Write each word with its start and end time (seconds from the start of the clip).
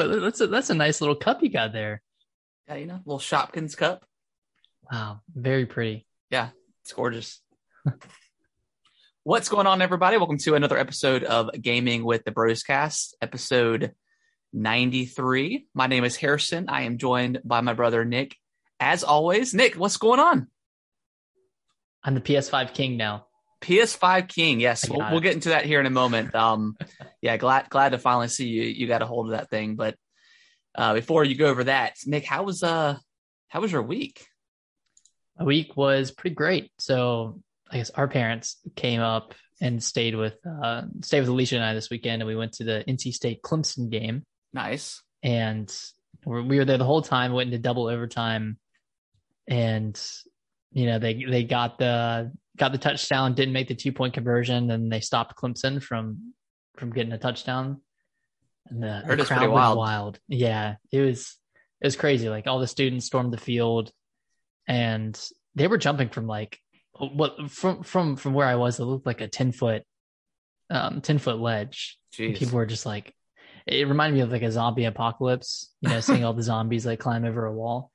Well, 0.00 0.18
that's 0.20 0.40
a 0.40 0.46
that's 0.46 0.70
a 0.70 0.74
nice 0.74 1.02
little 1.02 1.14
cup 1.14 1.42
you 1.42 1.50
got 1.50 1.74
there. 1.74 2.00
Yeah, 2.66 2.76
you 2.76 2.86
know, 2.86 3.00
little 3.04 3.18
Shopkins 3.18 3.76
cup. 3.76 4.06
Wow, 4.90 5.20
very 5.28 5.66
pretty. 5.66 6.06
Yeah, 6.30 6.48
it's 6.82 6.94
gorgeous. 6.94 7.42
What's 9.24 9.50
going 9.50 9.66
on, 9.66 9.82
everybody? 9.82 10.16
Welcome 10.16 10.38
to 10.38 10.54
another 10.54 10.78
episode 10.78 11.22
of 11.22 11.50
Gaming 11.52 12.02
with 12.02 12.24
the 12.24 12.30
Broscast, 12.30 13.12
episode 13.20 13.92
93. 14.54 15.66
My 15.74 15.86
name 15.86 16.04
is 16.04 16.16
Harrison. 16.16 16.70
I 16.70 16.84
am 16.84 16.96
joined 16.96 17.42
by 17.44 17.60
my 17.60 17.74
brother 17.74 18.02
Nick. 18.02 18.36
As 18.80 19.04
always, 19.04 19.52
Nick, 19.52 19.74
what's 19.74 19.98
going 19.98 20.18
on? 20.18 20.46
I'm 22.02 22.14
the 22.14 22.22
PS5 22.22 22.72
king 22.72 22.96
now. 22.96 23.26
PS5 23.60 24.28
King. 24.28 24.60
Yes, 24.60 24.88
we'll, 24.88 25.06
we'll 25.10 25.20
get 25.20 25.34
into 25.34 25.50
that 25.50 25.64
here 25.66 25.80
in 25.80 25.86
a 25.86 25.90
moment. 25.90 26.34
Um, 26.40 26.76
yeah, 27.20 27.36
glad 27.36 27.68
glad 27.68 27.90
to 27.90 27.98
finally 27.98 28.28
see 28.28 28.48
you. 28.48 28.62
You 28.62 28.86
got 28.86 29.02
a 29.02 29.06
hold 29.06 29.26
of 29.26 29.32
that 29.32 29.50
thing. 29.50 29.76
But 29.76 29.94
uh, 30.74 30.94
before 30.94 31.24
you 31.24 31.34
go 31.34 31.46
over 31.46 31.64
that, 31.64 31.96
Nick, 32.06 32.24
how 32.24 32.44
was 32.44 32.62
uh 32.62 32.96
how 33.48 33.60
was 33.60 33.72
your 33.72 33.82
week? 33.82 34.24
A 35.38 35.44
week 35.44 35.76
was 35.76 36.10
pretty 36.10 36.34
great. 36.34 36.70
So 36.78 37.40
I 37.70 37.78
guess 37.78 37.90
our 37.90 38.08
parents 38.08 38.56
came 38.76 39.00
up 39.00 39.34
and 39.60 39.82
stayed 39.82 40.14
with 40.14 40.34
uh 40.46 40.82
stayed 41.02 41.20
with 41.20 41.28
Alicia 41.28 41.56
and 41.56 41.64
I 41.64 41.74
this 41.74 41.90
weekend, 41.90 42.22
and 42.22 42.28
we 42.28 42.36
went 42.36 42.54
to 42.54 42.64
the 42.64 42.84
NC 42.88 43.12
State 43.12 43.42
Clemson 43.42 43.90
game, 43.90 44.24
Nice. 44.54 45.02
and 45.22 45.70
we 46.24 46.42
we 46.42 46.58
were 46.58 46.64
there 46.64 46.78
the 46.78 46.84
whole 46.84 47.02
time. 47.02 47.32
Went 47.32 47.48
into 47.48 47.58
double 47.58 47.86
overtime, 47.88 48.58
and 49.46 50.00
you 50.72 50.86
know 50.86 50.98
they 50.98 51.24
they 51.28 51.44
got 51.44 51.78
the 51.78 52.32
got 52.60 52.72
the 52.72 52.78
touchdown, 52.78 53.34
didn't 53.34 53.54
make 53.54 53.68
the 53.68 53.74
two 53.74 53.90
point 53.90 54.12
conversion, 54.12 54.70
and 54.70 54.92
they 54.92 55.00
stopped 55.00 55.34
Clemson 55.36 55.82
from 55.82 56.34
from 56.76 56.92
getting 56.92 57.12
a 57.12 57.18
touchdown. 57.18 57.80
And 58.68 58.82
the, 58.82 59.02
the 59.06 59.24
crowd 59.24 59.38
pretty 59.38 59.52
went 59.52 59.76
wild. 59.76 60.20
Yeah, 60.28 60.76
it 60.92 61.00
was 61.00 61.36
it 61.80 61.86
was 61.86 61.96
crazy. 61.96 62.28
Like 62.28 62.46
all 62.46 62.60
the 62.60 62.66
students 62.66 63.06
stormed 63.06 63.32
the 63.32 63.38
field, 63.38 63.90
and 64.68 65.18
they 65.54 65.66
were 65.66 65.78
jumping 65.78 66.10
from 66.10 66.26
like 66.26 66.58
what 66.98 67.50
from 67.50 67.82
from 67.82 68.16
from 68.16 68.34
where 68.34 68.46
I 68.46 68.56
was. 68.56 68.78
It 68.78 68.84
looked 68.84 69.06
like 69.06 69.22
a 69.22 69.28
ten 69.28 69.52
foot 69.52 69.82
um 70.68 71.00
ten 71.00 71.18
foot 71.18 71.40
ledge. 71.40 71.98
Jeez. 72.14 72.36
people 72.36 72.56
were 72.56 72.66
just 72.66 72.86
like, 72.86 73.14
it 73.66 73.88
reminded 73.88 74.16
me 74.16 74.20
of 74.22 74.32
like 74.32 74.42
a 74.42 74.50
zombie 74.52 74.84
apocalypse. 74.84 75.72
You 75.80 75.88
know, 75.88 76.00
seeing 76.00 76.24
all 76.24 76.34
the 76.34 76.42
zombies 76.52 76.84
like 76.84 77.00
climb 77.00 77.24
over 77.24 77.46
a 77.46 77.52
wall. 77.52 77.90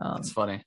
Um, 0.00 0.16
That's 0.16 0.30
funny. 0.30 0.62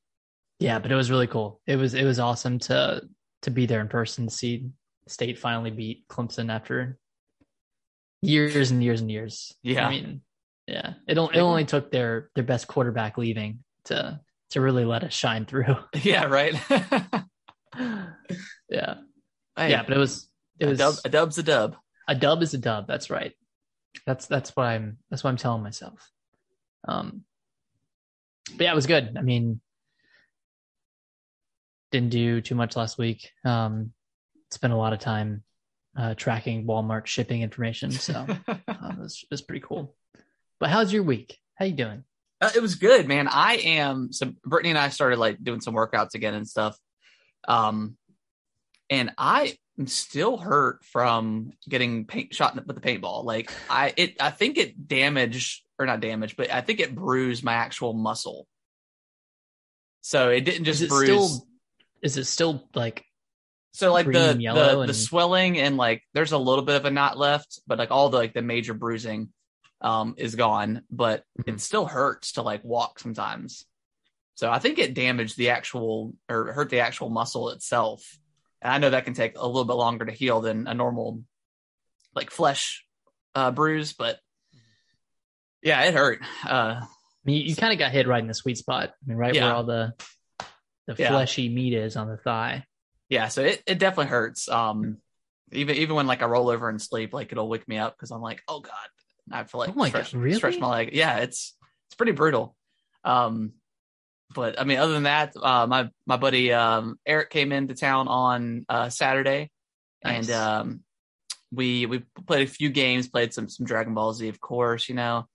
Yeah, 0.59 0.79
but 0.79 0.91
it 0.91 0.95
was 0.95 1.11
really 1.11 1.27
cool. 1.27 1.61
It 1.67 1.75
was 1.75 1.93
it 1.93 2.03
was 2.03 2.19
awesome 2.19 2.59
to 2.59 3.01
to 3.43 3.51
be 3.51 3.65
there 3.65 3.81
in 3.81 3.87
person, 3.87 4.27
to 4.27 4.33
see 4.33 4.69
State 5.07 5.37
finally 5.37 5.71
beat 5.71 6.07
Clemson 6.07 6.51
after 6.51 6.97
years 8.21 8.71
and 8.71 8.83
years 8.83 9.01
and 9.01 9.11
years. 9.11 9.53
Yeah. 9.61 9.87
I 9.87 9.89
mean, 9.89 10.21
yeah, 10.67 10.93
it 11.07 11.17
only 11.17 11.37
it 11.37 11.41
only 11.41 11.65
took 11.65 11.91
their 11.91 12.29
their 12.35 12.43
best 12.43 12.67
quarterback 12.67 13.17
leaving 13.17 13.63
to 13.85 14.19
to 14.51 14.61
really 14.61 14.85
let 14.85 15.03
us 15.03 15.13
shine 15.13 15.45
through. 15.45 15.75
Yeah, 16.01 16.25
right. 16.25 16.53
yeah, 18.69 18.95
yeah, 19.57 19.83
but 19.83 19.93
it 19.93 19.99
was 19.99 20.29
it 20.59 20.65
a 20.65 20.69
was 20.69 20.79
dub, 20.79 20.95
a 21.05 21.09
dub's 21.09 21.37
a 21.37 21.43
dub. 21.43 21.75
a 22.07 22.15
dub 22.15 22.41
is 22.41 22.53
a 22.53 22.57
dub. 22.57 22.87
That's 22.87 23.09
right. 23.09 23.33
That's 24.05 24.25
that's 24.25 24.55
what 24.55 24.65
I'm 24.65 24.97
that's 25.09 25.23
what 25.23 25.29
I'm 25.29 25.37
telling 25.37 25.63
myself. 25.63 26.09
Um, 26.87 27.23
but 28.55 28.63
yeah, 28.63 28.71
it 28.71 28.75
was 28.75 28.87
good. 28.87 29.15
I 29.17 29.21
mean, 29.21 29.59
didn't 31.91 32.09
do 32.09 32.41
too 32.41 32.55
much 32.55 32.75
last 32.75 32.97
week. 32.97 33.31
Um, 33.45 33.93
spent 34.51 34.73
a 34.73 34.77
lot 34.77 34.93
of 34.93 34.99
time 34.99 35.43
uh, 35.97 36.13
tracking 36.15 36.65
Walmart 36.65 37.05
shipping 37.05 37.41
information, 37.41 37.91
so 37.91 38.25
um, 38.27 38.43
it, 38.47 38.99
was, 38.99 39.23
it 39.23 39.31
was 39.31 39.41
pretty 39.41 39.65
cool. 39.65 39.95
But 40.59 40.69
how's 40.69 40.91
your 40.91 41.03
week? 41.03 41.37
How 41.55 41.65
you 41.65 41.73
doing? 41.73 42.03
Uh, 42.39 42.51
it 42.55 42.61
was 42.61 42.75
good, 42.75 43.07
man. 43.07 43.27
I 43.27 43.55
am 43.55 44.11
so 44.11 44.33
Brittany 44.45 44.69
and 44.69 44.77
I 44.77 44.89
started 44.89 45.17
like 45.17 45.43
doing 45.43 45.61
some 45.61 45.73
workouts 45.73 46.13
again 46.13 46.35
and 46.35 46.47
stuff. 46.47 46.77
Um, 47.47 47.97
and 48.89 49.11
I 49.17 49.57
am 49.79 49.87
still 49.87 50.37
hurt 50.37 50.83
from 50.85 51.51
getting 51.67 52.05
paint 52.05 52.33
shot 52.33 52.55
with 52.55 52.67
the 52.67 52.81
paintball. 52.81 53.23
Like 53.23 53.51
I, 53.69 53.93
it, 53.97 54.21
I 54.21 54.29
think 54.29 54.57
it 54.57 54.87
damaged 54.87 55.63
or 55.79 55.85
not 55.85 55.99
damaged, 55.99 56.37
but 56.37 56.51
I 56.51 56.61
think 56.61 56.79
it 56.79 56.93
bruised 56.93 57.43
my 57.43 57.53
actual 57.53 57.93
muscle. 57.93 58.47
So 60.01 60.29
it 60.29 60.41
didn't 60.41 60.65
just 60.65 60.81
it 60.81 60.89
bruise. 60.89 61.05
still 61.05 61.46
is 62.01 62.17
it 62.17 62.25
still 62.25 62.67
like 62.75 63.03
so 63.73 63.91
like 63.93 64.05
the 64.11 64.35
yellow 64.39 64.75
the, 64.75 64.79
and- 64.81 64.89
the 64.89 64.93
swelling 64.93 65.57
and 65.59 65.77
like 65.77 66.03
there's 66.13 66.31
a 66.31 66.37
little 66.37 66.63
bit 66.63 66.75
of 66.75 66.85
a 66.85 66.91
knot 66.91 67.17
left, 67.17 67.59
but 67.67 67.77
like 67.77 67.91
all 67.91 68.09
the 68.09 68.17
like 68.17 68.33
the 68.33 68.41
major 68.41 68.73
bruising 68.73 69.29
um 69.81 70.15
is 70.17 70.35
gone, 70.35 70.81
but 70.89 71.23
Mhm. 71.39 71.55
it 71.55 71.61
still 71.61 71.85
hurts 71.85 72.33
to 72.33 72.41
like 72.41 72.63
walk 72.63 72.99
sometimes. 72.99 73.65
So 74.35 74.51
I 74.51 74.59
think 74.59 74.79
it 74.79 74.93
damaged 74.93 75.37
the 75.37 75.49
actual 75.49 76.13
or 76.29 76.51
hurt 76.53 76.69
the 76.69 76.79
actual 76.79 77.09
muscle 77.09 77.49
itself. 77.49 78.17
And 78.61 78.73
I 78.73 78.77
know 78.79 78.89
that 78.89 79.05
can 79.05 79.13
take 79.13 79.37
a 79.37 79.45
little 79.45 79.65
bit 79.65 79.73
longer 79.73 80.05
to 80.05 80.11
heal 80.11 80.41
than 80.41 80.65
a 80.67 80.73
normal 80.73 81.21
like 82.15 82.31
flesh 82.31 82.83
uh 83.35 83.51
bruise, 83.51 83.93
but 83.93 84.19
yeah, 85.61 85.83
it 85.83 85.93
hurt. 85.93 86.19
Uh 86.47 86.81
you, 87.25 87.35
you 87.35 87.55
kind 87.55 87.73
of 87.73 87.79
got 87.79 87.91
hit 87.91 88.07
right 88.07 88.21
in 88.21 88.27
the 88.27 88.33
sweet 88.33 88.57
spot. 88.57 88.89
I 88.89 88.93
mean, 89.05 89.17
right 89.17 89.35
Yeah. 89.35 89.45
where 89.45 89.53
all 89.55 89.63
the 89.63 89.93
the 90.87 90.95
Yeah. 90.97 91.09
fleshy 91.09 91.49
meat 91.49 91.73
is 91.73 91.95
on 91.95 92.07
the 92.07 92.17
thigh. 92.17 92.65
yeah, 93.09 93.27
so 93.27 93.43
it, 93.43 93.61
it 93.67 93.79
definitely 93.79 94.07
hurts. 94.07 94.49
Um 94.49 94.97
even 95.51 95.75
even 95.77 95.95
when 95.95 96.07
like 96.07 96.21
I 96.21 96.25
roll 96.25 96.49
over 96.49 96.67
and 96.69 96.81
sleep, 96.81 97.13
like 97.13 97.31
it'll 97.31 97.47
wake 97.47 97.67
me 97.67 97.77
up 97.77 97.95
because 97.95 98.11
I'm 98.11 98.21
like, 98.21 98.41
oh 98.47 98.59
god, 98.59 98.73
I 99.31 99.43
to 99.43 99.57
like 99.57 99.69
Oh 99.69 99.73
my 99.75 99.89
stretch, 99.89 100.13
God, 100.13 100.21
really? 100.21 100.35
stretch 100.37 100.59
my 100.59 100.67
leg. 100.69 100.89
Yeah, 100.93 101.17
it's 101.19 101.55
it's 101.87 101.95
pretty 101.95 102.11
brutal. 102.11 102.55
Um, 103.03 103.53
but 104.35 104.59
I 104.59 104.65
mean, 104.65 104.77
other 104.77 104.91
than 104.93 105.03
that, 105.03 105.33
uh, 105.41 105.67
my 105.67 105.89
my 106.05 106.17
buddy 106.17 106.51
um, 106.51 106.99
Eric 107.05 107.29
came 107.29 107.51
into 107.53 107.75
town 107.75 108.09
on 108.09 108.65
uh, 108.67 108.89
Saturday, 108.89 109.49
Nice. 110.03 110.27
and 110.29 110.31
um, 110.31 110.83
we 111.49 111.85
we 111.85 112.03
played 112.25 112.45
a 112.45 112.51
few 112.51 112.69
games, 112.69 113.07
played 113.07 113.33
some 113.33 113.47
some 113.47 113.65
Dragon 113.65 113.93
Ball 113.93 114.11
Z, 114.13 114.27
of 114.27 114.41
course, 114.41 114.89
you 114.89 114.95
know, 114.95 115.27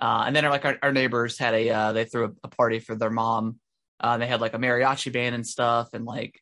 uh, 0.00 0.22
and 0.26 0.36
then 0.36 0.44
like 0.44 0.64
our, 0.64 0.78
our 0.80 0.92
neighbors 0.92 1.38
had 1.40 1.54
a 1.54 1.70
uh, 1.70 1.92
they 1.92 2.04
threw 2.04 2.26
a, 2.26 2.30
a 2.44 2.48
party 2.48 2.78
for 2.78 2.94
their 2.94 3.10
mom. 3.10 3.58
Uh, 4.00 4.18
they 4.18 4.26
had 4.26 4.40
like 4.40 4.54
a 4.54 4.58
mariachi 4.58 5.12
band 5.12 5.34
and 5.34 5.46
stuff, 5.46 5.90
and 5.92 6.04
like 6.04 6.40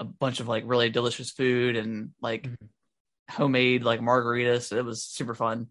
a 0.00 0.04
bunch 0.04 0.40
of 0.40 0.48
like 0.48 0.64
really 0.66 0.90
delicious 0.90 1.30
food 1.30 1.76
and 1.76 2.10
like 2.20 2.42
Mhm. 2.44 2.56
homemade 3.30 3.84
like 3.84 4.00
margaritas. 4.00 4.76
It 4.76 4.82
was 4.82 5.04
super 5.04 5.34
fun. 5.34 5.68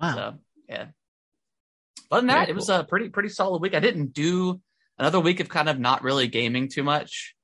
wow. 0.00 0.14
So 0.14 0.38
yeah. 0.68 0.86
Other 2.10 2.20
than 2.22 2.26
that, 2.28 2.38
Very 2.46 2.50
it 2.50 2.54
was 2.56 2.70
a 2.70 2.84
pretty 2.84 3.10
pretty 3.10 3.28
solid 3.28 3.60
week. 3.60 3.74
I 3.74 3.80
didn't 3.80 4.14
do 4.14 4.60
another 4.98 5.20
week 5.20 5.40
of 5.40 5.48
kind 5.50 5.68
of 5.68 5.78
not 5.78 6.02
really 6.02 6.28
gaming 6.28 6.68
too 6.68 6.82
much. 6.82 7.34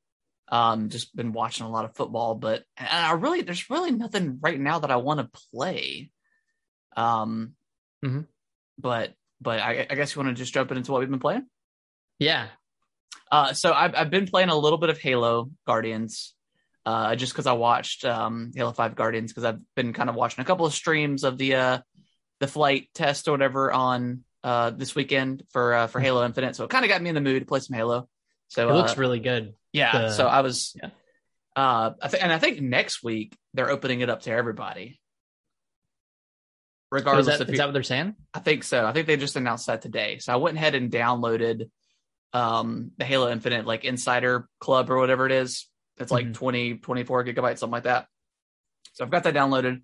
Um, 0.49 0.89
just 0.89 1.15
been 1.15 1.33
watching 1.33 1.67
a 1.67 1.71
lot 1.71 1.85
of 1.85 1.95
football, 1.97 2.35
but 2.35 2.65
I 2.79 3.13
really 3.13 3.43
there's 3.43 3.69
really 3.69 3.91
nothing 3.91 4.39
right 4.41 4.59
now 4.59 4.79
that 4.79 4.91
I 4.91 4.97
want 4.97 5.21
to 5.21 5.41
play. 5.53 6.11
Um, 6.97 7.55
Mhm. 8.05 8.27
but 8.79 9.15
but 9.41 9.61
I, 9.61 9.87
I 9.91 9.95
guess 9.95 10.15
you 10.15 10.23
want 10.23 10.35
to 10.35 10.41
just 10.43 10.55
jump 10.55 10.71
into 10.73 10.91
what 10.93 11.01
we've 11.01 11.11
been 11.11 11.19
playing. 11.21 11.47
yeah. 12.19 12.49
Uh, 13.31 13.53
so 13.53 13.73
I've 13.73 13.95
I've 13.95 14.11
been 14.11 14.27
playing 14.27 14.49
a 14.49 14.57
little 14.57 14.79
bit 14.79 14.91
of 14.91 14.99
Halo 14.99 15.51
Guardians, 15.67 16.35
uh, 16.87 17.17
just 17.17 17.33
because 17.33 17.47
I 17.47 17.53
watched 17.53 18.05
um 18.05 18.53
Halo 18.55 18.73
Five 18.73 18.95
Guardians 18.95 19.33
because 19.33 19.45
I've 19.45 19.61
been 19.75 19.93
kind 19.93 20.09
of 20.09 20.15
watching 20.17 20.43
a 20.43 20.45
couple 20.45 20.67
of 20.67 20.73
streams 20.75 21.25
of 21.25 21.39
the 21.39 21.55
uh 21.55 21.79
the 22.41 22.47
flight 22.47 22.89
test 22.95 23.27
or 23.29 23.33
whatever 23.33 23.73
on 23.73 24.25
uh 24.43 24.71
this 24.71 24.95
weekend 24.95 25.43
for 25.51 25.75
uh, 25.75 25.87
for 25.87 26.01
Halo 26.01 26.25
Infinite, 26.25 26.55
so 26.57 26.65
it 26.65 26.71
kind 26.71 26.85
of 26.85 26.89
got 26.91 27.03
me 27.03 27.09
in 27.09 27.15
the 27.15 27.21
mood 27.21 27.43
to 27.43 27.47
play 27.47 27.61
some 27.61 27.77
Halo. 27.77 28.09
So 28.49 28.69
It 28.69 28.73
looks 28.75 28.93
uh, 28.93 29.01
really 29.01 29.21
good. 29.21 29.55
yeah. 29.73 29.93
the- 30.03 30.11
so 30.13 30.27
I 30.27 30.43
was 30.43 30.77
yeah. 30.81 30.91
uh 31.57 31.93
I 32.01 32.09
think 32.09 32.23
and 32.23 32.33
I 32.33 32.39
think 32.39 32.61
next 32.61 33.03
week 33.03 33.37
they're 33.55 33.71
opening 33.71 34.01
it 34.01 34.11
up 34.11 34.23
to 34.23 34.31
everybody. 34.31 35.01
Oh, 36.93 36.97
is 36.97 37.01
Regardless 37.03 37.27
that, 37.27 37.41
if 37.41 37.49
is 37.49 37.59
that 37.59 37.67
what 37.67 37.73
they're 37.73 37.83
saying? 37.83 38.15
I 38.33 38.39
think 38.39 38.63
so. 38.63 38.87
I 38.87 38.93
think 38.93 39.09
they 39.09 39.17
just 39.17 39.35
announced 39.35 39.67
that 39.67 39.83
today. 39.83 40.19
So 40.19 40.33
I 40.33 40.37
went 40.37 40.57
ahead 40.57 40.77
and 40.77 40.93
downloaded 40.93 41.71
um 42.35 42.91
the 42.99 43.05
Halo 43.05 43.31
Infinite 43.31 43.65
like 43.67 43.85
Insider 43.85 44.49
Club 44.61 44.91
or 44.91 44.99
whatever 44.99 45.25
it 45.27 45.33
is. 45.33 45.69
It's 45.97 46.11
like 46.11 46.35
four 46.35 46.51
20, 46.53 46.79
24 46.79 47.25
gigabytes, 47.25 47.59
something 47.59 47.73
like 47.73 47.85
that. 47.85 48.07
So 48.95 49.05
I've 49.05 49.11
got 49.11 49.23
that 49.25 49.35
downloaded. 49.35 49.83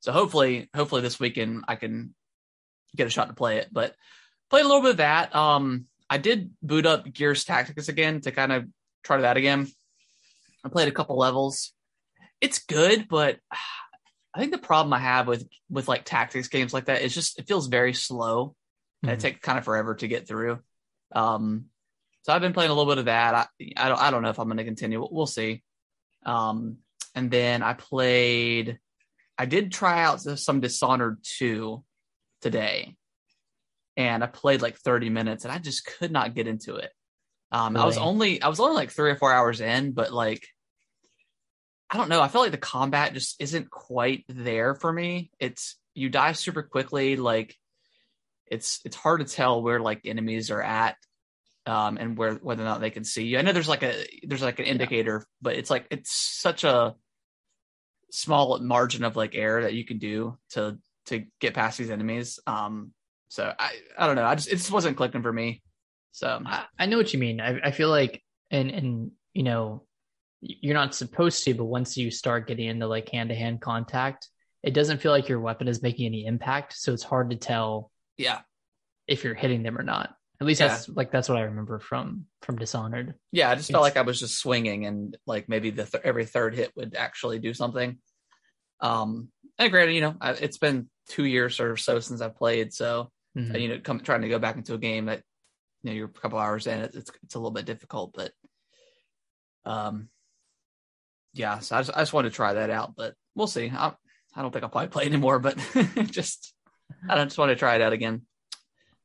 So 0.00 0.12
hopefully, 0.12 0.70
hopefully 0.74 1.02
this 1.02 1.18
weekend 1.18 1.64
I 1.66 1.74
can 1.74 2.14
get 2.96 3.08
a 3.08 3.10
shot 3.10 3.26
to 3.28 3.34
play 3.34 3.58
it. 3.58 3.68
But 3.72 3.94
played 4.48 4.64
a 4.64 4.68
little 4.68 4.82
bit 4.82 4.92
of 4.92 4.96
that. 4.98 5.34
Um 5.34 5.86
I 6.08 6.18
did 6.18 6.52
boot 6.62 6.86
up 6.86 7.12
Gears 7.12 7.44
Tactics 7.44 7.88
again 7.88 8.20
to 8.22 8.30
kind 8.30 8.52
of 8.52 8.64
try 9.02 9.20
that 9.20 9.36
again. 9.36 9.66
I 10.64 10.68
played 10.68 10.88
a 10.88 10.92
couple 10.92 11.18
levels. 11.18 11.72
It's 12.40 12.60
good, 12.60 13.08
but 13.08 13.38
I 14.34 14.40
think 14.40 14.52
the 14.52 14.58
problem 14.58 14.92
I 14.92 14.98
have 15.00 15.26
with 15.26 15.48
with 15.68 15.88
like 15.88 16.04
tactics 16.04 16.46
games 16.48 16.72
like 16.72 16.84
that 16.84 17.02
is 17.02 17.12
just 17.12 17.38
it 17.40 17.48
feels 17.48 17.66
very 17.66 17.92
slow 17.94 18.54
and 19.02 19.10
it 19.10 19.18
Mhm. 19.18 19.22
takes 19.22 19.40
kind 19.40 19.58
of 19.58 19.64
forever 19.64 19.96
to 19.96 20.06
get 20.06 20.28
through. 20.28 20.60
Um, 21.12 21.70
so 22.28 22.34
I've 22.34 22.42
been 22.42 22.52
playing 22.52 22.70
a 22.70 22.74
little 22.74 22.92
bit 22.92 22.98
of 22.98 23.06
that. 23.06 23.34
I 23.34 23.46
I 23.74 23.88
don't 23.88 23.98
I 23.98 24.10
don't 24.10 24.20
know 24.22 24.28
if 24.28 24.38
I'm 24.38 24.48
going 24.48 24.58
to 24.58 24.64
continue. 24.64 25.06
We'll, 25.10 25.24
see. 25.24 25.62
Um, 26.26 26.76
and 27.14 27.30
then 27.30 27.62
I 27.62 27.72
played. 27.72 28.78
I 29.38 29.46
did 29.46 29.72
try 29.72 30.02
out 30.02 30.20
some 30.20 30.60
Dishonored 30.60 31.20
two 31.22 31.82
today. 32.42 32.96
and 33.96 34.22
I 34.22 34.26
played 34.26 34.60
like 34.60 34.76
30 34.76 35.08
minutes, 35.08 35.46
and 35.46 35.52
I 35.52 35.56
just 35.56 35.86
could 35.86 36.12
not 36.12 36.34
get 36.34 36.46
into 36.46 36.76
it. 36.76 36.92
Um, 37.50 37.78
I 37.78 37.86
was 37.86 37.96
only 37.96 38.42
I 38.42 38.48
was 38.48 38.60
only 38.60 38.74
like 38.74 38.90
three 38.90 39.10
or 39.10 39.16
four 39.16 39.32
hours 39.32 39.62
in, 39.62 39.92
but 39.92 40.12
like 40.12 40.46
I 41.88 41.96
don't 41.96 42.10
know. 42.10 42.20
I 42.20 42.28
feel 42.28 42.42
like 42.42 42.52
the 42.52 42.58
combat 42.58 43.14
just 43.14 43.40
isn't 43.40 43.70
quite 43.70 44.26
there 44.28 44.74
for 44.74 44.92
me. 44.92 45.30
It's 45.40 45.76
you 45.94 46.10
die 46.10 46.32
super 46.32 46.62
quickly. 46.62 47.16
Like 47.16 47.56
it's 48.46 48.80
it's 48.84 48.96
hard 48.96 49.26
to 49.26 49.34
tell 49.34 49.62
where 49.62 49.80
like 49.80 50.02
enemies 50.04 50.50
are 50.50 50.60
at, 50.62 50.98
um, 51.68 51.98
and 51.98 52.16
where 52.16 52.34
whether 52.34 52.62
or 52.62 52.66
not 52.66 52.80
they 52.80 52.90
can 52.90 53.04
see 53.04 53.24
you. 53.24 53.38
I 53.38 53.42
know 53.42 53.52
there's 53.52 53.68
like 53.68 53.82
a 53.82 53.94
there's 54.22 54.42
like 54.42 54.58
an 54.58 54.64
indicator, 54.64 55.24
but 55.42 55.54
it's 55.56 55.70
like 55.70 55.86
it's 55.90 56.10
such 56.10 56.64
a 56.64 56.94
small 58.10 58.58
margin 58.58 59.04
of 59.04 59.16
like 59.16 59.34
error 59.34 59.62
that 59.62 59.74
you 59.74 59.84
can 59.84 59.98
do 59.98 60.38
to 60.50 60.78
to 61.06 61.24
get 61.40 61.54
past 61.54 61.76
these 61.76 61.90
enemies. 61.90 62.40
Um, 62.46 62.92
so 63.28 63.52
I 63.58 63.72
I 63.98 64.06
don't 64.06 64.16
know. 64.16 64.24
I 64.24 64.34
just 64.34 64.48
it 64.48 64.56
just 64.56 64.72
wasn't 64.72 64.96
clicking 64.96 65.22
for 65.22 65.32
me. 65.32 65.62
So 66.12 66.40
I, 66.44 66.64
I 66.78 66.86
know 66.86 66.96
what 66.96 67.12
you 67.12 67.18
mean. 67.18 67.40
I, 67.40 67.60
I 67.62 67.70
feel 67.70 67.90
like, 67.90 68.22
and 68.50 68.70
and 68.70 69.10
you 69.34 69.42
know, 69.42 69.84
you're 70.40 70.74
not 70.74 70.94
supposed 70.94 71.44
to, 71.44 71.54
but 71.54 71.66
once 71.66 71.98
you 71.98 72.10
start 72.10 72.48
getting 72.48 72.66
into 72.66 72.86
like 72.86 73.10
hand 73.10 73.28
to 73.28 73.34
hand 73.36 73.60
contact, 73.60 74.28
it 74.62 74.72
doesn't 74.72 75.02
feel 75.02 75.12
like 75.12 75.28
your 75.28 75.40
weapon 75.40 75.68
is 75.68 75.82
making 75.82 76.06
any 76.06 76.24
impact. 76.24 76.78
So 76.78 76.94
it's 76.94 77.04
hard 77.04 77.28
to 77.30 77.36
tell 77.36 77.90
yeah, 78.16 78.40
if 79.06 79.22
you're 79.22 79.34
hitting 79.34 79.62
them 79.62 79.76
or 79.76 79.82
not. 79.82 80.14
At 80.40 80.46
least 80.46 80.60
Yeah. 80.60 80.68
that's 80.68 80.88
like 80.88 81.10
that's 81.10 81.28
what 81.28 81.38
I 81.38 81.42
remember 81.42 81.78
from 81.80 82.26
from 82.42 82.56
Dishonored. 82.56 83.14
yeah. 83.32 83.50
I 83.50 83.54
just 83.56 83.70
felt 83.70 83.84
It's- 83.86 83.96
like 83.96 84.02
I 84.02 84.06
was 84.06 84.20
just 84.20 84.38
swinging, 84.38 84.86
and 84.86 85.16
like 85.26 85.48
maybe 85.48 85.70
the 85.70 85.84
th- 85.84 86.04
every 86.04 86.26
third 86.26 86.54
hit 86.54 86.72
would 86.76 86.94
actually 86.94 87.38
do 87.40 87.52
something. 87.54 87.98
Um, 88.80 89.30
and 89.58 89.72
granted, 89.72 89.94
you 89.94 90.00
know, 90.00 90.14
I, 90.20 90.32
it's 90.32 90.58
been 90.58 90.88
two 91.08 91.24
years 91.24 91.58
or 91.58 91.76
so 91.76 91.98
since 91.98 92.20
I've 92.20 92.36
played, 92.36 92.72
so 92.72 93.10
Mhm. 93.36 93.54
uh, 93.54 93.58
you 93.58 93.68
know, 93.68 93.80
come 93.80 93.98
trying 94.00 94.22
to 94.22 94.28
go 94.28 94.38
back 94.38 94.56
into 94.56 94.74
a 94.74 94.78
game 94.78 95.06
that 95.06 95.22
you 95.82 95.90
know 95.90 95.96
you're 95.96 96.06
a 96.06 96.20
couple 96.20 96.38
hours 96.38 96.66
in, 96.68 96.78
it's 96.80 96.94
it's, 96.96 97.10
it's 97.24 97.34
a 97.34 97.38
little 97.38 97.50
bit 97.50 97.64
difficult, 97.66 98.12
but 98.14 98.32
um, 99.64 100.08
yeah. 101.34 101.58
So 101.58 101.76
I 101.76 101.80
just 101.80 101.96
I 101.96 102.00
just 102.00 102.12
wanted 102.12 102.30
to 102.30 102.36
try 102.36 102.54
that 102.54 102.70
out, 102.70 102.94
but 102.96 103.14
we'll 103.34 103.46
see. 103.48 103.70
I 103.74 103.92
I 104.34 104.42
don't 104.42 104.52
think 104.52 104.62
I'll 104.62 104.70
probably 104.70 104.88
play 104.88 105.06
anymore, 105.06 105.38
but 105.40 105.56
just 106.10 106.54
I 107.08 107.16
don't 107.16 107.26
just 107.28 107.38
want 107.38 107.50
to 107.50 107.56
try 107.56 107.74
it 107.74 107.80
out 107.82 107.92
again. 107.92 108.22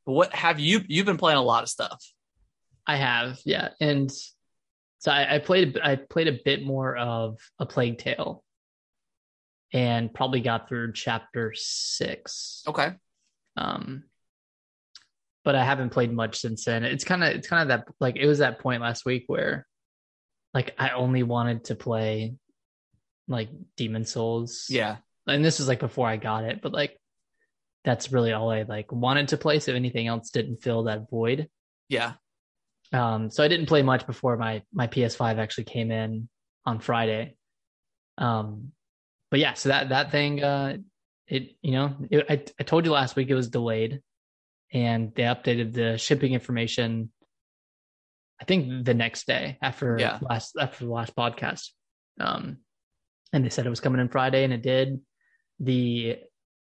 But 0.06 0.14
what 0.14 0.34
have 0.34 0.60
you 0.60 0.82
you've 0.88 1.06
been 1.06 1.18
playing 1.18 1.38
a 1.38 1.44
lot 1.44 1.64
of 1.64 1.70
stuff? 1.70 2.04
I 2.86 2.98
have, 2.98 3.40
yeah, 3.46 3.70
and 3.80 4.12
so 5.00 5.12
I, 5.12 5.36
I 5.36 5.40
played 5.40 5.80
I 5.82 5.96
played 5.96 6.28
a 6.28 6.40
bit 6.44 6.66
more 6.66 6.98
of 6.98 7.40
a 7.60 7.66
Plague 7.66 7.98
Tale, 7.98 8.44
and 9.74 10.14
probably 10.14 10.42
got 10.42 10.68
through 10.68 10.94
chapter 10.94 11.54
six. 11.56 12.64
Okay. 12.68 12.94
Um, 13.56 14.04
but 15.46 15.56
I 15.56 15.64
haven't 15.64 15.90
played 15.90 16.14
much 16.14 16.40
since 16.40 16.66
then. 16.66 16.84
It's 16.84 17.04
kind 17.04 17.24
of 17.24 17.30
it's 17.30 17.48
kind 17.48 17.62
of 17.62 17.68
that 17.70 17.94
like 18.00 18.16
it 18.18 18.28
was 18.28 18.40
that 18.40 18.60
point 18.60 18.82
last 18.82 19.06
week 19.06 19.26
where, 19.28 19.66
like, 20.54 20.74
I 20.78 20.90
only 20.92 21.24
wanted 21.24 21.66
to 21.66 21.76
play, 21.76 22.36
like 23.28 23.50
Demon's 23.78 24.12
Souls. 24.12 24.68
Yeah. 24.70 24.98
and 25.28 25.44
this 25.44 25.60
was 25.60 25.68
like 25.68 25.80
before 25.80 26.08
I 26.08 26.18
got 26.18 26.44
it, 26.44 26.62
but 26.62 26.74
like 26.74 27.00
that's 27.84 28.12
really 28.12 28.32
all 28.32 28.50
I 28.50 28.64
like 28.64 28.92
wanted 28.92 29.30
to 29.30 29.38
play. 29.38 29.60
So 29.60 29.74
anything 29.74 30.08
else 30.08 30.30
didn't 30.30 30.64
fill 30.64 30.84
that 30.84 31.10
void. 31.10 31.50
Yeah. 31.90 32.14
Um, 32.92 33.30
so 33.30 33.44
I 33.44 33.48
didn't 33.48 33.66
play 33.66 33.82
much 33.82 34.06
before 34.06 34.38
my 34.38 34.62
my 34.72 34.88
PS5 34.88 35.38
actually 35.38 35.66
came 35.66 35.92
in 35.92 36.30
on 36.66 36.80
Friday. 36.80 37.36
Um, 38.18 38.72
but 39.32 39.40
yeah, 39.40 39.54
so 39.54 39.70
that 39.70 39.90
that 39.90 40.12
thing, 40.12 40.44
uh, 40.44 40.78
it 41.28 41.56
you 41.62 41.72
know, 41.72 41.96
it, 42.12 42.26
I 42.30 42.44
I 42.60 42.64
told 42.64 42.86
you 42.86 42.92
last 42.92 43.16
week 43.16 43.30
it 43.30 43.36
was 43.36 43.50
delayed, 43.50 44.02
and 44.72 45.14
they 45.16 45.24
updated 45.24 45.74
the 45.74 45.98
shipping 45.98 46.34
information. 46.34 47.12
I 48.40 48.46
think 48.46 48.86
the 48.86 48.94
next 48.94 49.26
day 49.26 49.58
after 49.62 49.98
Yeah. 50.00 50.20
last 50.22 50.56
after 50.60 50.86
the 50.86 50.92
last 50.92 51.16
podcast, 51.16 51.70
um, 52.20 52.58
and 53.32 53.44
they 53.44 53.50
said 53.50 53.66
it 53.66 53.70
was 53.72 53.80
coming 53.80 54.02
in 54.02 54.10
Friday, 54.10 54.44
and 54.44 54.54
it 54.54 54.62
did. 54.62 55.02
The 55.60 56.18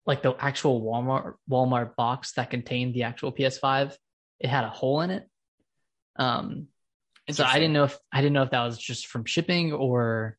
like 0.07 0.23
the 0.23 0.35
actual 0.39 0.83
Walmart 0.83 1.35
Walmart 1.51 1.95
box 1.97 2.33
that 2.33 2.51
contained 2.51 2.95
the 2.95 3.05
actual 3.05 3.33
PS5, 3.33 3.97
it 4.41 4.49
had 4.49 4.65
a 4.65 4.69
hole 4.69 5.01
in 5.03 5.11
it. 5.11 5.29
Um, 6.17 6.69
so 7.31 7.45
I 7.45 7.55
didn't 7.55 7.73
know 7.73 7.85
if 7.85 7.97
I 8.13 8.21
didn't 8.21 8.33
know 8.33 8.43
if 8.43 8.51
that 8.51 8.65
was 8.65 8.79
just 8.79 9.07
from 9.07 9.25
shipping 9.25 9.73
or 9.73 10.37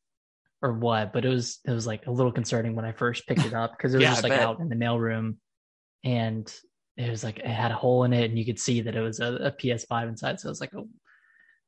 or 0.61 0.73
what, 0.73 1.13
but 1.13 1.25
it 1.25 1.29
was 1.29 1.59
it 1.65 1.71
was 1.71 1.87
like 1.87 2.05
a 2.07 2.11
little 2.11 2.31
concerning 2.31 2.75
when 2.75 2.85
I 2.85 2.91
first 2.91 3.27
picked 3.27 3.45
it 3.45 3.53
up 3.53 3.71
because 3.71 3.93
it 3.93 3.97
was 3.97 4.03
Yeah, 4.07 4.11
just 4.11 4.23
like 4.23 4.33
out 4.33 4.59
in 4.59 4.69
the 4.69 4.75
mailroom, 4.75 5.35
and 6.03 6.53
it 6.97 7.09
was 7.09 7.23
like 7.23 7.39
it 7.39 7.45
had 7.47 7.71
a 7.71 7.75
hole 7.75 8.03
in 8.03 8.13
it, 8.13 8.29
and 8.29 8.37
you 8.37 8.45
could 8.45 8.59
see 8.59 8.81
that 8.81 8.95
it 8.95 9.01
was 9.01 9.19
a, 9.19 9.33
a 9.35 9.51
PS5 9.51 10.09
inside. 10.09 10.39
So 10.39 10.49
I 10.49 10.51
was 10.51 10.61
like, 10.61 10.75
oh, 10.75 10.89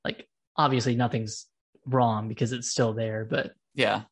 like 0.04 0.28
obviously 0.58 0.96
nothing's 0.96 1.48
wrong 1.86 2.28
because 2.28 2.52
it's 2.52 2.70
still 2.70 2.94
there, 2.94 3.26
but 3.26 3.54
Yeah. 3.74 4.04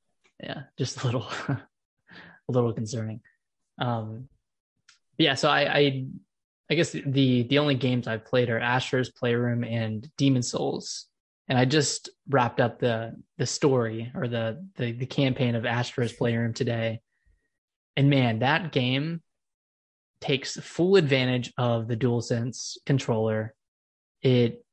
yeah, 0.42 0.64
just 0.78 1.02
a 1.02 1.06
little, 1.06 1.28
a 1.50 1.60
little 2.50 2.74
concerning. 2.74 3.22
Um, 3.80 4.28
yeah, 5.18 5.36
so 5.36 5.50
I, 5.50 5.78
I, 5.78 6.06
I 6.70 6.76
guess 6.76 6.92
the 6.92 7.44
the 7.44 7.60
only 7.60 7.76
games 7.76 8.08
I've 8.08 8.26
played 8.26 8.50
are 8.50 8.60
Astro's 8.60 9.10
Playroom 9.12 9.64
and 9.64 10.10
Demon's 10.18 10.50
Souls, 10.50 11.08
and 11.48 11.58
I 11.58 11.66
just 11.66 12.10
wrapped 12.30 12.60
up 12.60 12.80
the 12.80 13.14
the 13.38 13.46
story 13.46 14.12
or 14.16 14.28
the 14.28 14.66
the, 14.76 14.92
the 14.92 15.06
campaign 15.06 15.56
of 15.56 15.66
Astro's 15.66 16.14
Playroom 16.14 16.54
today, 16.54 17.02
and 17.96 18.10
man, 18.10 18.40
that 18.40 18.72
game 18.72 19.22
takes 20.22 20.56
full 20.56 20.96
advantage 20.96 21.54
of 21.58 21.88
the 21.88 21.98
DualSense 21.98 22.78
controller. 22.86 23.54
It 24.22 24.66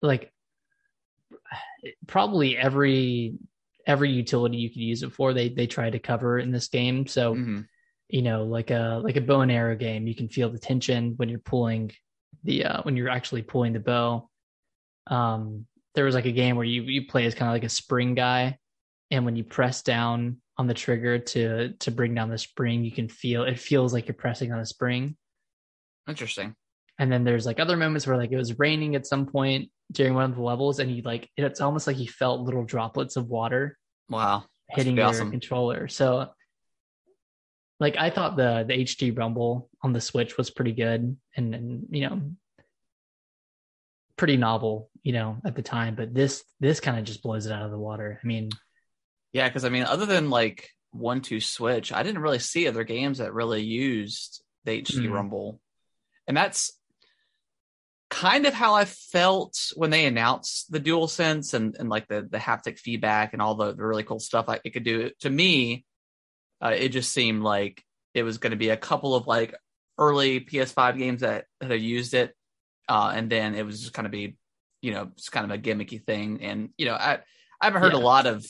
like 0.00 0.32
probably 2.06 2.56
every 2.56 3.34
every 3.86 4.10
utility 4.10 4.58
you 4.58 4.68
could 4.68 4.78
use 4.78 5.02
it 5.02 5.12
for 5.12 5.32
they 5.32 5.48
they 5.48 5.66
try 5.66 5.90
to 5.90 5.98
cover 5.98 6.38
in 6.38 6.50
this 6.50 6.68
game 6.68 7.06
so 7.06 7.34
Mhm. 7.34 7.66
You 8.12 8.22
know 8.22 8.44
like 8.44 8.70
a 8.70 9.00
like 9.02 9.16
a 9.16 9.20
bow 9.20 9.40
and 9.40 9.52
arrow 9.52 9.76
game 9.76 10.06
you 10.06 10.14
can 10.14 10.28
feel 10.28 10.50
the 10.50 10.58
tension 10.58 11.14
when 11.16 11.28
you're 11.28 11.38
pulling 11.38 11.90
the 12.44 12.64
uh 12.64 12.82
when 12.82 12.96
you're 12.96 13.08
actually 13.08 13.42
pulling 13.42 13.72
the 13.72 13.80
bow 13.80 14.28
um 15.08 15.66
there 15.94 16.04
was 16.04 16.14
like 16.14 16.26
a 16.26 16.32
game 16.32 16.56
where 16.56 16.64
you 16.64 16.82
you 16.82 17.06
play 17.06 17.26
as 17.26 17.34
kind 17.34 17.48
of 17.48 17.54
like 17.54 17.64
a 17.64 17.68
spring 17.68 18.14
guy 18.14 18.56
and 19.10 19.24
when 19.24 19.36
you 19.36 19.44
press 19.44 19.82
down 19.82 20.36
on 20.56 20.66
the 20.66 20.74
trigger 20.74 21.18
to 21.18 21.72
to 21.74 21.90
bring 21.90 22.14
down 22.14 22.30
the 22.30 22.38
spring 22.38 22.84
you 22.84 22.92
can 22.92 23.08
feel 23.08 23.44
it 23.44 23.58
feels 23.58 23.92
like 23.92 24.06
you're 24.06 24.14
pressing 24.14 24.52
on 24.52 24.60
a 24.60 24.66
spring 24.66 25.16
Interesting. 26.08 26.54
and 26.98 27.10
then 27.12 27.24
there's 27.24 27.46
like 27.46 27.60
other 27.60 27.76
moments 27.76 28.06
where 28.06 28.16
like 28.16 28.32
it 28.32 28.36
was 28.36 28.58
raining 28.58 28.94
at 28.94 29.06
some 29.06 29.26
point 29.26 29.70
during 29.92 30.14
one 30.14 30.24
of 30.24 30.36
the 30.36 30.42
levels 30.42 30.78
and 30.78 30.94
you 30.94 31.02
like 31.02 31.28
it's 31.36 31.60
almost 31.60 31.86
like 31.86 31.98
you 31.98 32.08
felt 32.08 32.40
little 32.40 32.64
droplets 32.64 33.16
of 33.16 33.26
water 33.28 33.76
Wow. 34.08 34.44
Hitting 34.68 34.96
your 34.96 35.06
awesome. 35.06 35.30
controller. 35.30 35.88
So 35.88 36.28
like 37.80 37.96
I 37.96 38.10
thought 38.10 38.36
the 38.36 38.64
the 38.68 38.74
HD 38.74 39.16
Rumble 39.16 39.68
on 39.82 39.92
the 39.92 40.00
Switch 40.00 40.36
was 40.36 40.50
pretty 40.50 40.72
good 40.72 41.16
and, 41.36 41.54
and 41.54 41.86
you 41.90 42.08
know 42.08 42.20
pretty 44.16 44.36
novel, 44.36 44.90
you 45.02 45.14
know, 45.14 45.38
at 45.46 45.56
the 45.56 45.62
time, 45.62 45.94
but 45.94 46.12
this 46.12 46.44
this 46.60 46.78
kind 46.78 46.98
of 46.98 47.04
just 47.04 47.22
blows 47.22 47.46
it 47.46 47.52
out 47.52 47.64
of 47.64 47.70
the 47.70 47.78
water. 47.78 48.20
I 48.22 48.26
mean, 48.26 48.50
Yeah, 49.32 49.48
because 49.48 49.64
I 49.64 49.70
mean, 49.70 49.84
other 49.84 50.04
than 50.06 50.28
like 50.28 50.68
one 50.90 51.22
two 51.22 51.40
switch, 51.40 51.90
I 51.90 52.02
didn't 52.02 52.20
really 52.20 52.38
see 52.38 52.68
other 52.68 52.84
games 52.84 53.18
that 53.18 53.32
really 53.32 53.62
used 53.62 54.44
the 54.64 54.82
HD 54.82 55.06
Mhm. 55.06 55.12
Rumble, 55.12 55.60
and 56.26 56.36
that's 56.36 56.78
kind 58.10 58.44
of 58.44 58.52
how 58.52 58.74
I 58.74 58.84
felt 58.84 59.72
when 59.76 59.90
they 59.90 60.04
announced 60.04 60.70
the 60.70 60.80
DualSense 60.80 61.54
and 61.54 61.76
and 61.78 61.88
like 61.88 62.08
the 62.08 62.28
the 62.30 62.38
haptic 62.38 62.78
feedback 62.78 63.32
and 63.32 63.40
all 63.40 63.54
the, 63.54 63.72
the 63.72 63.86
really 63.86 64.02
cool 64.02 64.18
stuff 64.20 64.48
like 64.48 64.60
it 64.64 64.70
could 64.70 64.84
do. 64.84 65.10
To 65.20 65.30
me, 65.30 65.86
uh, 66.62 66.68
it 66.76 66.90
just 66.90 67.12
seemed 67.12 67.42
like 67.42 67.82
it 68.14 68.22
was 68.22 68.38
going 68.38 68.50
to 68.50 68.56
be 68.56 68.70
a 68.70 68.76
couple 68.76 69.14
of 69.14 69.26
like 69.26 69.54
early 69.98 70.40
PS5 70.40 70.98
games 70.98 71.20
that 71.20 71.46
that 71.60 71.70
have 71.70 71.80
used 71.80 72.14
it, 72.14 72.34
uh, 72.88 73.12
and 73.14 73.30
then 73.30 73.54
it 73.54 73.64
was 73.64 73.80
just 73.80 73.92
kind 73.92 74.06
of 74.06 74.12
be, 74.12 74.36
you 74.82 74.92
know, 74.92 75.10
just 75.16 75.32
kind 75.32 75.50
of 75.50 75.56
a 75.56 75.60
gimmicky 75.62 76.04
thing. 76.04 76.42
And 76.42 76.70
you 76.76 76.86
know, 76.86 76.94
I 76.94 77.18
I 77.60 77.66
haven't 77.66 77.82
heard 77.82 77.92
Yeah. 77.92 77.98
a 77.98 78.00
lot 78.00 78.26
of 78.26 78.44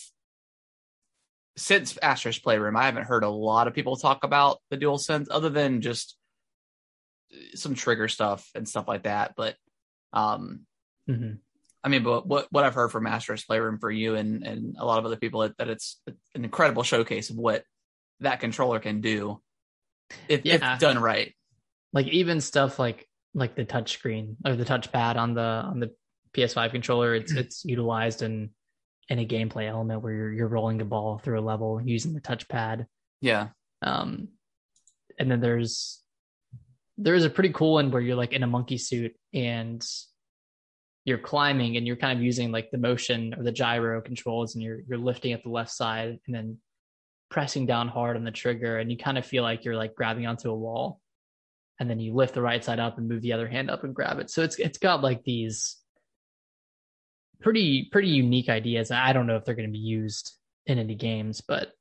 since 1.56 1.96
Astro's 1.98 2.38
Playroom. 2.38 2.76
I 2.76 2.84
haven't 2.84 3.04
heard 3.04 3.24
a 3.24 3.28
lot 3.28 3.66
of 3.68 3.74
people 3.74 3.96
talk 3.96 4.24
about 4.24 4.58
the 4.70 4.78
DualSense 4.78 5.26
other 5.30 5.50
than 5.50 5.80
just 5.82 6.16
some 7.54 7.74
trigger 7.74 8.08
stuff 8.08 8.48
and 8.54 8.68
stuff 8.68 8.88
like 8.88 9.04
that. 9.04 9.34
But 9.36 9.56
um, 10.12 10.66
mhm. 11.08 11.38
I 11.82 11.88
mean, 11.88 12.02
but 12.02 12.26
what 12.26 12.46
what 12.50 12.64
I've 12.64 12.74
heard 12.74 12.90
from 12.90 13.06
Astro's 13.06 13.44
Playroom 13.44 13.78
for 13.78 13.90
you 13.90 14.14
and 14.14 14.46
and 14.46 14.76
a 14.78 14.84
lot 14.84 14.98
of 14.98 15.06
other 15.06 15.16
people 15.16 15.40
that, 15.40 15.56
that 15.58 15.68
it's 15.68 16.00
an 16.34 16.44
incredible 16.44 16.82
showcase 16.82 17.30
of 17.30 17.36
what 17.36 17.64
that 18.20 18.40
controller 18.40 18.80
can 18.80 19.00
do 19.00 19.40
if, 20.28 20.44
Yeah. 20.44 20.74
if 20.74 20.80
done 20.80 20.98
right. 20.98 21.34
like 21.92 22.06
even 22.08 22.40
stuff 22.40 22.78
like 22.78 23.06
like 23.34 23.54
the 23.54 23.64
touch 23.64 23.92
screen 23.92 24.36
or 24.44 24.56
the 24.56 24.64
touchpad 24.64 25.16
on 25.16 25.34
the 25.34 25.40
on 25.40 25.80
the 25.80 25.90
PS5 26.34 26.70
controller, 26.72 27.14
it's 27.14 27.32
it's 27.32 27.64
utilized 27.64 28.22
in 28.22 28.50
in 29.08 29.18
a 29.18 29.26
gameplay 29.26 29.68
element 29.68 30.02
where 30.02 30.12
you're 30.12 30.32
you're 30.32 30.48
rolling 30.48 30.80
a 30.80 30.84
ball 30.84 31.18
through 31.18 31.38
a 31.38 31.42
level 31.42 31.80
using 31.82 32.12
the 32.14 32.20
touchpad. 32.20 32.86
Yeah, 33.20 33.48
Um, 33.82 34.28
and 35.18 35.30
then 35.30 35.40
there's 35.40 36.02
there 36.98 37.14
is 37.14 37.24
a 37.24 37.30
pretty 37.30 37.50
cool 37.50 37.74
one 37.74 37.90
where 37.90 38.02
you're 38.02 38.16
like 38.16 38.32
in 38.32 38.42
a 38.42 38.46
monkey 38.46 38.78
suit 38.78 39.14
and 39.32 39.84
you're 41.04 41.18
climbing 41.18 41.76
and 41.76 41.86
you're 41.86 41.96
kind 41.96 42.18
of 42.18 42.22
using 42.24 42.52
like 42.52 42.70
the 42.70 42.78
motion 42.78 43.34
or 43.34 43.42
the 43.42 43.52
gyro 43.52 44.00
controls 44.02 44.54
and 44.54 44.62
you're 44.62 44.80
you're 44.88 44.98
lifting 44.98 45.32
at 45.32 45.42
the 45.42 45.48
left 45.48 45.70
side 45.72 46.18
and 46.26 46.34
then 46.34 46.58
pressing 47.30 47.64
down 47.64 47.88
hard 47.88 48.16
on 48.16 48.24
the 48.24 48.30
trigger 48.30 48.78
and 48.78 48.90
you 48.90 48.98
kind 48.98 49.16
of 49.16 49.24
feel 49.24 49.42
like 49.42 49.64
you're 49.64 49.76
like 49.76 49.94
grabbing 49.94 50.26
onto 50.26 50.50
a 50.50 50.54
wall 50.54 51.00
and 51.78 51.88
then 51.88 52.00
you 52.00 52.12
lift 52.12 52.34
the 52.34 52.42
right 52.42 52.62
side 52.62 52.80
up 52.80 52.98
and 52.98 53.08
move 53.08 53.22
the 53.22 53.32
other 53.32 53.48
hand 53.48 53.70
up 53.70 53.84
and 53.84 53.94
grab 53.94 54.18
it. 54.18 54.30
So 54.30 54.42
it's 54.42 54.58
it's 54.58 54.78
got 54.78 55.02
like 55.02 55.24
these 55.24 55.76
pretty 57.40 57.88
pretty 57.90 58.08
unique 58.08 58.48
ideas. 58.48 58.90
I 58.90 59.12
don't 59.12 59.26
know 59.26 59.36
if 59.36 59.44
they're 59.44 59.54
going 59.54 59.68
to 59.68 59.72
be 59.72 59.78
used 59.78 60.32
in 60.66 60.78
any 60.78 60.94
games 60.94 61.40
but 61.40 61.72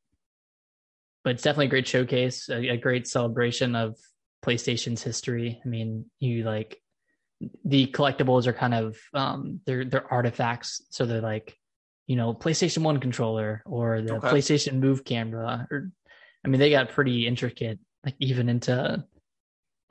but 1.24 1.32
it's 1.32 1.44
definitely 1.44 1.66
a 1.66 1.70
great 1.70 1.88
showcase 1.88 2.48
a, 2.48 2.70
a 2.70 2.78
great 2.78 3.08
celebration 3.08 3.76
of 3.76 3.98
playstation's 4.42 5.04
history. 5.04 5.60
I 5.66 5.68
mean 5.68 6.06
you 6.20 6.44
like 6.44 6.80
the 7.66 7.88
collectibles 7.88 8.48
are 8.48 8.54
kind 8.54 8.74
of 8.74 8.98
um 9.14 9.62
they're 9.66 9.86
they're 9.86 10.14
artifacts 10.14 10.82
so 10.92 11.06
they're 11.06 11.22
like 11.22 11.58
you 12.10 12.16
know 12.16 12.34
PlayStation 12.34 12.80
1 12.80 13.00
controller 13.00 13.62
or 13.68 14.02
the 14.02 14.16
Okay. 14.16 14.28
PlayStation 14.30 14.80
Move 14.80 15.06
camera 15.06 15.68
or 15.70 15.92
I 16.44 16.48
mean 16.48 16.60
they 16.60 16.72
got 16.72 16.90
pretty 16.90 17.28
intricate 17.28 17.78
like 18.04 18.16
even 18.20 18.50
into 18.50 19.06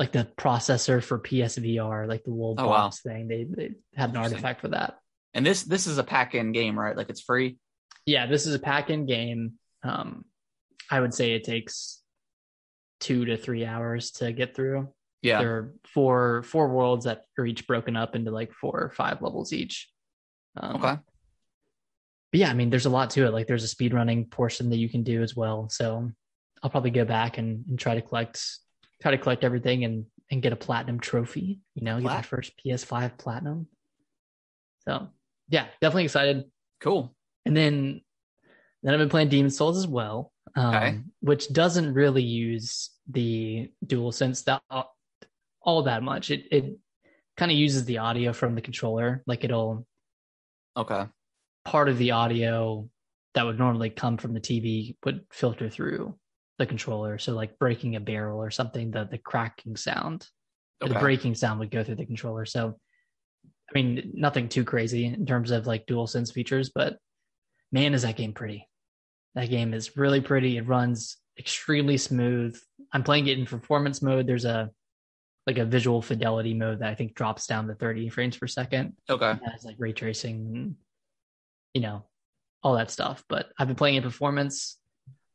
like 0.00 0.10
the 0.12 0.26
processor 0.36 1.02
for 1.02 1.20
PSVR 1.20 2.08
like 2.08 2.24
the 2.24 2.30
little 2.30 2.56
Oh, 2.58 2.66
wow. 2.66 2.86
box 2.88 3.00
thing 3.02 3.28
they 3.28 3.44
they 3.44 3.70
had 3.94 4.10
an 4.10 4.16
artifact 4.16 4.60
for 4.60 4.68
that. 4.68 4.98
And 5.32 5.46
this 5.46 5.62
this 5.62 5.86
is 5.86 5.98
a 5.98 6.04
pack 6.04 6.34
in 6.34 6.50
game, 6.52 6.76
right? 6.76 6.96
Like 6.96 7.08
it's 7.08 7.20
free. 7.20 7.58
Yeah, 8.04 8.26
this 8.26 8.46
is 8.46 8.54
a 8.54 8.58
pack-in 8.58 9.06
game. 9.06 9.52
Um 9.84 10.24
I 10.90 11.00
would 11.00 11.14
say 11.14 11.32
it 11.34 11.44
takes 11.44 12.02
2 13.00 13.26
to 13.26 13.36
3 13.36 13.64
hours 13.64 14.10
to 14.18 14.32
get 14.32 14.56
through. 14.56 14.88
Yeah. 15.22 15.38
there 15.38 15.54
are 15.56 15.74
four 15.94 16.42
four 16.42 16.68
worlds 16.68 17.04
that 17.04 17.26
are 17.38 17.46
each 17.46 17.66
broken 17.68 17.94
up 17.96 18.16
into 18.16 18.32
like 18.32 18.52
four 18.52 18.80
or 18.80 18.90
five 18.90 19.22
levels 19.22 19.52
each. 19.52 19.88
Um, 20.56 20.76
Okay. 20.82 20.96
But 22.32 22.40
yeah, 22.40 22.50
I 22.50 22.54
mean, 22.54 22.70
there's 22.70 22.86
a 22.86 22.90
lot 22.90 23.10
to 23.10 23.26
it. 23.26 23.32
Like 23.32 23.46
there's 23.46 23.64
a 23.64 23.68
speed 23.68 23.94
running 23.94 24.26
portion 24.26 24.68
that 24.70 24.76
you 24.76 24.88
can 24.88 25.02
do 25.02 25.22
as 25.22 25.34
well. 25.34 25.68
So 25.70 26.10
I'll 26.62 26.70
probably 26.70 26.90
go 26.90 27.04
back 27.04 27.38
and, 27.38 27.64
and 27.68 27.78
try 27.78 27.94
to 27.94 28.02
collect 28.02 28.44
try 29.00 29.12
to 29.12 29.18
collect 29.18 29.44
everything 29.44 29.84
and 29.84 30.06
and 30.30 30.42
get 30.42 30.52
a 30.52 30.56
platinum 30.56 31.00
trophy. 31.00 31.60
You 31.74 31.84
know, 31.84 31.96
get 32.00 32.04
my 32.04 32.22
first 32.22 32.52
PS5 32.64 33.16
platinum. 33.16 33.66
So 34.86 35.08
yeah, 35.48 35.66
definitely 35.80 36.04
excited. 36.04 36.44
Cool. 36.80 37.14
And 37.46 37.56
then 37.56 38.02
then 38.82 38.94
I've 38.94 39.00
been 39.00 39.08
playing 39.08 39.28
Demon's 39.30 39.56
Souls 39.56 39.78
as 39.78 39.86
well, 39.86 40.32
um, 40.54 40.74
Okay. 40.74 41.00
which 41.20 41.52
doesn't 41.52 41.94
really 41.94 42.22
use 42.22 42.90
the 43.10 43.70
dual 43.84 44.12
sense 44.12 44.42
that 44.42 44.62
all 45.62 45.82
that 45.84 46.02
much. 46.02 46.30
It 46.30 46.46
it 46.50 46.76
kind 47.36 47.50
of 47.50 47.56
uses 47.56 47.84
the 47.86 47.98
audio 47.98 48.32
from 48.32 48.54
the 48.54 48.60
controller, 48.60 49.22
like 49.26 49.44
it'll 49.44 49.86
Okay. 50.76 51.06
Part 51.68 51.90
of 51.90 51.98
the 51.98 52.12
audio 52.12 52.88
that 53.34 53.44
would 53.44 53.58
normally 53.58 53.90
come 53.90 54.16
from 54.16 54.32
the 54.32 54.40
TV 54.40 54.96
would 55.04 55.26
filter 55.30 55.68
through 55.68 56.18
the 56.58 56.64
controller. 56.64 57.18
So 57.18 57.34
like 57.34 57.58
breaking 57.58 57.94
a 57.94 58.00
barrel 58.00 58.42
or 58.42 58.50
something, 58.50 58.90
the 58.90 59.04
the 59.04 59.18
cracking 59.18 59.76
sound, 59.76 60.26
or 60.80 60.88
the 60.88 60.98
breaking 60.98 61.34
sound 61.34 61.60
would 61.60 61.70
go 61.70 61.84
through 61.84 61.96
the 61.96 62.06
controller. 62.06 62.46
So 62.46 62.78
I 63.70 63.78
mean, 63.78 64.12
nothing 64.14 64.48
too 64.48 64.64
crazy 64.64 65.04
in 65.04 65.26
terms 65.26 65.50
of 65.50 65.66
like 65.66 65.84
dual 65.84 66.06
sense 66.06 66.30
features, 66.30 66.70
but 66.74 66.96
man, 67.70 67.92
is 67.92 68.00
that 68.00 68.16
game 68.16 68.32
pretty. 68.32 68.66
That 69.34 69.50
game 69.50 69.74
is 69.74 69.94
really 69.94 70.22
pretty. 70.22 70.56
It 70.56 70.66
runs 70.66 71.18
extremely 71.38 71.98
smooth. 71.98 72.58
I'm 72.94 73.02
playing 73.02 73.26
it 73.26 73.38
in 73.38 73.44
performance 73.44 74.00
mode. 74.00 74.26
There's 74.26 74.46
a 74.46 74.70
like 75.46 75.58
a 75.58 75.66
visual 75.66 76.00
fidelity 76.00 76.54
mode 76.54 76.78
that 76.78 76.88
I 76.88 76.94
think 76.94 77.14
drops 77.14 77.46
down 77.46 77.68
to 77.68 77.74
30 77.74 78.08
frames 78.08 78.38
per 78.38 78.46
second 78.46 78.94
Okay. 79.08 79.32
it 79.32 79.50
has 79.50 79.64
like 79.64 79.76
ray 79.78 79.92
tracing, 79.92 80.76
you 81.74 81.80
know, 81.80 82.04
all 82.62 82.74
that 82.76 82.90
stuff. 82.90 83.24
But 83.28 83.46
I've 83.58 83.68
been 83.68 83.76
playing 83.76 83.96
in 83.96 84.02
performance. 84.02 84.78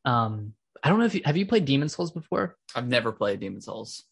Um, 0.06 0.54
I 0.84 0.90
don't 0.90 1.00
know 1.00 1.06
if 1.06 1.16
you 1.16 1.22
have 1.25 1.38
you 1.38 1.46
played 1.46 1.66
Demon's 1.66 1.96
Souls 1.96 2.12
before. 2.12 2.58
I've 2.75 2.88
never 2.88 3.12
played 3.12 3.40
Demon's 3.40 3.66
Souls. 3.66 4.04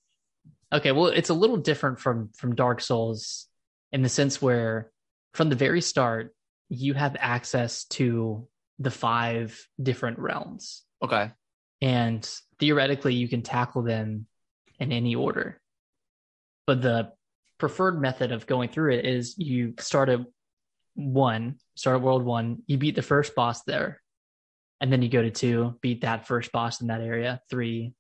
Okay, 0.74 0.92
well, 0.94 1.08
it's 1.08 1.30
a 1.30 1.34
little 1.34 1.58
different 1.58 2.00
from 2.00 2.30
from 2.36 2.56
Dark 2.56 2.82
Souls 2.82 3.48
in 3.92 4.02
the 4.02 4.10
sense 4.10 4.42
where 4.42 4.92
from 5.34 5.50
the 5.50 5.56
very 5.56 5.82
start 5.82 6.34
you 6.70 6.94
have 6.94 7.18
access 7.20 7.84
to 7.86 8.48
the 8.80 8.92
five 8.92 9.68
different 9.82 10.18
realms, 10.18 10.84
Okay. 11.04 11.30
and 11.82 12.28
theoretically 12.60 13.14
you 13.14 13.28
can 13.28 13.42
tackle 13.42 13.84
them 13.84 14.26
in 14.80 14.92
any 14.94 15.14
order. 15.14 15.60
But 16.66 16.82
the 16.82 17.12
preferred 17.58 18.02
method 18.02 18.32
of 18.32 18.48
going 18.48 18.70
through 18.70 18.94
it 18.94 19.06
is 19.06 19.38
you 19.38 19.74
start 19.80 20.10
at 20.10 20.22
one, 20.96 21.56
start 21.76 21.98
at 21.98 22.02
world 22.02 22.24
one, 22.24 22.64
you 22.68 22.78
beat 22.78 22.96
the 22.96 23.02
first 23.02 23.36
boss 23.36 23.64
there, 23.64 24.02
and 24.80 24.92
then 24.92 25.02
you 25.02 25.10
go 25.10 25.22
to 25.22 25.32
two, 25.32 25.78
beat 25.82 26.02
that 26.02 26.28
first 26.28 26.52
boss 26.52 26.82
in 26.82 26.88
that 26.88 27.02
area, 27.02 27.42
three, 27.50 27.94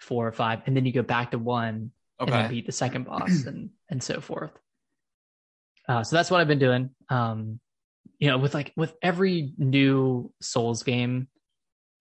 four, 0.00 0.30
five, 0.32 0.60
and 0.66 0.76
then 0.76 0.84
you 0.86 0.92
go 0.92 1.02
back 1.02 1.32
to 1.32 1.38
one 1.38 1.90
and 2.20 2.28
then 2.32 2.50
beat 2.50 2.66
the 2.66 2.72
second 2.72 3.04
boss 3.04 3.44
and 3.46 3.70
and 3.90 4.02
so 4.02 4.20
forth. 4.20 4.52
Uh, 5.88 6.02
so 6.04 6.16
that's 6.16 6.30
what 6.30 6.40
I've 6.40 6.48
been 6.48 6.58
doing. 6.58 6.90
Um, 7.08 7.60
you 8.18 8.28
know, 8.28 8.38
with 8.38 8.54
like 8.54 8.72
with 8.76 8.94
every 9.02 9.52
new 9.58 10.32
Souls 10.40 10.82
game, 10.82 11.28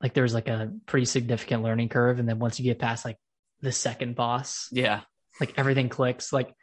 like 0.02 0.14
there's 0.14 0.34
like 0.34 0.48
a 0.48 0.72
pretty 0.86 1.06
significant 1.06 1.64
learning 1.64 1.90
curve, 1.90 2.20
and 2.20 2.28
then 2.28 2.40
once 2.40 2.60
you 2.60 2.64
get 2.66 2.80
past 2.80 3.06
like 3.06 3.18
the 3.62 3.72
second 3.72 4.16
boss, 4.16 4.70
Yeah. 4.72 5.02
like 5.40 5.54
everything 5.58 5.90
clicks. 5.90 6.32
Like 6.32 6.54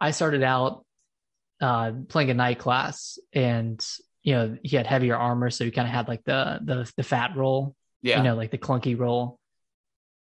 I 0.00 0.10
started 0.12 0.42
out 0.44 0.84
uh 1.60 1.92
playing 2.08 2.30
a 2.30 2.34
knight 2.34 2.58
class 2.58 3.18
and 3.32 3.84
you 4.22 4.34
know 4.34 4.58
he 4.62 4.76
had 4.76 4.86
heavier 4.86 5.16
armor 5.16 5.50
so 5.50 5.64
he 5.64 5.70
kind 5.70 5.88
of 5.88 5.94
had 5.94 6.08
like 6.08 6.22
the 6.24 6.58
the 6.62 6.92
the 6.96 7.02
fat 7.02 7.36
roll 7.36 7.74
Yeah. 8.02 8.18
you 8.18 8.24
know 8.24 8.34
like 8.34 8.50
the 8.50 8.58
clunky 8.58 8.98
roll. 8.98 9.38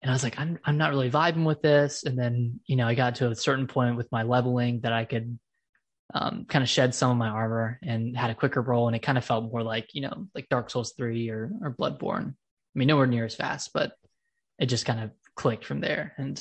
And 0.01 0.11
i 0.11 0.13
was 0.13 0.23
like 0.23 0.37
i'm 0.39 0.59
i'm 0.65 0.77
not 0.77 0.91
really 0.91 1.09
vibing 1.09 1.45
with 1.45 1.61
this. 1.61 2.03
And 2.03 2.17
then 2.19 2.59
you 2.67 2.75
know 2.75 2.87
i 2.87 2.93
got 2.95 3.15
to 3.15 3.29
a 3.29 3.35
certain 3.35 3.67
point 3.67 3.95
with 3.97 4.11
my 4.11 4.23
leveling 4.23 4.81
that 4.81 4.93
i 4.93 5.05
could 5.05 5.39
um 6.13 6.45
kind 6.47 6.61
of 6.61 6.69
shed 6.69 6.93
some 6.93 7.09
of 7.11 7.17
my 7.17 7.29
armor 7.29 7.79
and 7.81 8.15
had 8.15 8.29
a 8.29 8.35
quicker 8.35 8.61
roll 8.61 8.87
and 8.87 8.95
it 8.95 9.01
kind 9.01 9.17
of 9.17 9.25
felt 9.25 9.51
more 9.51 9.63
like 9.63 9.95
you 9.95 10.01
know 10.01 10.27
like 10.35 10.49
dark 10.49 10.69
souls 10.69 10.93
3 10.97 11.29
or 11.29 11.51
or 11.61 11.73
bloodborne. 11.73 12.27
I 12.29 12.75
mean 12.75 12.89
nowhere 12.89 13.07
near 13.07 13.25
as 13.25 13.35
fast 13.35 13.71
but 13.73 13.93
it 14.59 14.67
just 14.67 14.85
kind 14.85 14.99
of 15.03 15.11
clicked 15.35 15.65
from 15.65 15.79
there. 15.79 16.13
And 16.17 16.39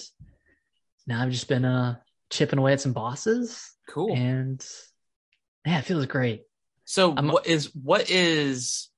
now 1.07 1.23
i've 1.23 1.31
just 1.33 1.49
been 1.49 1.65
uh 1.65 1.97
chipping 2.33 2.59
away 2.59 2.73
at 2.73 2.81
some 2.81 2.93
bosses 2.95 3.71
cool. 3.89 4.12
and 4.17 4.67
yeah, 5.67 5.79
it 5.79 5.85
feels 5.85 6.07
great. 6.07 6.43
So 6.85 7.12
I'm- 7.15 7.29
what 7.29 7.47
is 7.47 7.71
what 7.75 8.11
is 8.11 8.89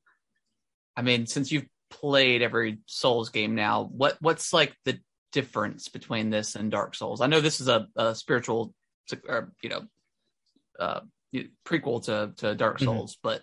I 0.97 1.03
mean, 1.03 1.27
since 1.27 1.51
you've 1.53 1.67
played 1.91 2.41
every 2.41 2.79
Souls 2.87 3.29
game 3.31 3.55
now, 3.55 3.85
what 3.85 4.17
what's 4.21 4.53
like 4.53 4.75
the 4.85 4.99
difference 5.33 5.89
between 5.89 6.31
this 6.31 6.55
and 6.55 6.71
Dark 6.71 6.95
Souls? 6.95 7.21
I 7.21 7.27
know 7.27 7.41
this 7.41 7.61
is 7.61 7.69
a, 7.69 7.89
a 7.97 8.15
spiritual 8.15 8.73
or 9.29 9.53
you 9.63 9.69
know 9.69 9.83
uh 10.79 11.01
prequel 11.67 12.05
to 12.05 12.33
to 12.37 12.55
Dark 12.55 12.79
Mhm. 12.79 12.85
Souls, 12.85 13.19
but 13.23 13.43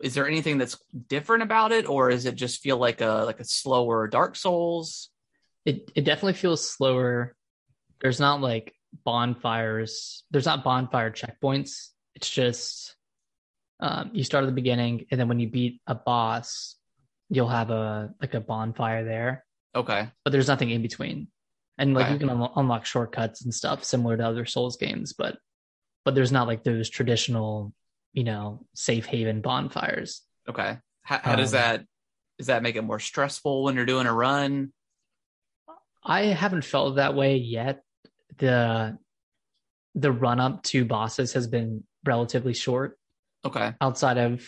is 0.00 0.14
there 0.14 0.26
anything 0.28 0.58
that's 0.58 0.76
different 1.08 1.42
about 1.44 1.72
it 1.72 1.88
or 1.88 2.10
is 2.10 2.26
it 2.26 2.34
just 2.34 2.60
feel 2.60 2.76
like 2.76 3.00
a 3.00 3.22
like 3.24 3.40
a 3.40 3.44
slower 3.44 4.08
Dark 4.08 4.36
Souls? 4.36 5.10
It 5.64 5.90
it 5.94 6.04
definitely 6.04 6.34
feels 6.34 6.68
slower. 6.68 7.36
There's 8.00 8.20
not 8.20 8.40
like 8.40 8.74
bonfires. 9.04 10.24
There's 10.30 10.46
not 10.46 10.64
bonfire 10.64 11.10
checkpoints. 11.10 11.88
It's 12.14 12.28
just 12.30 12.96
um, 13.80 14.10
you 14.12 14.24
start 14.24 14.44
at 14.44 14.46
the 14.48 14.52
beginning, 14.52 15.06
and 15.10 15.20
then 15.20 15.28
when 15.28 15.38
you 15.40 15.48
beat 15.48 15.80
a 15.86 15.94
boss, 15.94 16.76
you'll 17.30 17.48
have 17.48 17.70
a 17.70 18.12
like 18.20 18.34
a 18.34 18.40
bonfire 18.40 19.04
there. 19.04 19.44
Okay. 19.74 20.08
But 20.24 20.32
there's 20.32 20.48
nothing 20.48 20.70
in 20.70 20.82
between, 20.82 21.28
and 21.76 21.94
like 21.94 22.06
Okay. 22.06 22.14
you 22.14 22.18
can 22.18 22.30
un- 22.30 22.50
unlock 22.56 22.86
shortcuts 22.86 23.42
and 23.44 23.54
stuff 23.54 23.84
similar 23.84 24.16
to 24.16 24.26
other 24.26 24.46
Souls 24.46 24.76
games, 24.76 25.12
but 25.12 25.38
but 26.04 26.14
there's 26.14 26.32
not 26.32 26.46
like 26.48 26.64
those 26.64 26.88
traditional, 26.88 27.72
you 28.12 28.24
know, 28.24 28.66
safe 28.74 29.06
haven 29.06 29.42
bonfires. 29.42 30.22
Okay. 30.48 30.78
How, 31.02 31.18
how 31.22 31.36
does 31.36 31.54
Um, 31.54 31.60
that 31.60 31.84
does 32.38 32.46
that 32.48 32.62
make 32.62 32.76
it 32.76 32.82
more 32.82 32.98
stressful 33.00 33.62
when 33.64 33.76
you're 33.76 33.86
doing 33.86 34.06
a 34.06 34.12
run? 34.12 34.72
I 36.02 36.22
haven't 36.26 36.64
felt 36.64 36.96
that 36.96 37.14
way 37.14 37.36
yet. 37.36 37.82
The 38.36 38.98
the 39.94 40.12
run 40.12 40.38
up 40.38 40.62
to 40.64 40.84
bosses 40.84 41.32
has 41.32 41.46
been 41.46 41.82
relatively 42.04 42.54
short 42.54 42.98
Okay. 43.44 43.72
outside 43.80 44.18
of 44.18 44.44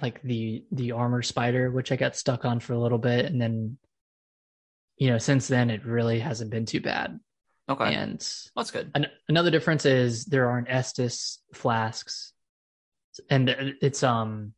like 0.00 0.22
the 0.22 0.64
the 0.72 0.92
armor 0.92 1.22
spider 1.22 1.70
which 1.70 1.92
I 1.92 1.96
got 1.96 2.16
stuck 2.16 2.44
on 2.44 2.60
for 2.60 2.72
a 2.72 2.78
little 2.78 2.98
bit 2.98 3.26
and 3.26 3.40
then 3.40 3.76
you 4.96 5.10
know 5.10 5.18
since 5.18 5.48
then 5.48 5.70
it 5.70 5.84
really 5.84 6.18
hasn't 6.20 6.50
been 6.50 6.64
too 6.66 6.80
bad. 6.80 7.20
Okay. 7.68 7.94
And 7.94 8.18
That's 8.56 8.70
good. 8.72 8.90
an- 8.94 9.06
another 9.28 9.50
difference 9.50 9.84
is 9.84 10.24
there 10.24 10.48
aren't 10.50 10.68
Estus 10.68 11.38
flasks 11.54 12.32
and 13.28 13.48
it's 13.80 14.02
um 14.02 14.54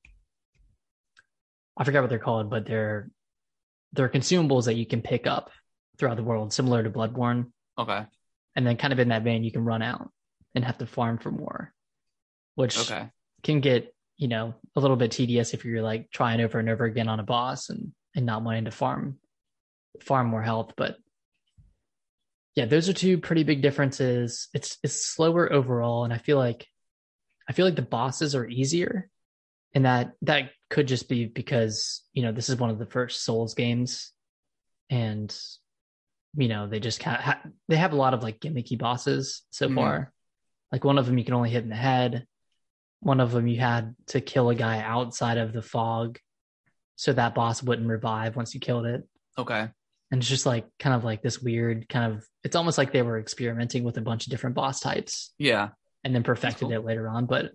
I 1.76 1.84
forget 1.84 2.02
what 2.02 2.08
they're 2.10 2.18
called 2.18 2.48
but 2.48 2.64
they're 2.66 3.10
they're 3.92 4.08
consumables 4.08 4.64
that 4.66 4.76
you 4.76 4.86
can 4.86 5.02
pick 5.02 5.26
up 5.26 5.50
throughout 5.98 6.16
the 6.16 6.22
world 6.22 6.52
similar 6.52 6.82
to 6.82 6.90
Bloodborne 6.90 7.50
Okay. 7.78 8.04
And 8.54 8.66
then 8.66 8.76
kind 8.76 8.92
of 8.92 8.98
in 8.98 9.08
that 9.08 9.24
vein, 9.24 9.44
you 9.44 9.52
can 9.52 9.64
run 9.64 9.82
out 9.82 10.10
and 10.54 10.64
have 10.64 10.78
to 10.78 10.86
farm 10.86 11.18
for 11.18 11.30
more, 11.30 11.72
which 12.54 12.76
Okay. 12.78 13.08
can 13.42 13.60
get 13.60 13.94
you 14.18 14.28
know 14.28 14.54
a 14.76 14.80
little 14.80 14.96
bit 14.96 15.10
tedious 15.10 15.54
if 15.54 15.64
you're 15.64 15.82
like 15.82 16.10
trying 16.10 16.40
over 16.40 16.58
and 16.58 16.68
over 16.68 16.84
again 16.84 17.08
on 17.08 17.20
a 17.20 17.24
boss 17.24 17.70
and 17.70 17.92
and 18.14 18.26
not 18.26 18.42
wanting 18.42 18.66
to 18.66 18.70
farm 18.70 19.18
farm 20.00 20.26
more 20.28 20.42
health. 20.42 20.72
But 20.76 20.96
yeah, 22.54 22.66
those 22.66 22.88
are 22.88 22.92
two 22.92 23.18
pretty 23.18 23.44
big 23.44 23.62
differences. 23.62 24.48
It's 24.52 24.78
it's 24.82 25.06
slower 25.06 25.50
overall, 25.52 26.04
and 26.04 26.12
I 26.12 26.18
feel 26.18 26.36
like 26.36 26.66
I 27.48 27.52
feel 27.52 27.64
like 27.64 27.76
the 27.76 27.82
bosses 27.82 28.34
are 28.34 28.46
easier, 28.46 29.08
and 29.74 29.86
that 29.86 30.12
that 30.22 30.50
could 30.68 30.86
just 30.86 31.08
be 31.08 31.24
because 31.24 32.02
you 32.12 32.22
know 32.22 32.32
this 32.32 32.48
is 32.48 32.56
one 32.56 32.70
of 32.70 32.78
the 32.78 32.86
first 32.86 33.24
Souls 33.24 33.54
games, 33.54 34.12
and 34.90 35.34
you 36.36 36.48
know 36.48 36.66
they 36.66 36.80
just 36.80 37.00
kind 37.00 37.16
of 37.16 37.22
ha- 37.22 37.42
they 37.68 37.76
have 37.76 37.92
a 37.92 37.96
lot 37.96 38.14
of 38.14 38.22
like 38.22 38.40
gimmicky 38.40 38.78
bosses 38.78 39.42
so 39.50 39.68
Mhm. 39.68 39.74
far. 39.74 40.12
Like 40.70 40.84
one 40.84 40.98
of 40.98 41.06
them 41.06 41.18
you 41.18 41.24
can 41.24 41.34
only 41.34 41.50
hit 41.50 41.62
in 41.64 41.68
the 41.70 41.76
head. 41.76 42.26
One 43.00 43.20
of 43.20 43.32
them 43.32 43.46
you 43.46 43.60
had 43.60 43.94
to 44.08 44.20
kill 44.20 44.48
a 44.48 44.54
guy 44.54 44.80
outside 44.80 45.36
of 45.38 45.52
the 45.52 45.60
fog, 45.62 46.18
so 46.96 47.12
that 47.12 47.34
boss 47.34 47.62
wouldn't 47.62 47.88
revive 47.88 48.36
once 48.36 48.54
you 48.54 48.60
killed 48.60 48.86
it 48.86 49.02
Okay. 49.36 49.68
and 50.10 50.20
it's 50.20 50.28
just 50.28 50.46
like 50.46 50.66
kind 50.78 50.94
of 50.94 51.04
like 51.04 51.20
this 51.22 51.40
weird 51.40 51.88
kind 51.88 52.12
of 52.12 52.24
it's 52.44 52.54
almost 52.54 52.78
like 52.78 52.92
they 52.92 53.02
were 53.02 53.18
experimenting 53.18 53.82
with 53.82 53.96
a 53.96 54.02
bunch 54.02 54.26
of 54.26 54.30
different 54.30 54.54
boss 54.54 54.78
types 54.80 55.32
Yeah. 55.38 55.70
and 56.04 56.14
then 56.14 56.22
perfected 56.22 56.68
cool. 56.68 56.72
it 56.72 56.84
later 56.84 57.08
on 57.08 57.26
but 57.26 57.52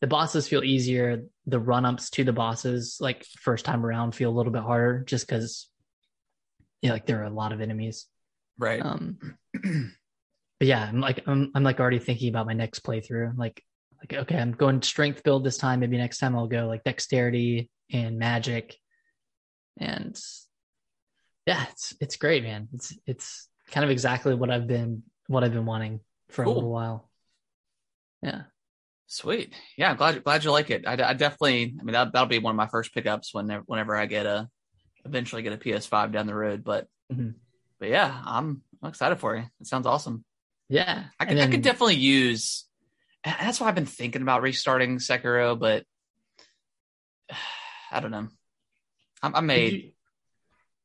the 0.00 0.06
bosses 0.06 0.46
feel 0.48 0.62
easier 0.64 1.24
the 1.46 1.58
run-ups 1.60 2.10
to 2.10 2.24
the 2.24 2.32
bosses 2.32 2.98
like 3.00 3.24
first 3.40 3.64
time 3.64 3.84
around 3.84 4.14
feel 4.14 4.30
a 4.30 4.36
little 4.36 4.52
bit 4.52 4.62
harder 4.62 5.02
just 5.04 5.26
because 5.26 5.68
yeah 6.80 6.92
like 6.92 7.06
there 7.06 7.20
are 7.20 7.24
a 7.24 7.30
lot 7.30 7.52
of 7.52 7.60
enemies 7.60 8.06
Right. 8.58 8.82
um 8.82 9.18
but 9.52 10.66
yeah 10.66 10.84
i'm 10.88 11.00
like 11.00 11.22
I'm, 11.26 11.50
I'm 11.54 11.62
like 11.62 11.80
already 11.80 11.98
thinking 11.98 12.28
about 12.28 12.46
my 12.46 12.54
next 12.54 12.82
playthrough 12.84 13.36
like 13.36 13.62
like 14.00 14.20
okay 14.22 14.38
i'm 14.38 14.52
going 14.52 14.82
strength 14.82 15.22
build 15.22 15.44
this 15.44 15.58
time 15.58 15.80
maybe 15.80 15.96
next 15.98 16.18
time 16.18 16.36
i'll 16.36 16.46
go 16.46 16.66
like 16.66 16.84
dexterity 16.84 17.70
and 17.92 18.18
magic 18.18 18.76
and 19.78 20.18
yeah 21.46 21.66
it's 21.70 21.94
it's 22.00 22.16
great 22.16 22.42
man 22.42 22.68
it's 22.72 22.96
it's 23.06 23.48
kind 23.70 23.84
of 23.84 23.90
exactly 23.90 24.34
what 24.34 24.50
i've 24.50 24.66
been 24.66 25.02
what 25.28 25.44
i've 25.44 25.52
been 25.52 25.66
wanting 25.66 26.00
for 26.30 26.44
Cool. 26.44 26.52
a 26.52 26.54
little 26.54 26.70
while 26.72 27.10
yeah 28.22 28.42
Sweet. 29.08 29.54
Yeah, 29.76 29.90
I'm 29.90 29.96
glad 29.96 30.24
glad 30.24 30.42
you 30.42 30.50
like 30.50 30.68
it. 30.70 30.84
I, 30.84 30.94
I 30.94 31.12
definitely. 31.12 31.76
I 31.78 31.82
mean, 31.84 31.92
that 31.92 32.12
that'll 32.12 32.26
be 32.26 32.40
one 32.40 32.50
of 32.50 32.56
my 32.56 32.66
first 32.66 32.92
pickups 32.92 33.32
whenever 33.32 33.62
whenever 33.66 33.94
I 33.96 34.06
get 34.06 34.26
a 34.26 34.48
eventually 35.04 35.42
get 35.42 35.52
a 35.52 35.58
PS5 35.58 36.10
down 36.10 36.26
the 36.26 36.34
road. 36.34 36.64
But 36.64 36.88
Mhm. 37.12 37.34
But 37.78 37.88
yeah, 37.88 38.22
I'm 38.24 38.62
I'm 38.82 38.88
excited 38.90 39.16
for 39.18 39.36
you. 39.36 39.44
It 39.60 39.66
sounds 39.66 39.86
awesome. 39.86 40.24
yeah 40.68 41.04
I 41.20 41.24
could 41.24 41.38
I 41.38 41.46
could 41.48 41.62
definitely 41.62 41.96
use. 41.96 42.66
and 43.24 43.34
That's 43.40 43.60
why 43.60 43.68
I've 43.68 43.74
been 43.74 43.86
thinking 43.86 44.22
about 44.22 44.42
restarting 44.42 44.98
Sekiro, 44.98 45.58
but 45.58 45.84
I 47.90 48.00
don't 48.00 48.10
know. 48.10 48.28
I'm, 49.22 49.34
I 49.34 49.40
made. 49.40 49.72
you- 49.72 49.92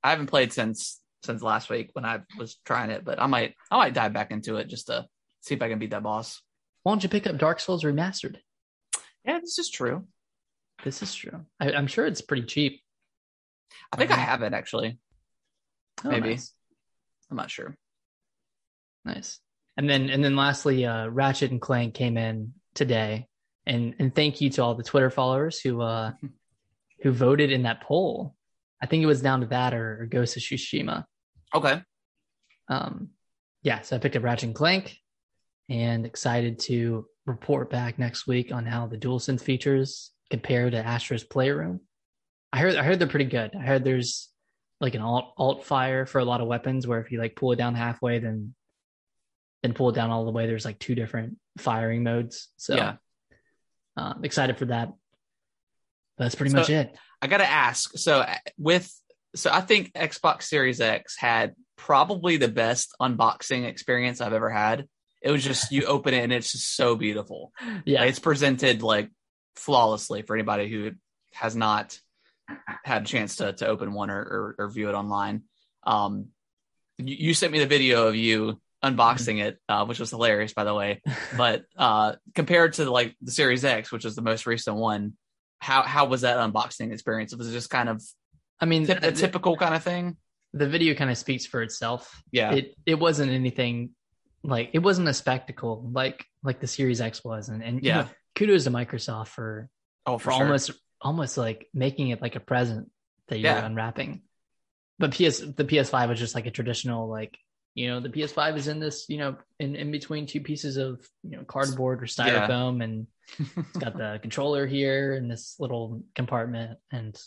I 0.04 0.10
haven't 0.10 0.28
played 0.28 0.52
since 0.52 1.00
since 1.24 1.44
last 1.44 1.70
week 1.70 1.92
when 1.94 2.06
I 2.06 2.22
was 2.36 2.56
trying 2.66 2.90
it, 2.90 3.06
but 3.06 3.22
I 3.22 3.28
might 3.28 3.54
I 3.70 3.78
might 3.78 3.94
dive 3.94 4.14
back 4.14 4.32
into 4.32 4.56
it 4.58 4.68
just 4.68 4.88
to 4.88 5.06
see 5.42 5.54
if 5.54 5.62
I 5.62 5.70
can 5.70 5.78
beat 5.78 5.92
that 5.92 6.02
boss. 6.02 6.42
why 6.82 6.92
don't 6.92 7.04
you 7.04 7.10
pick 7.10 7.28
up 7.28 7.38
dark 7.38 7.60
souls 7.60 7.84
remastered 7.84 8.38
Yeah, 9.24 9.40
this 9.40 9.60
is 9.60 9.70
true. 9.70 10.08
this 10.84 11.04
is 11.04 11.14
true 11.14 11.46
I, 11.60 11.74
i'm 11.74 11.86
sure 11.86 12.08
it's 12.08 12.22
pretty 12.22 12.48
cheap 12.48 12.82
I 13.92 13.98
think 13.98 14.10
I 14.10 14.16
Mhm. 14.16 14.26
have 14.26 14.42
it 14.42 14.54
actually. 14.54 14.98
Oh, 16.04 16.10
Maybe. 16.10 16.30
nice. 16.32 16.52
I'm 17.32 17.38
not 17.38 17.50
sure. 17.50 17.76
Nice. 19.06 19.40
And 19.78 19.90
then 19.90 20.10
and 20.10 20.24
then 20.24 20.36
lastly, 20.36 20.86
uh, 20.86 21.08
Ratchet 21.08 21.50
and 21.52 21.62
Clank 21.62 21.94
came 21.94 22.18
in 22.18 22.54
today, 22.76 23.28
and 23.66 23.96
and 23.98 24.14
thank 24.14 24.42
you 24.42 24.50
to 24.52 24.64
all 24.64 24.76
the 24.76 24.84
Twitter 24.84 25.10
followers 25.10 25.60
who 25.60 25.82
uh 25.82 26.12
who 27.02 27.12
voted 27.12 27.52
in 27.52 27.64
that 27.64 27.82
poll. 27.82 28.36
I 28.82 28.86
think 28.86 29.02
it 29.02 29.08
was 29.08 29.22
down 29.22 29.42
to 29.42 29.48
that 29.48 29.74
or, 29.74 30.02
or 30.02 30.06
Ghost 30.08 30.38
of 30.38 30.44
Tsushima. 30.44 31.06
Okay. 31.54 31.82
Um, 32.68 33.10
yeah, 33.64 33.82
so 33.82 33.96
I 33.96 34.00
picked 34.00 34.16
up 34.16 34.24
Ratchet 34.24 34.48
and 34.48 34.56
Clank, 34.56 34.98
and 35.70 36.06
excited 36.06 36.60
to 36.60 37.06
report 37.26 37.70
back 37.70 37.98
next 37.98 38.28
week 38.28 38.52
on 38.52 38.66
how 38.66 38.88
the 38.88 38.98
DualSense 38.98 39.42
features 39.42 40.12
compare 40.30 40.70
to 40.70 40.78
Astro's 40.78 41.24
Playroom. 41.24 41.82
I 42.52 42.60
heard 42.60 42.76
I 42.76 42.84
heard 42.84 43.00
they're 43.00 43.08
pretty 43.08 43.26
good. 43.26 43.52
I 43.56 43.62
heard 43.62 43.84
there's 43.84 44.31
like 44.82 44.96
an 44.96 45.02
alt 45.02 45.34
alt 45.38 45.64
fire 45.64 46.06
for 46.06 46.20
a 46.20 46.26
lot 46.26 46.42
of 46.42 46.48
weapons 46.48 46.86
where 46.88 47.00
if 47.00 47.12
you 47.12 47.20
like 47.20 47.36
pull 47.36 47.52
it 47.54 47.58
down 47.58 47.76
halfway, 47.76 48.20
then 48.20 48.54
then 49.64 49.74
pull 49.74 49.90
it 49.90 49.96
down 49.96 50.10
all 50.10 50.26
the 50.26 50.32
way. 50.32 50.48
There's 50.48 50.66
like 50.66 50.80
two 50.80 50.96
different 50.96 51.38
firing 51.60 52.04
modes. 52.04 52.50
So 52.58 52.76
Yeah. 52.76 52.96
uh, 53.96 54.16
excited 54.24 54.58
for 54.58 54.66
that. 54.66 54.92
That's 56.18 56.36
pretty 56.36 56.52
So- 56.52 56.58
much 56.58 56.70
it. 56.70 56.96
I 57.22 57.28
got 57.28 57.38
to 57.38 57.48
ask. 57.50 57.92
So 57.98 58.20
uh, 58.22 58.36
with 58.58 58.92
so 59.36 59.52
I 59.54 59.62
think 59.62 59.94
Xbox 59.94 60.44
Series 60.44 60.82
X 60.82 61.16
had 61.18 61.56
probably 61.78 62.38
the 62.38 62.48
best 62.48 62.94
unboxing 63.00 63.66
experience 63.66 64.20
I've 64.20 64.34
ever 64.34 64.50
had. 64.50 64.88
It 65.22 65.30
was 65.32 65.44
just 65.44 65.72
you 65.72 65.86
open 65.86 66.14
it 66.16 66.24
and 66.24 66.34
it's 66.34 66.52
just 66.52 66.76
so 66.76 66.96
beautiful. 66.96 67.52
Yeah, 67.86 68.04
It's 68.04 68.20
presented 68.20 68.82
like 68.82 69.10
flawlessly 69.56 70.24
for 70.24 70.36
anybody 70.36 70.70
who 70.70 70.92
has 71.34 71.56
not 71.56 71.98
had 72.84 73.04
a 73.04 73.06
chance 73.06 73.38
to 73.38 73.54
to 73.54 73.68
open 73.68 73.94
one 73.94 74.10
or 74.10 74.20
or, 74.20 74.56
or 74.60 74.70
view 74.70 74.90
it 74.90 74.94
online. 74.94 75.44
Um, 75.84 76.28
you, 76.98 77.16
you 77.28 77.34
sent 77.34 77.52
me 77.52 77.60
the 77.60 77.66
video 77.66 78.08
of 78.08 78.16
you 78.16 78.60
unboxing 78.84 79.40
it, 79.44 79.60
uh, 79.70 79.86
which 79.86 80.00
was 80.00 80.10
hilarious, 80.10 80.54
by 80.54 80.64
the 80.64 80.74
way. 80.74 81.02
But 81.38 81.64
uh, 81.78 82.16
compared 82.36 82.74
to 82.74 82.90
like 82.90 83.16
the 83.22 83.32
Series 83.32 83.64
X, 83.64 83.92
which 83.92 84.06
is 84.06 84.16
the 84.16 84.22
most 84.22 84.46
recent 84.46 84.76
one, 84.78 85.14
how 85.60 85.82
how 85.84 86.06
was 86.06 86.22
that 86.22 86.38
unboxing 86.38 86.92
experience? 86.92 87.36
Was 87.36 87.48
it 87.50 87.54
just 87.54 87.70
kind 87.70 87.90
of 87.90 88.02
I 88.60 88.66
mean, 88.66 88.84
a 88.90 89.00
the, 89.00 89.12
typical 89.12 89.56
kind 89.58 89.76
of 89.76 89.84
thing? 89.84 90.18
the 90.54 90.68
video 90.68 90.94
kind 90.94 91.10
of 91.10 91.18
speaks 91.18 91.46
for 91.46 91.62
itself. 91.62 92.22
Yeah, 92.32 92.54
it 92.54 92.76
it 92.86 93.00
wasn't 93.00 93.32
anything 93.32 93.92
like 94.44 94.72
it 94.74 94.80
wasn't 94.80 95.08
a 95.08 95.14
spectacle 95.14 95.90
like 95.94 96.26
like 96.44 96.60
the 96.60 96.68
Series 96.68 97.00
X 97.02 97.24
was, 97.24 97.50
and 97.50 97.64
and 97.64 97.82
you 97.82 97.90
Yeah. 97.90 98.02
know, 98.02 98.08
kudos 98.36 98.66
to 98.66 98.72
Microsoft 98.72 99.28
for 99.30 99.70
oh 100.06 100.18
for 100.18 100.26
for 100.26 100.32
sure. 100.32 100.44
almost 100.44 100.72
almost 101.02 101.38
like 101.38 101.68
making 101.74 102.10
it 102.10 102.22
like 102.22 102.36
a 102.36 102.40
present 102.40 102.90
that 103.28 103.38
you're 103.40 103.52
Yeah. 103.52 103.66
unwrapping. 103.66 104.22
But 105.00 105.12
PS 105.12 105.40
the 105.40 105.66
PS5 105.66 106.10
was 106.10 106.20
just 106.20 106.36
like 106.36 106.46
a 106.46 106.52
traditional 106.52 107.10
like 107.10 107.38
you 107.74 107.88
know 107.88 108.00
the 108.02 108.10
PS5 108.10 108.58
is 108.58 108.68
in 108.68 108.80
this 108.80 109.06
you 109.10 109.18
know 109.18 109.38
in 109.60 109.76
in 109.76 109.92
between 109.92 110.28
two 110.28 110.42
pieces 110.42 110.78
of 110.78 111.08
you 111.24 111.38
know 111.38 111.44
cardboard 111.44 112.02
or 112.02 112.06
Yeah. 112.06 112.46
styrofoam 112.48 112.84
and 112.84 113.08
it's 113.40 113.78
got 113.80 113.98
the 113.98 114.20
controller 114.22 114.68
here 114.68 115.14
in 115.16 115.28
this 115.28 115.56
little 115.60 116.04
compartment 116.14 116.78
and 116.92 117.20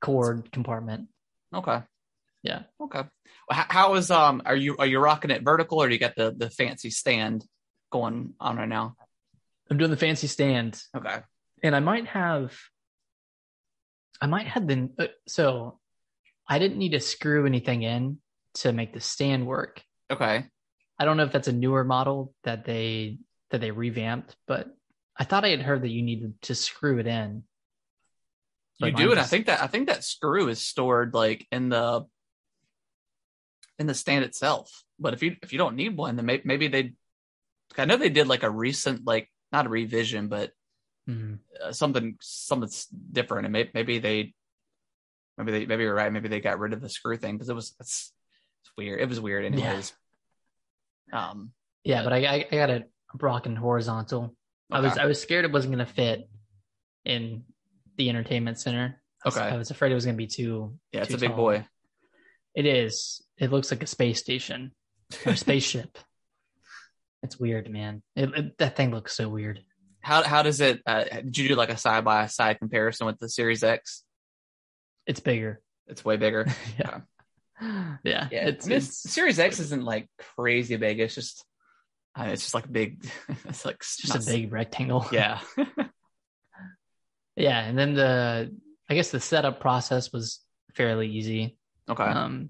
cord 0.00 0.50
compartment. 0.52 1.08
okay. 1.54 1.82
Yeah. 2.42 2.62
Okay. 2.80 3.00
Well, 3.48 3.58
how, 3.58 3.66
how 3.68 3.94
is 3.94 4.10
um 4.10 4.42
are 4.46 4.56
you 4.56 4.76
are 4.78 4.86
you 4.86 4.98
rocking 5.00 5.30
it 5.30 5.42
vertical 5.42 5.78
or 5.82 5.88
do 5.88 5.92
you 5.94 6.00
got 6.00 6.16
the 6.16 6.34
the 6.36 6.50
fancy 6.50 6.90
stand 6.90 7.44
going 7.90 8.34
on 8.40 8.56
right 8.56 8.68
now? 8.68 8.94
I'm 9.70 9.76
doing 9.76 9.90
the 9.90 9.96
fancy 9.96 10.26
stand 10.28 10.80
Okay. 10.96 11.18
and 11.62 11.76
I 11.76 11.80
might 11.80 12.06
have, 12.06 12.56
I 14.20 14.26
might 14.26 14.46
have 14.46 14.66
been. 14.66 14.90
Uh, 14.98 15.06
so, 15.26 15.78
I 16.48 16.58
didn't 16.58 16.78
need 16.78 16.92
to 16.92 17.00
screw 17.00 17.46
anything 17.46 17.82
in 17.82 18.18
to 18.54 18.72
make 18.72 18.92
the 18.92 19.00
stand 19.00 19.46
work. 19.46 19.82
Okay. 20.10 20.46
I 20.98 21.04
don't 21.04 21.16
know 21.16 21.24
if 21.24 21.32
that's 21.32 21.48
a 21.48 21.52
newer 21.52 21.84
model 21.84 22.34
that 22.44 22.64
they 22.64 23.18
that 23.50 23.60
they 23.60 23.70
revamped, 23.70 24.36
but 24.46 24.68
I 25.16 25.24
thought 25.24 25.44
I 25.44 25.50
had 25.50 25.62
heard 25.62 25.82
that 25.82 25.90
you 25.90 26.02
needed 26.02 26.34
to 26.42 26.54
screw 26.54 26.98
it 26.98 27.06
in. 27.06 27.44
You 28.78 28.92
do, 28.92 29.10
and 29.10 29.20
I 29.20 29.24
think 29.24 29.46
that 29.46 29.60
I 29.60 29.66
think 29.66 29.88
that 29.88 30.04
screw 30.04 30.48
is 30.48 30.60
stored 30.60 31.12
like 31.12 31.46
in 31.50 31.68
the 31.68 32.06
in 33.78 33.86
the 33.86 33.94
stand 33.94 34.24
itself. 34.24 34.84
But 34.98 35.14
if 35.14 35.22
you 35.22 35.36
if 35.42 35.52
you 35.52 35.58
don't 35.58 35.76
need 35.76 35.96
one, 35.96 36.16
then 36.16 36.26
maybe, 36.26 36.42
maybe 36.44 36.68
they. 36.68 36.92
I 37.76 37.84
know 37.84 37.96
they 37.96 38.08
did 38.08 38.28
like 38.28 38.44
a 38.44 38.50
recent 38.50 39.04
like 39.04 39.28
not 39.52 39.66
a 39.66 39.68
revision, 39.68 40.28
but 40.28 40.52
Mhm. 41.08 41.38
uh, 41.62 41.72
something 41.72 42.16
something 42.20 42.68
different, 43.12 43.46
and 43.46 43.52
maybe 43.52 43.70
maybe 43.74 43.98
they 43.98 44.34
maybe 45.38 45.52
they 45.52 45.66
maybe 45.66 45.84
you're 45.84 45.94
right. 45.94 46.12
Maybe 46.12 46.28
they 46.28 46.40
got 46.40 46.58
rid 46.58 46.72
of 46.72 46.80
the 46.80 46.88
screw 46.88 47.16
thing 47.16 47.36
because 47.36 47.48
it 47.48 47.54
was 47.54 47.74
it's, 47.80 48.12
it's 48.62 48.70
weird. 48.76 49.00
It 49.00 49.08
was 49.08 49.20
weird, 49.20 49.44
anyways. 49.44 49.92
Um. 51.12 51.52
Yeah, 51.84 52.02
but 52.04 52.12
I 52.12 52.18
I, 52.26 52.34
I 52.52 52.56
got 52.56 52.70
it 52.70 52.90
rocking 53.20 53.56
horizontal. 53.56 54.34
I 54.70 54.80
was. 54.80 54.98
I 54.98 55.06
was 55.06 55.20
scared 55.20 55.46
it 55.46 55.52
wasn't 55.52 55.74
going 55.74 55.86
to 55.86 55.90
fit 55.92 56.28
in 57.06 57.44
the 57.96 58.10
entertainment 58.10 58.60
center. 58.60 59.00
I 59.24 59.28
was, 59.28 59.36
Okay. 59.38 59.46
I 59.48 59.56
was 59.56 59.70
afraid 59.70 59.90
it 59.92 59.94
was 59.94 60.04
going 60.04 60.16
to 60.16 60.22
be 60.22 60.26
too. 60.26 60.74
yeah, 60.92 61.00
it's 61.00 61.08
too 61.08 61.14
a 61.16 61.18
big 61.18 61.34
boy. 61.34 61.66
It 62.54 62.66
is. 62.66 63.22
It 63.38 63.50
looks 63.50 63.70
like 63.70 63.82
a 63.82 63.86
space 63.86 64.20
station 64.20 64.72
or 65.24 65.34
spaceship. 65.46 65.96
It's 67.22 67.38
weird, 67.40 67.70
man. 67.70 68.02
It, 68.14 68.28
it- 68.36 68.58
that 68.58 68.76
thing 68.76 68.90
looks 68.90 69.16
so 69.16 69.28
weird. 69.30 69.60
How 70.08 70.22
how 70.22 70.42
does 70.42 70.62
it? 70.62 70.80
Uh, 70.86 71.04
did 71.04 71.36
you 71.36 71.48
do 71.48 71.54
like 71.54 71.68
a 71.68 71.76
side 71.76 72.02
by 72.02 72.28
side 72.28 72.58
comparison 72.58 73.06
with 73.06 73.18
the 73.18 73.28
Series 73.28 73.62
X? 73.62 74.04
It's 75.06 75.20
bigger. 75.20 75.60
It's 75.86 76.02
way 76.02 76.16
bigger. 76.16 76.46
yeah. 76.78 77.00
yeah, 78.02 78.28
Yeah, 78.30 78.48
it's, 78.48 78.64
I 78.64 78.68
mean, 78.70 78.78
it's, 78.78 78.96
Series 79.10 79.38
X 79.38 79.60
isn't 79.60 79.84
like 79.84 80.08
crazy 80.34 80.76
big. 80.76 80.98
It's 80.98 81.14
just, 81.14 81.44
uh, 82.18 82.28
it's 82.28 82.40
just 82.40 82.54
like 82.54 82.64
a 82.64 82.70
big. 82.70 83.06
It's 83.50 83.66
like 83.66 83.80
just 83.80 84.14
a 84.14 84.32
big 84.32 84.50
rectangle. 84.50 85.06
Yeah. 85.12 85.40
yeah, 87.36 87.60
and 87.60 87.76
then 87.78 87.92
the 87.92 88.56
I 88.88 88.94
guess 88.94 89.10
the 89.10 89.20
setup 89.20 89.60
process 89.60 90.10
was 90.10 90.40
fairly 90.72 91.10
easy. 91.10 91.58
okay. 91.86 92.02
Um, 92.02 92.48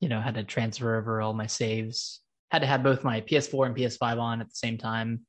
you 0.00 0.10
know, 0.10 0.20
had 0.20 0.34
to 0.34 0.44
transfer 0.44 0.98
over 0.98 1.22
all 1.22 1.32
my 1.32 1.46
saves. 1.46 2.20
Had 2.50 2.58
to 2.58 2.66
have 2.66 2.82
both 2.82 3.04
my 3.04 3.22
PS4 3.22 3.68
and 3.68 3.74
PS5 3.74 4.20
on 4.20 4.42
at 4.42 4.50
the 4.50 4.54
same 4.54 4.76
time, 4.76 5.20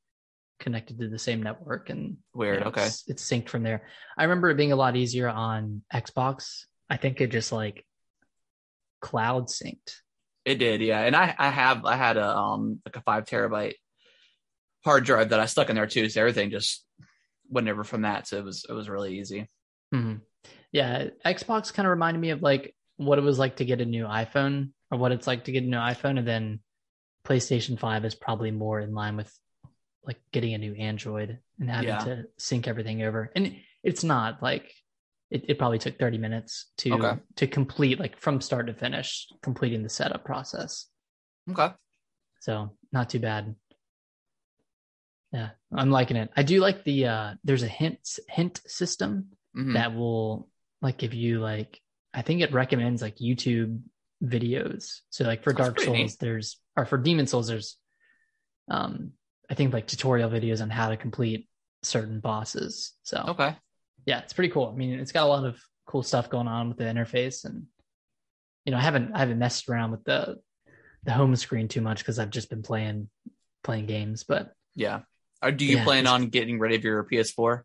connected 0.58 0.98
to 0.98 1.08
the 1.08 1.18
same 1.18 1.42
network, 1.42 1.90
and 1.90 2.16
Weird. 2.34 2.58
you 2.58 2.60
know, 2.60 2.68
okay. 2.68 2.86
it's, 2.86 3.04
it's 3.08 3.28
synced 3.28 3.48
from 3.48 3.62
there. 3.62 3.86
I 4.16 4.24
remember 4.24 4.50
it 4.50 4.56
being 4.56 4.72
a 4.72 4.76
lot 4.76 4.96
easier 4.96 5.28
on 5.28 5.82
Xbox. 5.92 6.64
I 6.88 6.96
think 6.96 7.20
it 7.20 7.30
just 7.30 7.52
like 7.52 7.84
cloud 9.00 9.48
synced. 9.48 9.96
It 10.44 10.56
did, 10.56 10.80
yeah. 10.80 11.00
And 11.00 11.16
I, 11.16 11.34
I 11.36 11.50
have, 11.50 11.84
I 11.84 11.96
had 11.96 12.16
a, 12.16 12.36
um, 12.36 12.80
like 12.86 12.96
a 12.96 13.00
five 13.00 13.24
terabyte 13.24 13.74
hard 14.84 15.04
drive 15.04 15.30
that 15.30 15.40
I 15.40 15.46
stuck 15.46 15.68
in 15.68 15.76
there 15.76 15.86
too. 15.86 16.08
So 16.08 16.20
everything 16.20 16.50
just 16.50 16.84
went 17.48 17.68
over 17.68 17.82
from 17.82 18.02
that. 18.02 18.28
So 18.28 18.38
it 18.38 18.44
was, 18.44 18.64
it 18.68 18.72
was 18.72 18.88
really 18.88 19.18
easy. 19.18 19.48
Mhm. 19.92 20.20
Yeah, 20.72 21.08
Xbox 21.24 21.72
kind 21.72 21.86
of 21.86 21.90
reminded 21.90 22.20
me 22.20 22.30
of 22.30 22.42
like 22.42 22.74
what 22.96 23.18
it 23.18 23.22
was 23.22 23.38
like 23.38 23.56
to 23.56 23.64
get 23.64 23.80
a 23.80 23.84
new 23.84 24.04
iPhone 24.04 24.70
or 24.90 24.98
what 24.98 25.12
it's 25.12 25.26
like 25.26 25.44
to 25.44 25.52
get 25.52 25.64
a 25.64 25.66
new 25.66 25.76
iPhone, 25.78 26.18
and 26.18 26.26
then 26.28 26.60
PlayStation 27.24 27.78
Five 27.78 28.04
is 28.04 28.14
probably 28.14 28.50
more 28.50 28.80
in 28.80 28.94
line 28.94 29.16
with 29.16 29.32
like 30.06 30.20
getting 30.32 30.54
a 30.54 30.58
new 30.58 30.74
Android 30.74 31.38
and 31.58 31.70
having 31.70 31.88
Yeah. 31.88 32.04
to 32.04 32.24
sync 32.38 32.68
everything 32.68 33.02
over. 33.02 33.32
And 33.34 33.56
it's 33.82 34.04
not 34.04 34.42
like 34.42 34.72
it, 35.30 35.44
it 35.48 35.58
probably 35.58 35.78
took 35.78 35.98
30 35.98 36.18
minutes 36.18 36.66
to 36.78 36.92
Okay. 36.94 37.20
to 37.36 37.46
complete 37.48 37.98
like 37.98 38.16
from 38.18 38.40
start 38.40 38.68
to 38.68 38.74
finish, 38.74 39.26
completing 39.42 39.82
the 39.82 39.88
setup 39.88 40.24
process. 40.24 40.86
Okay. 41.50 41.70
So 42.40 42.76
not 42.92 43.10
too 43.10 43.18
bad. 43.18 43.56
Yeah, 45.32 45.50
I'm 45.74 45.90
liking 45.90 46.16
it. 46.16 46.30
I 46.36 46.42
do 46.44 46.60
like 46.60 46.84
the 46.84 47.06
uh 47.06 47.34
there's 47.44 47.64
a 47.64 47.68
hint 47.68 47.98
hint 48.28 48.60
system 48.66 49.32
Mhm. 49.56 49.74
that 49.74 49.94
will 49.94 50.48
like 50.80 50.98
give 50.98 51.14
you 51.14 51.40
like 51.40 51.80
I 52.14 52.22
think 52.22 52.40
it 52.40 52.52
recommends 52.52 53.02
like 53.02 53.16
YouTube 53.16 53.80
videos. 54.22 55.00
So 55.10 55.24
like 55.24 55.42
for 55.42 55.52
That's 55.52 55.68
Dark 55.68 55.80
Souls, 55.80 55.96
neat. 55.96 56.16
there's 56.20 56.60
or 56.76 56.86
for 56.86 56.98
Demon's 56.98 57.30
Souls, 57.30 57.48
there's 57.48 57.76
um 58.68 59.12
I 59.50 59.54
think 59.54 59.72
like 59.72 59.86
tutorial 59.86 60.30
videos 60.30 60.60
on 60.60 60.70
how 60.70 60.88
to 60.88 60.96
complete 60.96 61.48
certain 61.82 62.20
bosses. 62.20 62.92
So 63.02 63.24
Okay. 63.28 63.56
yeah, 64.04 64.20
it's 64.20 64.32
pretty 64.32 64.52
cool. 64.52 64.70
I 64.72 64.76
mean, 64.76 64.98
it's 64.98 65.12
got 65.12 65.24
a 65.24 65.28
lot 65.28 65.44
of 65.44 65.60
cool 65.86 66.02
stuff 66.02 66.28
going 66.30 66.48
on 66.48 66.68
with 66.68 66.78
the 66.78 66.84
interface, 66.84 67.44
and 67.44 67.66
you 68.64 68.72
know, 68.72 68.78
I 68.78 68.82
haven't 68.82 69.12
I 69.14 69.18
haven't 69.20 69.38
messed 69.38 69.68
around 69.68 69.92
with 69.92 70.04
the 70.04 70.36
the 71.04 71.12
home 71.12 71.36
screen 71.36 71.68
too 71.68 71.80
much 71.80 71.98
because 71.98 72.18
I've 72.18 72.30
just 72.30 72.50
been 72.50 72.62
playing 72.62 73.08
playing 73.62 73.86
games. 73.86 74.24
But 74.24 74.52
Yeah. 74.74 75.02
Or 75.42 75.52
do 75.52 75.64
you 75.64 75.76
Yeah, 75.76 75.84
plan 75.84 76.06
on 76.06 76.28
getting 76.28 76.58
rid 76.58 76.72
of 76.72 76.82
your 76.82 77.04
PS4? 77.04 77.62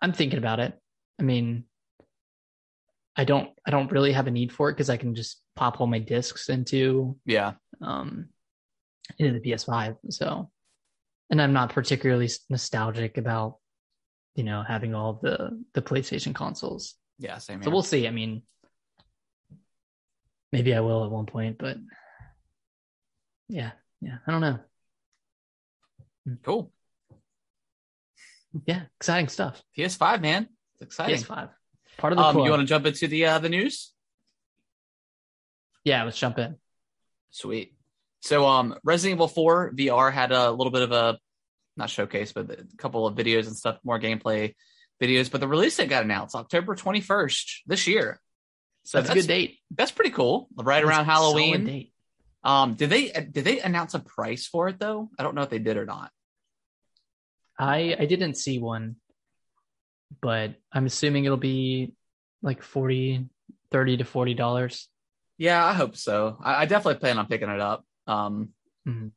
I'm 0.00 0.12
thinking 0.12 0.38
about 0.38 0.60
it. 0.60 0.78
I 1.18 1.24
mean, 1.24 1.64
I 3.16 3.24
don't 3.24 3.50
I 3.66 3.70
don't 3.72 3.90
really 3.90 4.12
have 4.12 4.28
a 4.28 4.30
need 4.30 4.52
for 4.52 4.68
it 4.70 4.74
because 4.74 4.90
I 4.90 4.96
can 4.96 5.14
just 5.14 5.42
pop 5.56 5.80
all 5.80 5.88
my 5.88 5.98
discs 5.98 6.48
into 6.48 7.16
Yeah. 7.24 7.54
um 7.80 8.28
into 9.18 9.38
the 9.38 9.50
PS5. 9.50 9.96
So, 10.10 10.50
and 11.30 11.40
I'm 11.40 11.52
not 11.52 11.72
particularly 11.72 12.28
nostalgic 12.50 13.16
about 13.18 13.56
you 14.34 14.44
know 14.44 14.62
having 14.66 14.94
all 14.94 15.18
the 15.22 15.62
the 15.74 15.82
PlayStation 15.82 16.34
consoles. 16.34 16.94
Yeah. 17.18 17.38
Same 17.38 17.62
So 17.62 17.70
we'll 17.70 17.82
see. 17.82 18.06
I 18.06 18.10
mean, 18.10 18.42
maybe 20.52 20.74
I 20.74 20.80
will 20.80 21.04
at 21.04 21.10
one 21.10 21.26
point, 21.26 21.56
but 21.58 21.76
yeah, 23.48 23.72
yeah, 24.00 24.18
I 24.26 24.30
don't 24.30 24.40
know. 24.40 24.58
cool. 26.44 26.72
Yeah, 28.66 28.82
exciting 28.98 29.28
stuff. 29.28 29.62
PS5, 29.76 30.22
man. 30.22 30.48
It's 30.74 30.82
exciting. 30.82 31.16
PS5, 31.16 31.50
part 31.98 32.12
of 32.12 32.18
the 32.18 32.24
Um, 32.24 32.34
club. 32.34 32.44
you 32.44 32.50
want 32.50 32.60
to 32.62 32.66
jump 32.66 32.86
into 32.86 33.06
the 33.08 33.26
uh, 33.26 33.38
the 33.38 33.48
news? 33.48 33.92
yeah, 35.84 36.04
let's 36.04 36.18
jump 36.18 36.38
in. 36.38 36.56
Sweet. 37.30 37.74
So, 38.20 38.46
um, 38.46 38.74
Resident 38.84 39.16
Evil 39.16 39.28
4 39.28 39.72
VR 39.74 40.12
had 40.12 40.32
a 40.32 40.50
little 40.50 40.72
bit 40.72 40.82
of 40.82 40.92
a 40.92 41.18
not 41.76 41.88
showcase, 41.88 42.32
but 42.32 42.50
a 42.50 42.66
couple 42.76 43.06
of 43.06 43.14
videos 43.14 43.46
and 43.46 43.56
stuff, 43.56 43.78
more 43.84 44.00
gameplay 44.00 44.54
videos. 45.00 45.30
But 45.30 45.40
the 45.40 45.48
release 45.48 45.76
date 45.76 45.88
got 45.88 46.02
announced 46.02 46.34
October 46.34 46.74
21st 46.74 47.60
this 47.66 47.86
year. 47.86 48.20
So 48.82 48.98
That's, 48.98 49.10
a 49.10 49.14
good 49.14 49.26
date. 49.26 49.58
That's 49.70 49.92
pretty 49.92 50.10
cool. 50.10 50.48
Right 50.56 50.82
around 50.82 51.06
That's 51.06 51.18
a 51.18 51.22
solid 51.22 51.40
Halloween. 51.40 51.64
date. 51.64 51.92
Um, 52.42 52.74
did 52.74 52.90
they 52.90 53.10
did 53.10 53.44
they 53.44 53.60
announce 53.60 53.94
a 53.94 53.98
price 53.98 54.46
for 54.46 54.68
it 54.68 54.78
though? 54.78 55.10
I 55.18 55.22
don't 55.22 55.34
know 55.34 55.42
if 55.42 55.50
they 55.50 55.58
did 55.58 55.76
or 55.76 55.84
not. 55.84 56.10
I 57.58 57.96
I 57.98 58.06
didn't 58.06 58.34
see 58.34 58.58
one, 58.58 58.96
but 60.20 60.54
I'm 60.72 60.86
assuming 60.86 61.24
it'll 61.24 61.36
be 61.36 61.92
like 62.40 62.62
40, 62.62 63.26
30 63.70 63.96
to 63.98 64.04
forty 64.04 64.34
dollars. 64.34 64.88
Yeah, 65.36 65.64
I 65.64 65.72
hope 65.72 65.96
so. 65.96 66.38
I, 66.42 66.62
I 66.62 66.64
definitely 66.66 67.00
plan 67.00 67.18
on 67.18 67.26
picking 67.26 67.50
it 67.50 67.60
up. 67.60 67.84
Um, 68.08 68.54
Mhm. 68.86 69.12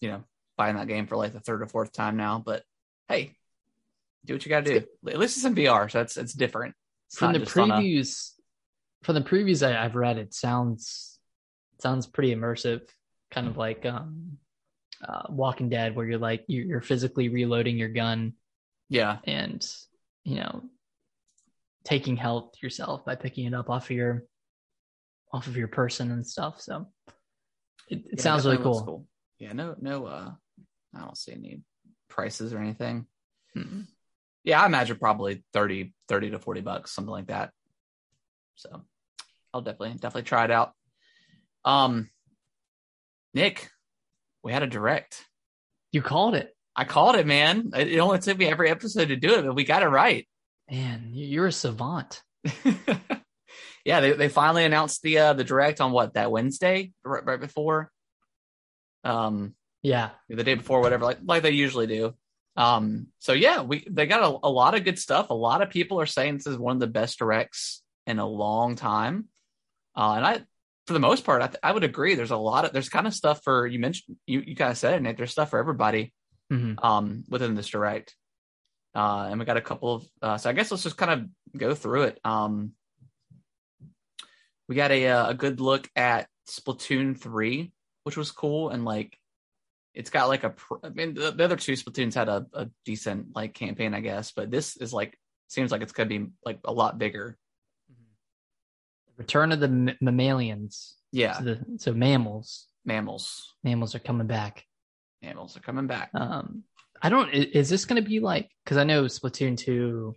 you 0.00 0.08
know, 0.10 0.24
buying 0.56 0.76
that 0.76 0.86
game 0.88 1.06
for 1.06 1.16
like 1.16 1.32
the 1.32 1.40
third 1.40 1.62
or 1.62 1.66
fourth 1.66 1.92
time 1.92 2.16
now. 2.16 2.38
But 2.44 2.62
hey, 3.08 3.36
do 4.24 4.34
what 4.34 4.44
you 4.44 4.50
got 4.50 4.64
to 4.66 4.80
do. 4.80 4.86
At 5.08 5.18
least 5.18 5.36
it's 5.38 5.46
in 5.46 5.54
VR, 5.54 5.90
so 5.90 6.00
it's 6.00 6.16
it's 6.16 6.32
different. 6.34 6.74
It's 7.08 7.18
From 7.18 7.32
the 7.32 7.38
on 7.40 7.70
a- 7.70 7.74
previews, 7.74 8.32
from 9.02 9.14
the 9.16 9.22
previews 9.22 9.66
I, 9.66 9.82
I've 9.84 9.96
read, 9.96 10.18
it 10.18 10.34
sounds 10.34 11.18
sounds 11.80 12.06
pretty 12.06 12.34
immersive, 12.34 12.82
kind 13.30 13.48
of 13.48 13.56
like 13.56 13.84
um, 13.86 14.38
uh, 15.02 15.22
Walking 15.30 15.68
Dead, 15.68 15.96
where 15.96 16.06
you're 16.06 16.18
like 16.18 16.44
you're, 16.48 16.64
you're 16.66 16.80
physically 16.80 17.28
reloading 17.28 17.76
your 17.78 17.88
gun 17.88 18.34
yeah, 18.88 19.18
and 19.24 19.66
you 20.24 20.36
know 20.36 20.62
taking 21.84 22.16
health 22.16 22.54
yourself 22.62 23.04
by 23.04 23.16
picking 23.16 23.46
it 23.46 23.54
up 23.54 23.68
off 23.70 23.86
of 23.86 23.96
your 23.96 24.24
off 25.32 25.46
of 25.46 25.56
your 25.56 25.68
person 25.68 26.12
and 26.12 26.26
stuff. 26.26 26.60
So 26.60 26.86
it, 27.92 28.04
it 28.12 28.20
sounds 28.20 28.44
really 28.44 28.56
definitely 28.56 28.82
cool. 28.84 29.06
Yeah, 29.38 29.52
no, 29.52 29.74
no. 29.80 30.06
Uh, 30.06 30.30
I 30.94 31.00
don't 31.00 31.16
see 31.16 31.32
any 31.32 31.62
prices 32.08 32.52
or 32.52 32.58
anything. 32.58 33.06
Mm. 33.56 33.86
Yeah, 34.44 34.62
I 34.62 34.66
imagine 34.66 34.98
probably 34.98 35.44
30, 35.52 35.92
30 36.08 36.30
to 36.30 36.38
forty 36.38 36.60
bucks, 36.60 36.90
something 36.90 37.10
like 37.10 37.28
that. 37.28 37.50
So 38.56 38.82
I'll 39.52 39.60
definitely 39.60 39.94
definitely 39.94 40.22
try 40.22 40.44
it 40.44 40.50
out. 40.50 40.72
Um, 41.64 42.10
Nick, 43.34 43.70
we 44.42 44.52
had 44.52 44.62
a 44.62 44.66
direct. 44.66 45.24
You 45.92 46.02
called 46.02 46.34
it, 46.34 46.54
I 46.74 46.84
called 46.84 47.16
it, 47.16 47.26
man. 47.26 47.70
It, 47.76 47.92
it 47.92 47.98
only 47.98 48.18
took 48.18 48.38
me 48.38 48.46
every 48.46 48.70
episode 48.70 49.08
to 49.08 49.16
do 49.16 49.34
it, 49.34 49.44
but 49.44 49.54
we 49.54 49.64
got 49.64 49.82
it 49.82 49.88
right. 49.88 50.26
man. 50.70 51.10
You're 51.12 51.48
a 51.48 51.52
savant. 51.52 52.22
yeah, 53.84 54.00
they 54.00 54.12
they 54.12 54.28
finally 54.28 54.64
announced 54.64 55.02
the 55.02 55.18
uh 55.18 55.32
the 55.32 55.44
direct 55.44 55.80
on 55.80 55.92
what 55.92 56.14
that 56.14 56.30
Wednesday, 56.30 56.92
right, 57.04 57.24
right 57.24 57.40
before, 57.40 57.90
um, 59.04 59.54
Yeah, 59.82 60.10
the 60.28 60.44
day 60.44 60.54
before, 60.54 60.80
whatever, 60.80 61.04
like 61.04 61.18
like 61.24 61.42
they 61.42 61.50
usually 61.50 61.86
do. 61.86 62.14
Um, 62.56 63.08
so 63.18 63.32
yeah, 63.32 63.62
we 63.62 63.86
they 63.90 64.06
got 64.06 64.22
a, 64.22 64.46
a 64.46 64.50
lot 64.50 64.74
of 64.74 64.84
good 64.84 64.98
stuff. 64.98 65.30
A 65.30 65.34
lot 65.34 65.62
of 65.62 65.70
people 65.70 66.00
are 66.00 66.06
saying 66.06 66.36
this 66.36 66.46
is 66.46 66.58
one 66.58 66.76
of 66.76 66.80
the 66.80 66.86
best 66.86 67.18
directs 67.18 67.82
in 68.06 68.18
a 68.18 68.26
long 68.26 68.76
time, 68.76 69.28
uh, 69.96 70.14
and 70.16 70.26
I, 70.26 70.40
for 70.86 70.92
the 70.92 71.00
most 71.00 71.24
part, 71.24 71.42
I, 71.42 71.46
th- 71.46 71.60
I 71.62 71.72
would 71.72 71.84
agree. 71.84 72.14
There's 72.14 72.30
a 72.30 72.36
lot 72.36 72.64
of 72.64 72.72
there's 72.72 72.88
kind 72.88 73.06
of 73.06 73.14
stuff 73.14 73.40
for 73.42 73.66
you 73.66 73.78
mentioned 73.78 74.16
you 74.26 74.42
you 74.46 74.54
kind 74.56 74.70
of 74.70 74.76
said 74.78 74.94
it, 74.94 75.02
Nick. 75.02 75.16
There's 75.16 75.30
stuff 75.32 75.50
for 75.50 75.58
everybody 75.58 76.12
Mhm. 76.52 76.84
um, 76.84 77.24
within 77.28 77.54
this 77.54 77.68
direct. 77.68 78.14
Uh, 78.94 79.28
and 79.30 79.40
we 79.40 79.46
got 79.46 79.56
a 79.56 79.62
couple 79.62 79.94
of, 79.94 80.04
uh, 80.20 80.36
so 80.36 80.50
I 80.50 80.52
guess 80.52 80.70
let's 80.70 80.82
just 80.82 80.98
kind 80.98 81.10
of 81.10 81.58
go 81.58 81.74
through 81.74 82.02
it. 82.02 82.20
Um, 82.26 82.72
we 84.72 84.76
got 84.76 84.90
a, 84.90 85.06
uh, 85.06 85.28
a 85.28 85.34
good 85.34 85.60
look 85.60 85.86
at 85.94 86.28
Splatoon 86.48 87.18
3, 87.20 87.70
which 88.04 88.16
was 88.16 88.30
cool. 88.30 88.70
And 88.70 88.86
like, 88.86 89.18
it's 89.92 90.08
got 90.08 90.28
like 90.28 90.44
a, 90.44 90.48
pr- 90.50 90.76
I 90.82 90.88
mean, 90.88 91.12
the, 91.12 91.30
the 91.30 91.44
other 91.44 91.56
two 91.56 91.74
Splatoons 91.74 92.14
had 92.14 92.30
a, 92.30 92.46
a 92.54 92.70
decent 92.86 93.36
like 93.36 93.52
campaign, 93.52 93.92
I 93.92 94.00
guess, 94.00 94.32
but 94.32 94.50
this 94.50 94.78
is 94.78 94.90
like, 94.94 95.18
seems 95.48 95.70
like 95.70 95.82
it's 95.82 95.92
going 95.92 96.08
to 96.08 96.18
be 96.18 96.26
like 96.46 96.60
a 96.64 96.72
lot 96.72 96.96
bigger. 96.96 97.36
Return 99.18 99.52
of 99.52 99.60
the 99.60 99.66
m- 99.66 99.96
mammalians. 100.00 100.96
Yeah. 101.12 101.34
So, 101.36 101.44
the, 101.44 101.64
so 101.76 101.92
mammals, 101.92 102.66
Mammals. 102.86 103.54
mammals 103.62 103.94
are 103.94 103.98
coming 103.98 104.26
back. 104.26 104.64
Mammals 105.20 105.54
are 105.54 105.60
coming 105.60 105.86
back. 105.86 106.12
Um, 106.14 106.64
I 107.02 107.10
don't. 107.10 107.28
i- 107.28 107.50
Is 107.52 107.68
this 107.68 107.84
going 107.84 108.02
to 108.02 108.08
be 108.08 108.20
like? 108.20 108.48
Because 108.64 108.78
I 108.78 108.84
know 108.84 109.04
Splatoon 109.04 109.58
two, 109.58 110.14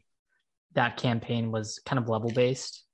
that 0.75 0.95
campaign 0.95 1.51
was 1.51 1.81
kind 1.85 1.99
of 1.99 2.07
level 2.07 2.31
based. 2.31 2.84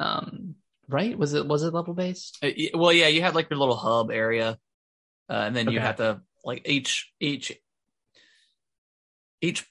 Um, 0.00 0.56
right? 0.88 1.16
Was 1.16 1.34
it 1.34 1.46
was 1.46 1.62
it 1.62 1.72
level 1.72 1.94
based? 1.94 2.38
Uh, 2.42 2.50
well, 2.74 2.92
yeah, 2.92 3.08
you 3.08 3.22
had 3.22 3.34
like 3.36 3.50
your 3.50 3.58
little 3.58 3.76
hub 3.76 4.10
area, 4.10 4.58
uh, 5.28 5.32
and 5.32 5.54
then 5.54 5.68
you 5.68 5.78
Okay. 5.78 5.86
have 5.86 5.96
to 5.96 6.22
like 6.44 6.62
each 6.68 7.12
each 7.20 7.52
each 9.40 9.66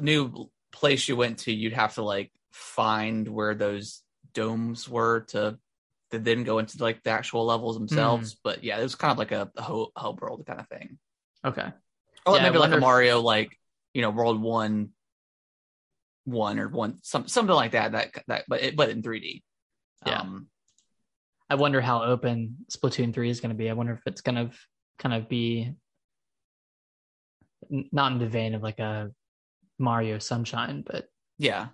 new 0.00 0.50
place 0.72 1.08
you 1.08 1.16
went 1.16 1.38
to, 1.40 1.52
you'd 1.52 1.72
have 1.72 1.94
to 1.94 2.02
like 2.02 2.32
find 2.52 3.28
where 3.28 3.54
those 3.54 4.02
domes 4.34 4.88
were 4.88 5.20
to 5.20 5.58
to 6.10 6.18
then 6.18 6.42
go 6.44 6.58
into 6.58 6.82
like 6.82 7.02
the 7.02 7.10
actual 7.10 7.44
levels 7.46 7.76
themselves. 7.76 8.36
But 8.42 8.64
yeah, 8.64 8.78
it 8.78 8.82
was 8.82 8.94
kind 8.94 9.12
of 9.12 9.18
like 9.18 9.32
a, 9.32 9.50
a 9.56 9.62
hub 9.96 10.20
world 10.20 10.44
kind 10.46 10.60
of 10.60 10.68
thing. 10.68 10.98
Okay. 11.44 11.68
Or 12.26 12.36
Yeah, 12.36 12.42
maybe 12.42 12.58
like 12.58 12.72
a 12.72 12.76
Mario, 12.76 13.20
like 13.20 13.50
you 13.94 14.02
know, 14.02 14.10
World 14.10 14.40
One, 14.42 14.90
one 16.24 16.58
or 16.58 16.68
one, 16.68 16.98
some 17.02 17.28
something 17.28 17.54
like 17.54 17.72
that. 17.72 17.92
That 17.92 18.10
that, 18.26 18.44
but 18.48 18.62
it, 18.62 18.76
but 18.76 18.90
in 18.90 19.02
3D. 19.02 19.42
Yeah. 20.06 20.20
Um, 20.20 20.48
I 21.50 21.54
wonder 21.54 21.80
how 21.80 22.02
open 22.02 22.56
Splatoon 22.70 23.14
3 23.14 23.30
is 23.30 23.40
going 23.40 23.50
to 23.50 23.56
be. 23.56 23.70
I 23.70 23.72
wonder 23.72 23.94
if 23.94 24.02
it's 24.06 24.20
going 24.20 24.36
to 24.36 24.56
kind 24.98 25.14
of 25.14 25.28
be 25.28 25.72
not 27.70 28.12
in 28.12 28.18
the 28.18 28.26
vein 28.28 28.54
of 28.54 28.62
like 28.62 28.78
a 28.78 29.10
Mario 29.78 30.18
Sunshine, 30.18 30.84
but 30.86 31.06
yeah, 31.38 31.68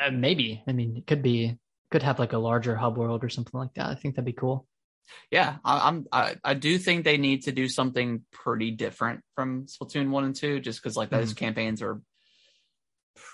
uh, 0.00 0.10
maybe. 0.10 0.62
I 0.66 0.72
mean, 0.72 0.96
it 0.96 1.06
could 1.06 1.22
be, 1.22 1.58
could 1.90 2.02
have 2.02 2.18
like 2.18 2.32
a 2.32 2.38
larger 2.38 2.76
hub 2.76 2.96
world 2.98 3.24
or 3.24 3.28
something 3.28 3.58
like 3.58 3.74
that. 3.74 3.86
I 3.86 3.94
think 3.94 4.14
that'd 4.14 4.24
be 4.26 4.32
cool. 4.32 4.66
yeah. 5.30 5.56
I, 5.64 5.88
I'm 5.88 6.06
I, 6.12 6.36
I 6.44 6.54
do 6.54 6.76
think 6.78 7.04
they 7.04 7.18
need 7.18 7.44
to 7.44 7.52
do 7.52 7.68
something 7.68 8.22
pretty 8.32 8.72
different 8.72 9.20
from 9.34 9.66
Splatoon 9.66 10.10
one 10.10 10.24
and 10.24 10.34
two, 10.34 10.60
just 10.60 10.82
because 10.82 10.96
like 10.96 11.10
those 11.10 11.34
campaigns 11.34 11.82
are 11.82 12.00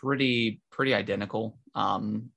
pretty 0.01 0.61
pretty 0.71 0.95
identical. 0.95 1.59
Um, 1.75 2.31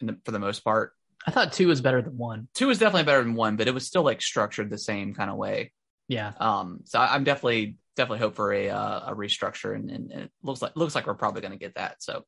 the, 0.00 0.18
for 0.24 0.30
the 0.32 0.38
most 0.38 0.60
part, 0.64 0.92
I 1.26 1.30
thought 1.30 1.52
two 1.52 1.68
was 1.68 1.80
better 1.80 2.02
than 2.02 2.16
one. 2.18 2.48
two 2.54 2.68
is 2.70 2.78
definitely 2.78 3.04
better 3.04 3.22
than 3.22 3.34
one, 3.34 3.56
but 3.56 3.66
it 3.68 3.74
was 3.74 3.86
still 3.86 4.02
like 4.02 4.20
structured 4.20 4.70
the 4.70 4.78
same 4.78 5.14
kind 5.14 5.30
of 5.30 5.36
way. 5.36 5.72
Yeah. 6.08 6.32
Um, 6.38 6.80
so 6.84 6.98
I, 6.98 7.14
I'm 7.14 7.24
definitely 7.24 7.76
definitely 7.96 8.18
hope 8.18 8.34
for 8.34 8.52
a 8.52 8.68
uh, 8.70 9.12
a 9.12 9.14
restructure, 9.14 9.74
and, 9.74 9.90
and, 9.90 10.10
and 10.12 10.22
it 10.24 10.30
looks 10.42 10.60
like 10.60 10.76
looks 10.76 10.94
like 10.94 11.06
we're 11.06 11.14
probably 11.14 11.40
going 11.40 11.52
to 11.52 11.58
get 11.58 11.76
that. 11.76 12.02
So 12.02 12.24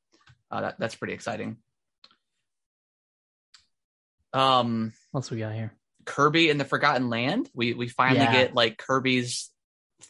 uh, 0.50 0.60
that 0.62 0.78
that's 0.78 0.94
pretty 0.94 1.12
exciting. 1.14 1.58
Um, 4.32 4.92
What 5.12 5.18
else 5.20 5.30
we 5.30 5.38
got 5.38 5.54
here? 5.54 5.72
Kirby 6.04 6.50
in 6.50 6.58
the 6.58 6.64
Forgotten 6.64 7.08
Land. 7.10 7.50
We 7.54 7.74
we 7.74 7.88
finally 7.88 8.24
Yeah. 8.24 8.32
get 8.32 8.54
like 8.54 8.78
Kirby's 8.78 9.50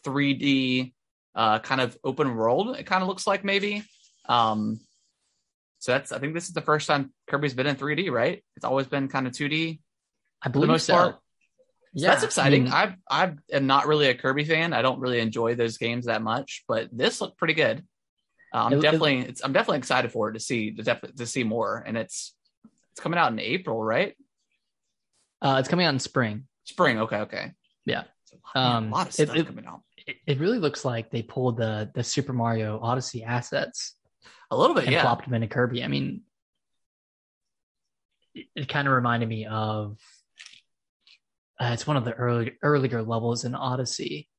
3D 0.05 0.93
uh, 1.35 1.59
kind 1.59 1.81
of 1.81 1.97
open 2.03 2.35
world. 2.35 2.75
It 2.77 2.85
kind 2.85 3.01
of 3.01 3.07
looks 3.07 3.25
like 3.27 3.43
maybe. 3.43 3.83
Um, 4.27 4.79
so 5.79 5.91
that's 5.93 6.11
I 6.11 6.19
think 6.19 6.33
this 6.33 6.47
is 6.47 6.53
the 6.53 6.61
first 6.61 6.87
time 6.87 7.11
Kirby's 7.27 7.53
been 7.53 7.67
in 7.67 7.75
3D, 7.75 8.11
right? 8.11 8.43
It's 8.55 8.65
always 8.65 8.87
been 8.87 9.07
kind 9.07 9.27
of 9.27 9.33
2D. 9.33 9.79
I 10.41 10.47
the 10.47 10.51
believe 10.51 10.69
most 10.69 10.85
so. 10.85 10.93
part. 10.93 11.15
So 11.15 11.19
Yeah. 11.93 12.09
that's 12.11 12.23
exciting. 12.23 12.67
I 12.71 12.85
mean, 12.87 12.97
I 13.09 13.33
am 13.51 13.65
not 13.67 13.87
really 13.87 14.07
a 14.07 14.15
Kirby 14.15 14.43
fan. 14.45 14.73
I 14.73 14.81
don't 14.81 14.99
really 14.99 15.19
enjoy 15.19 15.55
those 15.55 15.77
games 15.77 16.05
that 16.05 16.21
much, 16.21 16.63
but 16.67 16.89
this 16.91 17.21
looked 17.21 17.37
pretty 17.37 17.53
good. 17.55 17.83
Uh, 18.53 18.65
I'm 18.65 18.73
It- 18.73 18.77
it- 18.77 18.81
definitely 18.81 19.19
it's, 19.19 19.43
I'm 19.43 19.53
definitely 19.53 19.79
excited 19.79 20.11
for 20.11 20.29
it 20.29 20.33
to 20.33 20.39
see 20.39 20.71
to 20.71 20.83
def- 20.83 21.15
to 21.15 21.25
see 21.25 21.43
more, 21.43 21.83
and 21.85 21.97
it's 21.97 22.35
it's 22.91 22.99
coming 23.01 23.19
out 23.19 23.31
in 23.31 23.39
April, 23.39 23.83
right? 23.83 24.15
uh, 25.41 25.57
it's 25.59 25.69
coming 25.69 25.85
out 25.85 25.93
in 25.93 25.99
spring. 25.99 26.47
Spring. 26.63 26.99
Okay, 26.99 27.17
okay. 27.17 27.51
Yeah. 27.85 28.05
So, 28.25 28.37
man, 28.55 28.75
Um, 28.75 28.87
a 28.87 28.95
lot 28.95 29.01
of 29.07 29.19
it- 29.19 29.27
stuff 29.27 29.35
it- 29.37 29.45
coming 29.47 29.65
out. 29.67 29.81
It, 30.07 30.17
it 30.25 30.39
really 30.39 30.57
looks 30.59 30.85
like 30.85 31.11
they 31.11 31.21
pulled 31.21 31.57
the 31.57 31.91
the 31.93 32.03
Super 32.03 32.31
Mario 32.33 32.79
Odyssey 32.81 33.23
assets 33.23 33.96
A 34.49 34.57
little 34.57 34.75
bit, 34.75 34.85
and 34.85 34.93
yeah. 34.93 35.01
plopped 35.01 35.25
them 35.25 35.33
into 35.33 35.47
Kirby. 35.47 35.83
I 35.83 35.87
mean, 35.87 36.21
it, 38.33 38.45
it 38.55 38.69
kind 38.69 38.87
of 38.87 38.93
reminded 38.93 39.27
me 39.27 39.45
of 39.45 39.97
uh, 41.59 41.71
it's 41.73 41.87
one 41.87 41.97
of 41.97 42.05
the 42.05 42.13
early 42.13 42.53
earlier 42.61 43.01
levels 43.01 43.43
in 43.45 43.55
Odyssey. 43.55 44.29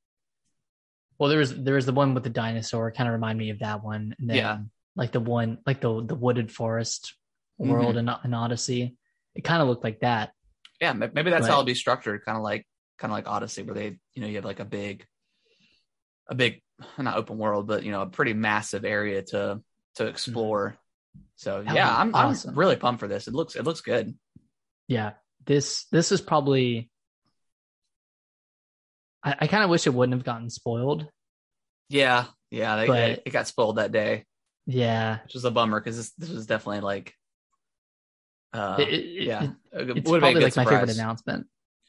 Well, 1.19 1.29
there 1.29 1.41
was 1.41 1.55
there 1.63 1.75
was 1.75 1.87
the 1.87 1.93
one 1.93 2.15
with 2.15 2.23
the 2.25 2.31
dinosaur. 2.31 2.91
Kind 2.93 3.09
of 3.09 3.13
remind 3.13 3.39
me 3.39 3.51
of 3.51 3.59
that 3.59 3.83
one. 3.83 4.15
And 4.19 4.31
then, 4.31 4.37
Yeah. 4.37 4.59
like 4.97 5.13
the 5.13 5.21
one 5.21 5.59
like 5.67 5.81
the 5.81 6.05
the 6.05 6.15
wooded 6.15 6.51
forest 6.53 7.15
world 7.59 7.97
Mm-hmm. 7.97 8.09
in, 8.09 8.15
in 8.25 8.35
Odyssey. 8.35 8.97
It 9.35 9.43
kind 9.45 9.61
of 9.61 9.69
looked 9.69 9.85
like 9.85 10.01
that. 10.01 10.33
Yeah, 10.81 10.93
maybe 10.93 11.31
that's 11.31 11.43
Right. 11.43 11.49
how 11.49 11.55
it'll 11.55 11.65
be 11.65 11.75
structured, 11.75 12.25
kind 12.25 12.37
of 12.39 12.45
like 12.45 12.67
kind 12.99 13.13
of 13.13 13.17
like 13.17 13.29
Odyssey, 13.29 13.63
where 13.63 13.75
they 13.75 13.99
you 14.15 14.23
know 14.23 14.29
you 14.29 14.37
have 14.37 14.45
like 14.45 14.61
a 14.61 14.65
big, 14.65 15.05
a 16.29 16.35
big 16.35 16.63
not 16.97 17.17
open 17.17 17.37
world, 17.37 17.67
but 17.67 17.83
you 17.83 17.91
know 17.91 18.03
a 18.03 18.07
pretty 18.07 18.33
massive 18.33 18.85
area 18.85 19.23
to 19.23 19.61
to 19.99 20.07
explore. 20.07 20.77
So 21.37 21.59
Mm-hmm. 21.59 21.69
That 21.69 21.75
yeah, 21.77 21.97
I'm 21.97 22.15
awesome. 22.15 22.51
I'm 22.51 22.59
really 22.59 22.77
pumped 22.77 23.01
for 23.01 23.07
this. 23.09 23.29
It 23.29 23.35
looks 23.35 23.55
it 23.55 23.65
looks 23.65 23.81
good. 23.81 24.17
Yeah, 24.89 25.13
this 25.47 25.85
this 25.93 26.11
is 26.13 26.21
probably. 26.21 26.91
I, 29.23 29.35
I 29.41 29.47
kind 29.47 29.65
of 29.65 29.71
wish 29.71 29.87
it 29.87 29.95
wouldn't 29.95 30.17
have 30.17 30.25
gotten 30.25 30.51
spoiled. 30.51 31.07
Yeah, 31.89 32.27
yeah, 32.51 32.77
they, 32.77 32.87
But- 32.87 32.93
they- 32.95 33.23
it 33.27 33.31
got 33.31 33.47
spoiled 33.47 33.77
that 33.77 33.93
day, 33.93 34.25
Yeah, 34.67 35.19
which 35.25 35.35
was 35.35 35.45
a 35.45 35.51
bummer 35.51 35.81
because 35.81 35.97
this 35.97 36.11
this 36.19 36.31
was 36.31 36.47
definitely 36.47 36.81
like, 36.81 37.15
uh, 38.53 38.77
It- 38.79 38.89
it- 38.95 39.23
yeah, 39.27 39.43
it- 39.73 39.91
it 39.91 39.97
it's 39.99 40.09
probably 40.11 40.35
like 40.41 40.57
my 40.57 40.65
favorite 40.65 40.91
announcement. 40.91 41.47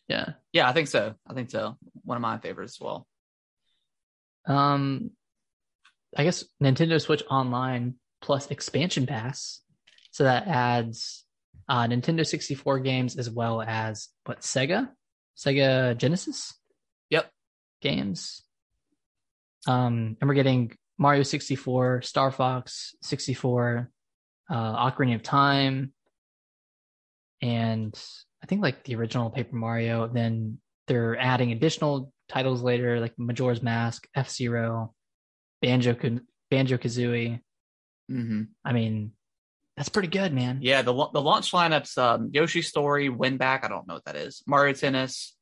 Yeah. 0.07 0.33
Yeah, 0.53 0.67
I 0.67 0.73
think 0.73 0.87
so. 0.87 1.13
I 1.27 1.33
think 1.35 1.51
so. 1.51 1.77
One 2.03 2.15
of 2.17 2.21
my 2.21 2.39
favorites 2.39 2.77
as 2.77 2.81
well. 2.83 3.07
Um, 4.47 5.11
I 6.15 6.23
guess 6.23 6.43
Nintendo 6.61 6.99
Switch 7.01 7.23
Online 7.29 7.95
plus 8.21 8.49
expansion 8.51 9.05
pass, 9.05 9.61
so 10.11 10.23
that 10.23 10.47
adds 10.47 11.25
uh, 11.67 11.83
Nintendo 11.83 12.25
64 12.25 12.79
games 12.79 13.15
as 13.15 13.29
well 13.29 13.61
as 13.61 14.09
what 14.25 14.41
Sega, 14.41 14.89
Sega 15.37 15.95
Genesis. 15.95 16.53
Yep. 17.09 17.31
Games. 17.81 18.43
Um, 19.67 20.17
and 20.19 20.27
we're 20.27 20.33
getting 20.33 20.75
Mario 20.97 21.23
64, 21.23 22.01
Star 22.01 22.31
Fox 22.31 22.95
64, 23.03 23.89
uh, 24.49 24.89
Ocarina 24.89 25.15
of 25.15 25.23
Time, 25.23 25.93
and 27.41 27.97
I 28.43 28.47
think 28.47 28.61
like 28.61 28.83
the 28.83 28.95
original 28.95 29.29
Paper 29.29 29.55
Mario. 29.55 30.07
Then 30.07 30.59
they're 30.87 31.17
adding 31.17 31.51
additional 31.51 32.11
titles 32.27 32.61
later, 32.61 32.99
like 32.99 33.13
Majora's 33.17 33.61
Mask, 33.61 34.07
F 34.15 34.29
Zero, 34.29 34.93
Banjo 35.61 35.95
Banjo 36.49 36.77
Kazooie. 36.77 37.39
hmm 38.07 38.43
I 38.65 38.73
mean, 38.73 39.11
that's 39.77 39.89
pretty 39.89 40.09
good, 40.09 40.33
man. 40.33 40.59
Yeah, 40.61 40.81
the 40.81 40.93
the 41.13 41.21
launch 41.21 41.51
lineups: 41.51 41.97
um, 41.97 42.29
Yoshi 42.33 42.61
Story, 42.61 43.09
Win 43.09 43.37
Back. 43.37 43.63
I 43.63 43.67
don't 43.67 43.87
know 43.87 43.93
what 43.95 44.05
that 44.05 44.15
is. 44.15 44.43
Mario 44.45 44.73
Tennis, 44.73 45.35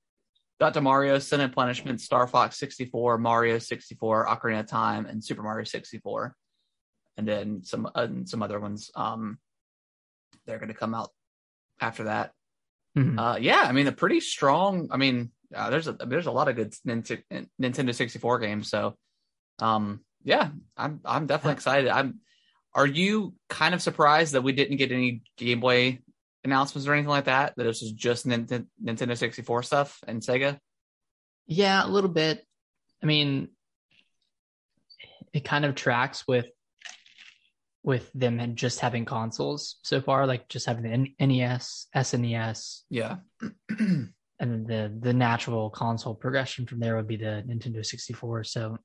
Dr. 0.60 0.82
Mario, 0.82 1.20
Sin 1.20 1.42
and 1.42 1.54
Punishment, 1.54 2.02
Star 2.02 2.28
Fox 2.28 2.58
64, 2.58 3.18
Mario 3.18 3.58
64, 3.60 4.28
Ocarina 4.28 4.62
of 4.62 4.68
Time, 4.68 5.06
and 5.06 5.24
Super 5.24 5.44
Mario 5.44 5.64
64, 5.64 6.36
and 7.18 7.28
then 7.28 7.64
some 7.64 7.86
uh, 7.88 7.92
and 7.96 8.28
some 8.28 8.44
other 8.44 8.60
ones. 8.60 8.92
Um, 8.96 9.40
they're 10.46 10.60
going 10.60 10.70
to 10.70 10.74
come 10.74 10.94
out 10.94 11.10
after 11.82 12.06
that. 12.06 12.32
Mhm. 12.98 13.20
Uh, 13.20 13.38
yeah, 13.38 13.62
I 13.62 13.72
mean, 13.72 13.88
a 13.88 13.92
pretty 13.92 14.20
strong. 14.20 14.88
I 14.92 14.98
mean, 14.98 15.32
uh, 15.56 15.70
there's 15.70 15.88
a 15.88 15.94
there's 15.94 16.26
a 16.26 16.32
lot 16.32 16.48
of 16.48 16.56
good 16.56 16.74
Nintendo 16.86 17.94
64 17.94 18.40
games. 18.40 18.70
So, 18.70 18.96
um, 19.60 20.02
yeah, 20.28 20.50
I'm 20.76 21.00
I'm 21.06 21.26
definitely 21.26 21.54
excited. 21.54 21.90
I'm. 21.90 22.20
Are 22.76 22.86
you 22.86 23.34
kind 23.50 23.74
of 23.74 23.82
surprised 23.82 24.34
that 24.34 24.44
we 24.44 24.52
didn't 24.52 24.76
get 24.76 24.92
any 24.92 25.24
Game 25.38 25.62
Boy 25.62 26.00
announcements 26.44 26.86
or 26.86 26.94
anything 26.94 27.10
like 27.10 27.26
that? 27.26 27.54
That 27.56 27.64
this 27.64 27.82
was 27.82 27.94
just 27.94 28.28
Nint- 28.28 28.68
Nintendo 28.84 29.18
64 29.18 29.64
stuff 29.64 30.04
and 30.06 30.22
Sega? 30.22 30.60
Yeah, 31.48 31.84
a 31.84 31.88
little 31.88 32.10
bit. 32.10 32.46
I 33.02 33.06
mean, 33.06 33.48
it 35.32 35.46
kind 35.46 35.64
of 35.64 35.76
tracks 35.76 36.26
with 36.28 36.48
with 37.84 38.12
them 38.14 38.42
and 38.42 38.58
just 38.58 38.82
having 38.82 39.06
consoles 39.06 39.78
so 39.84 40.02
far, 40.02 40.28
like 40.28 40.50
just 40.50 40.66
having 40.66 40.84
the 40.84 41.26
NES, 41.26 41.88
SNES, 41.96 42.82
Yeah. 42.90 43.16
and 43.80 44.12
the 44.68 44.94
the 45.00 45.14
natural 45.14 45.70
console 45.70 46.16
progression 46.16 46.68
from 46.68 46.82
there 46.82 46.98
would 46.98 47.08
be 47.08 47.16
the 47.16 47.46
Nintendo 47.48 47.86
64. 47.86 48.44
So, 48.44 48.78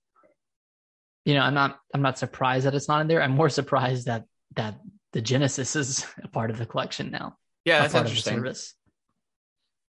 you 1.25 1.35
know, 1.35 1.41
I'm 1.41 1.55
not 1.55 1.79
I'm 1.95 2.03
not 2.03 2.19
surprised 2.19 2.67
that 2.67 2.75
it's 2.75 2.89
not 2.89 3.01
in 3.01 3.07
there. 3.09 3.23
I'm 3.23 3.33
more 3.33 3.49
surprised 3.49 4.07
that 4.07 4.25
that 4.57 4.81
the 5.13 5.21
Genesis 5.21 5.77
is 5.77 6.07
a 6.23 6.29
part 6.29 6.51
of 6.51 6.59
the 6.59 6.67
collection 6.67 7.11
now. 7.11 7.37
yeah, 7.65 7.81
that's 7.81 7.93
part 7.93 8.07
of 8.07 8.11
the 8.11 8.17
interesting. 8.17 8.39
service. 8.39 8.75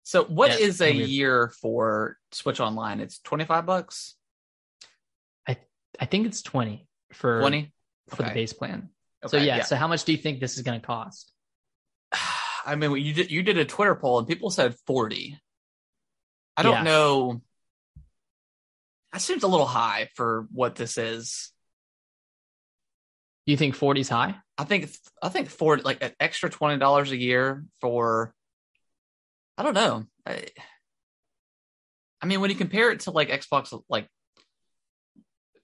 So, 0.03 0.23
what 0.25 0.49
Yeah, 0.51 0.65
is 0.65 0.81
a 0.81 0.91
weird. 0.93 1.09
year 1.09 1.53
for 1.61 2.17
Switch 2.31 2.59
Online? 2.59 2.99
It's 2.99 3.19
25 3.19 3.65
bucks, 3.65 4.15
I 5.47 5.57
I 5.99 6.05
think 6.05 6.25
it's 6.27 6.41
20 6.41 6.87
for 7.13 7.39
20. 7.39 7.71
for 8.09 8.23
the 8.23 8.31
base 8.31 8.51
plan. 8.53 8.89
so 9.27 9.37
Okay, 9.37 9.45
yeah, 9.45 9.61
so 9.63 9.75
how 9.75 9.87
much 9.87 10.03
do 10.05 10.11
you 10.11 10.17
think 10.17 10.39
this 10.39 10.57
is 10.57 10.63
going 10.63 10.81
to 10.81 10.85
cost? 10.85 11.31
I 12.65 12.75
mean, 12.75 12.95
you 12.97 13.13
did 13.13 13.31
you 13.31 13.41
did 13.43 13.57
a 13.57 13.65
Twitter 13.65 13.95
poll 13.95 14.19
and 14.19 14.27
people 14.27 14.49
said 14.49 14.75
forty. 14.85 15.39
I 16.57 16.63
don't 16.63 16.73
Yeah. 16.73 16.83
know. 16.83 17.41
That 19.13 19.21
seems 19.21 19.43
a 19.43 19.47
little 19.47 19.65
high 19.65 20.09
for 20.15 20.47
what 20.51 20.75
this 20.75 20.97
is. 20.97 21.51
Do 23.45 23.51
you 23.51 23.57
think 23.57 23.75
40 23.75 24.01
is 24.01 24.09
high? 24.09 24.35
I 24.57 24.63
think 24.63 24.89
I 25.21 25.29
think 25.29 25.49
for 25.49 25.77
like 25.77 26.03
an 26.03 26.11
extra 26.19 26.49
twenty 26.49 26.77
dollars 26.77 27.11
a 27.11 27.17
year 27.17 27.65
for. 27.79 28.33
I 29.57 29.63
don't 29.63 29.73
know. 29.73 30.05
I, 30.25 30.45
I 32.21 32.25
mean, 32.27 32.41
when 32.41 32.51
you 32.51 32.55
compare 32.55 32.91
it 32.91 33.01
to 33.01 33.11
like 33.11 33.29
Xbox, 33.29 33.79
like 33.89 34.07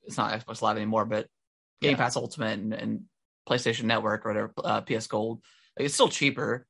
it's 0.04 0.18
not 0.18 0.34
Xbox 0.34 0.62
Live 0.62 0.78
anymore, 0.78 1.06
but 1.06 1.28
Game 1.82 1.92
Yeah. 1.92 1.98
Pass 1.98 2.16
Ultimate 2.16 2.60
and, 2.60 2.74
and 2.74 3.02
PlayStation 3.48 3.84
Network 3.84 4.26
or 4.26 4.30
whatever, 4.30 4.54
uh, 4.64 4.82
PS 4.82 5.08
Gold. 5.08 5.44
Like, 5.78 5.86
it's 5.86 5.94
still 5.94 6.10
cheaper, 6.10 6.66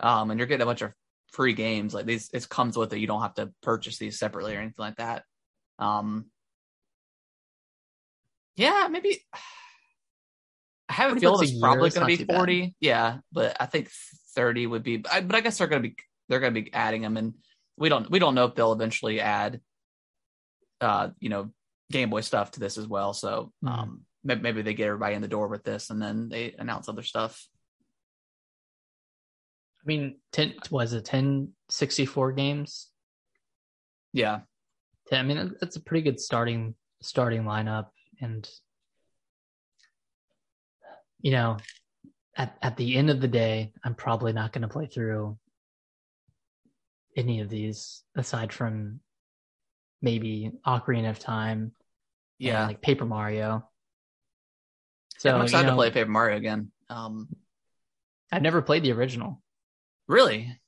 um, 0.00 0.30
and 0.30 0.38
you're 0.38 0.46
getting 0.46 0.62
a 0.62 0.66
bunch 0.66 0.82
of 0.82 0.92
free 1.32 1.54
games. 1.54 1.94
Like 1.94 2.06
these, 2.06 2.28
it 2.34 2.48
comes 2.48 2.76
with 2.76 2.92
it. 2.92 2.98
You 2.98 3.06
don't 3.06 3.22
have 3.22 3.34
to 3.34 3.50
purchase 3.62 3.98
these 3.98 4.18
separately 4.18 4.54
or 4.54 4.58
anything 4.58 4.74
like 4.76 4.96
that. 4.96 5.24
Um, 5.78 6.26
yeah, 8.56 8.88
maybe. 8.90 9.24
I 10.88 10.92
have 10.92 11.16
a 11.16 11.20
feeling 11.20 11.42
it's 11.42 11.58
probably 11.58 11.90
going 11.90 12.00
to 12.00 12.06
be 12.06 12.16
too 12.16 12.26
bad. 12.26 12.36
40. 12.36 12.74
Yeah, 12.80 13.18
but 13.32 13.56
I 13.60 13.66
think 13.66 13.90
30 14.34 14.66
would 14.66 14.82
be. 14.82 14.98
But 14.98 15.34
I 15.34 15.40
guess 15.40 15.58
they're 15.58 15.66
going 15.66 15.82
to 15.82 15.88
be 15.88 15.96
they're 16.28 16.40
going 16.40 16.54
to 16.54 16.60
be 16.62 16.72
adding 16.72 17.02
them, 17.02 17.16
and 17.16 17.34
we 17.76 17.88
don't 17.88 18.10
we 18.10 18.18
don't 18.18 18.34
know 18.34 18.46
if 18.46 18.54
they'll 18.54 18.72
eventually 18.72 19.20
add, 19.20 19.60
uh, 20.80 21.10
you 21.18 21.28
know, 21.28 21.50
Game 21.90 22.10
Boy 22.10 22.20
stuff 22.20 22.52
to 22.52 22.60
this 22.60 22.78
as 22.78 22.86
well. 22.86 23.12
So, 23.12 23.52
Mhm. 23.64 23.68
um, 23.68 24.06
maybe, 24.24 24.40
maybe 24.40 24.62
they 24.62 24.74
get 24.74 24.86
everybody 24.86 25.14
in 25.14 25.22
the 25.22 25.28
door 25.28 25.48
with 25.48 25.64
this, 25.64 25.90
and 25.90 26.00
then 26.00 26.28
they 26.28 26.52
announce 26.52 26.88
other 26.88 27.02
stuff. 27.02 27.46
I 29.82 29.86
mean, 29.86 30.20
10 30.32 30.54
was 30.70 30.92
it 30.92 31.04
10 31.04 31.52
64 31.68 32.32
games? 32.32 32.90
Yeah, 34.12 34.36
10, 34.36 34.46
I 35.12 35.22
mean, 35.22 35.54
that's 35.60 35.76
a 35.76 35.80
pretty 35.80 36.02
good 36.02 36.20
starting 36.20 36.74
starting 37.02 37.44
lineup, 37.44 37.88
and 38.20 38.48
you 41.20 41.32
know, 41.32 41.58
at 42.36 42.56
at 42.62 42.76
the 42.76 42.96
end 42.96 43.10
of 43.10 43.20
the 43.20 43.28
day, 43.28 43.72
I'm 43.84 43.94
probably 43.94 44.32
not 44.32 44.52
going 44.52 44.62
to 44.62 44.68
play 44.68 44.86
through 44.86 45.38
any 47.16 47.40
of 47.40 47.48
these 47.48 48.02
aside 48.14 48.52
from 48.52 49.00
maybe 50.02 50.52
Ocarina 50.66 51.10
of 51.10 51.18
Time, 51.18 51.72
yeah. 52.38 52.66
like 52.66 52.82
Paper 52.82 53.06
Mario. 53.06 53.68
So 55.18 55.30
So 55.30 55.36
I'm 55.36 55.42
excited 55.42 55.62
you 55.62 55.66
know, 55.68 55.72
to 55.72 55.76
play 55.76 55.90
Paper 55.90 56.10
Mario 56.10 56.36
again. 56.36 56.70
Um, 56.90 57.28
I've 58.30 58.42
never 58.42 58.60
played 58.60 58.82
the 58.82 58.92
original. 58.92 59.42
Really? 60.06 60.58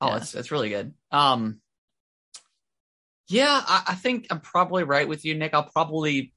Oh, 0.00 0.08
Yeah. 0.08 0.16
it's 0.18 0.34
it's 0.34 0.50
really 0.52 0.68
good. 0.68 0.94
Um, 1.10 1.60
yeah, 3.28 3.62
I, 3.66 3.82
I 3.88 3.94
think 3.94 4.26
I'm 4.30 4.40
probably 4.40 4.84
right 4.84 5.08
with 5.08 5.24
you, 5.24 5.34
Nick. 5.34 5.54
I'll 5.54 5.70
probably, 5.70 6.32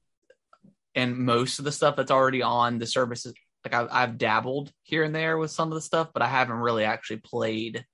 and 0.94 1.16
most 1.16 1.58
of 1.58 1.64
the 1.64 1.72
stuff 1.72 1.96
that's 1.96 2.10
already 2.10 2.42
on 2.42 2.78
the 2.78 2.86
services, 2.86 3.34
like 3.64 3.74
I've, 3.74 3.88
I've 3.90 4.18
dabbled 4.18 4.72
here 4.82 5.04
and 5.04 5.14
there 5.14 5.38
with 5.38 5.50
some 5.50 5.68
of 5.68 5.74
the 5.74 5.80
stuff, 5.80 6.08
but 6.12 6.22
I 6.22 6.28
haven't 6.28 6.56
really 6.56 6.84
actually 6.84 7.18
played 7.18 7.84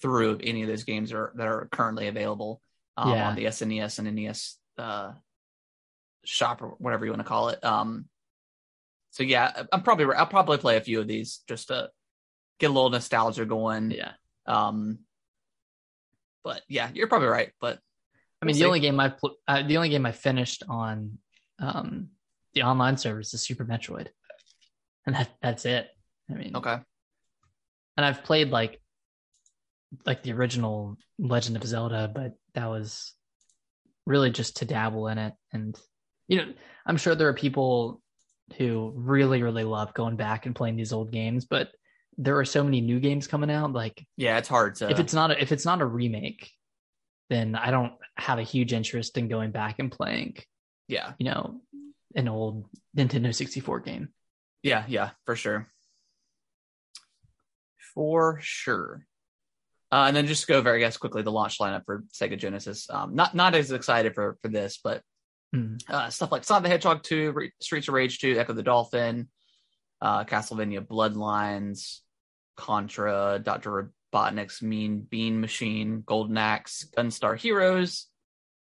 through 0.00 0.40
any 0.42 0.62
of 0.62 0.68
those 0.68 0.84
games 0.84 1.10
that 1.10 1.16
are, 1.16 1.32
that 1.36 1.46
are 1.46 1.68
currently 1.72 2.08
available 2.08 2.60
um, 2.96 3.10
Yeah. 3.10 3.28
on 3.28 3.36
the 3.36 3.44
SNES 3.46 3.98
and 3.98 4.14
NES 4.14 4.56
uh, 4.78 5.12
shop 6.24 6.62
or 6.62 6.68
whatever 6.78 7.04
you 7.04 7.10
want 7.12 7.20
to 7.22 7.28
call 7.28 7.48
it. 7.48 7.64
Um, 7.64 8.06
so 9.10 9.22
yeah, 9.22 9.64
I'm 9.72 9.82
probably 9.82 10.06
I'll 10.14 10.26
probably 10.26 10.58
play 10.58 10.76
a 10.76 10.80
few 10.80 11.00
of 11.00 11.06
these 11.06 11.40
just 11.48 11.68
to 11.68 11.90
get 12.58 12.70
a 12.70 12.72
little 12.72 12.90
nostalgia 12.90 13.44
going. 13.44 13.90
Yeah, 13.90 14.12
Um, 14.46 15.00
but 16.44 16.62
yeah, 16.68 16.90
you're 16.94 17.08
probably 17.08 17.28
right. 17.28 17.50
But 17.60 17.78
I 18.42 18.44
mean, 18.44 18.54
We'll 18.54 18.54
the 18.54 18.58
see. 18.60 18.66
only 18.66 18.80
game 18.80 18.98
I 19.00 19.08
pl- 19.10 19.36
uh, 19.46 19.62
the 19.62 19.76
only 19.76 19.88
game 19.88 20.04
I 20.04 20.10
finished 20.12 20.64
on 20.68 21.18
um, 21.60 22.08
the 22.54 22.62
online 22.64 22.96
service 22.96 23.32
is 23.34 23.42
Super 23.42 23.64
Metroid, 23.64 24.08
and 25.06 25.14
that 25.14 25.30
that's 25.40 25.64
it. 25.64 25.88
I 26.28 26.34
mean, 26.34 26.56
okay, 26.56 26.78
and 27.96 28.04
I've 28.06 28.24
played 28.24 28.50
like 28.50 28.80
like 30.04 30.22
the 30.24 30.32
original 30.32 30.96
Legend 31.18 31.56
of 31.56 31.64
Zelda, 31.64 32.10
but 32.12 32.32
that 32.54 32.66
was 32.66 33.14
really 34.06 34.30
just 34.30 34.56
to 34.56 34.64
dabble 34.64 35.06
in 35.06 35.18
it. 35.18 35.34
And 35.52 35.78
you 36.26 36.38
know, 36.38 36.52
I'm 36.84 36.96
sure 36.96 37.14
there 37.14 37.28
are 37.28 37.34
people 37.34 38.02
who 38.58 38.92
really 38.96 39.42
really 39.42 39.64
love 39.64 39.94
going 39.94 40.16
back 40.16 40.46
and 40.46 40.54
playing 40.54 40.74
these 40.76 40.92
old 40.92 41.12
games, 41.12 41.44
but 41.44 41.68
there 42.18 42.38
are 42.38 42.44
so 42.44 42.64
many 42.64 42.80
new 42.80 42.98
games 42.98 43.28
coming 43.28 43.50
out. 43.52 43.72
Like 43.72 44.04
yeah, 44.16 44.38
it's 44.38 44.48
hard 44.48 44.74
to. 44.76 44.90
if 44.90 44.98
it's 44.98 45.14
not 45.14 45.30
a, 45.30 45.40
if 45.40 45.52
it's 45.52 45.64
not 45.64 45.80
a 45.80 45.86
remake, 45.86 46.50
then 47.32 47.54
I 47.56 47.70
don't 47.70 47.94
have 48.16 48.38
a 48.38 48.42
huge 48.42 48.72
interest 48.72 49.16
in 49.18 49.28
going 49.28 49.50
back 49.50 49.78
and 49.78 49.90
playing. 49.90 50.36
yeah, 50.88 51.12
You 51.18 51.26
know, 51.26 51.60
an 52.14 52.28
old 52.28 52.66
Nintendo 52.96 53.34
64 53.34 53.80
game. 53.80 54.08
yeah, 54.62 54.84
yeah, 54.88 55.10
for 55.24 55.34
sure, 55.34 55.66
for 57.94 58.38
sure. 58.40 59.06
Uh, 59.90 60.04
and 60.06 60.16
then 60.16 60.26
just 60.26 60.46
go 60.48 60.62
very 60.62 60.78
I 60.82 60.86
guess 60.86 60.96
quickly 60.96 61.22
the 61.22 61.30
launch 61.32 61.58
lineup 61.58 61.84
for 61.84 62.04
Sega 62.12 62.38
Genesis. 62.38 62.88
Um, 62.88 63.14
not 63.14 63.34
not 63.34 63.54
as 63.54 63.70
excited 63.72 64.14
for 64.14 64.38
for 64.42 64.48
this, 64.48 64.78
but 64.82 65.02
Hmm. 65.54 65.76
uh, 65.86 66.08
stuff 66.08 66.32
like 66.32 66.44
Sonic 66.44 66.62
the 66.62 66.68
Hedgehog 66.70 67.02
2, 67.02 67.32
Re- 67.32 67.52
Streets 67.60 67.86
of 67.88 67.92
Rage 67.92 68.18
2, 68.20 68.36
Ecco 68.38 68.54
the 68.54 68.62
Dolphin, 68.62 69.28
uh, 70.00 70.24
Castlevania 70.24 70.80
Bloodlines, 70.80 71.98
Contra, 72.56 73.38
Dr. 73.42 73.92
Robotnik's 74.12 74.62
Mean 74.62 75.00
Bean 75.00 75.40
Machine, 75.40 76.02
Golden 76.04 76.36
Axe, 76.38 76.86
Gunstar 76.96 77.36
Heroes, 77.36 78.06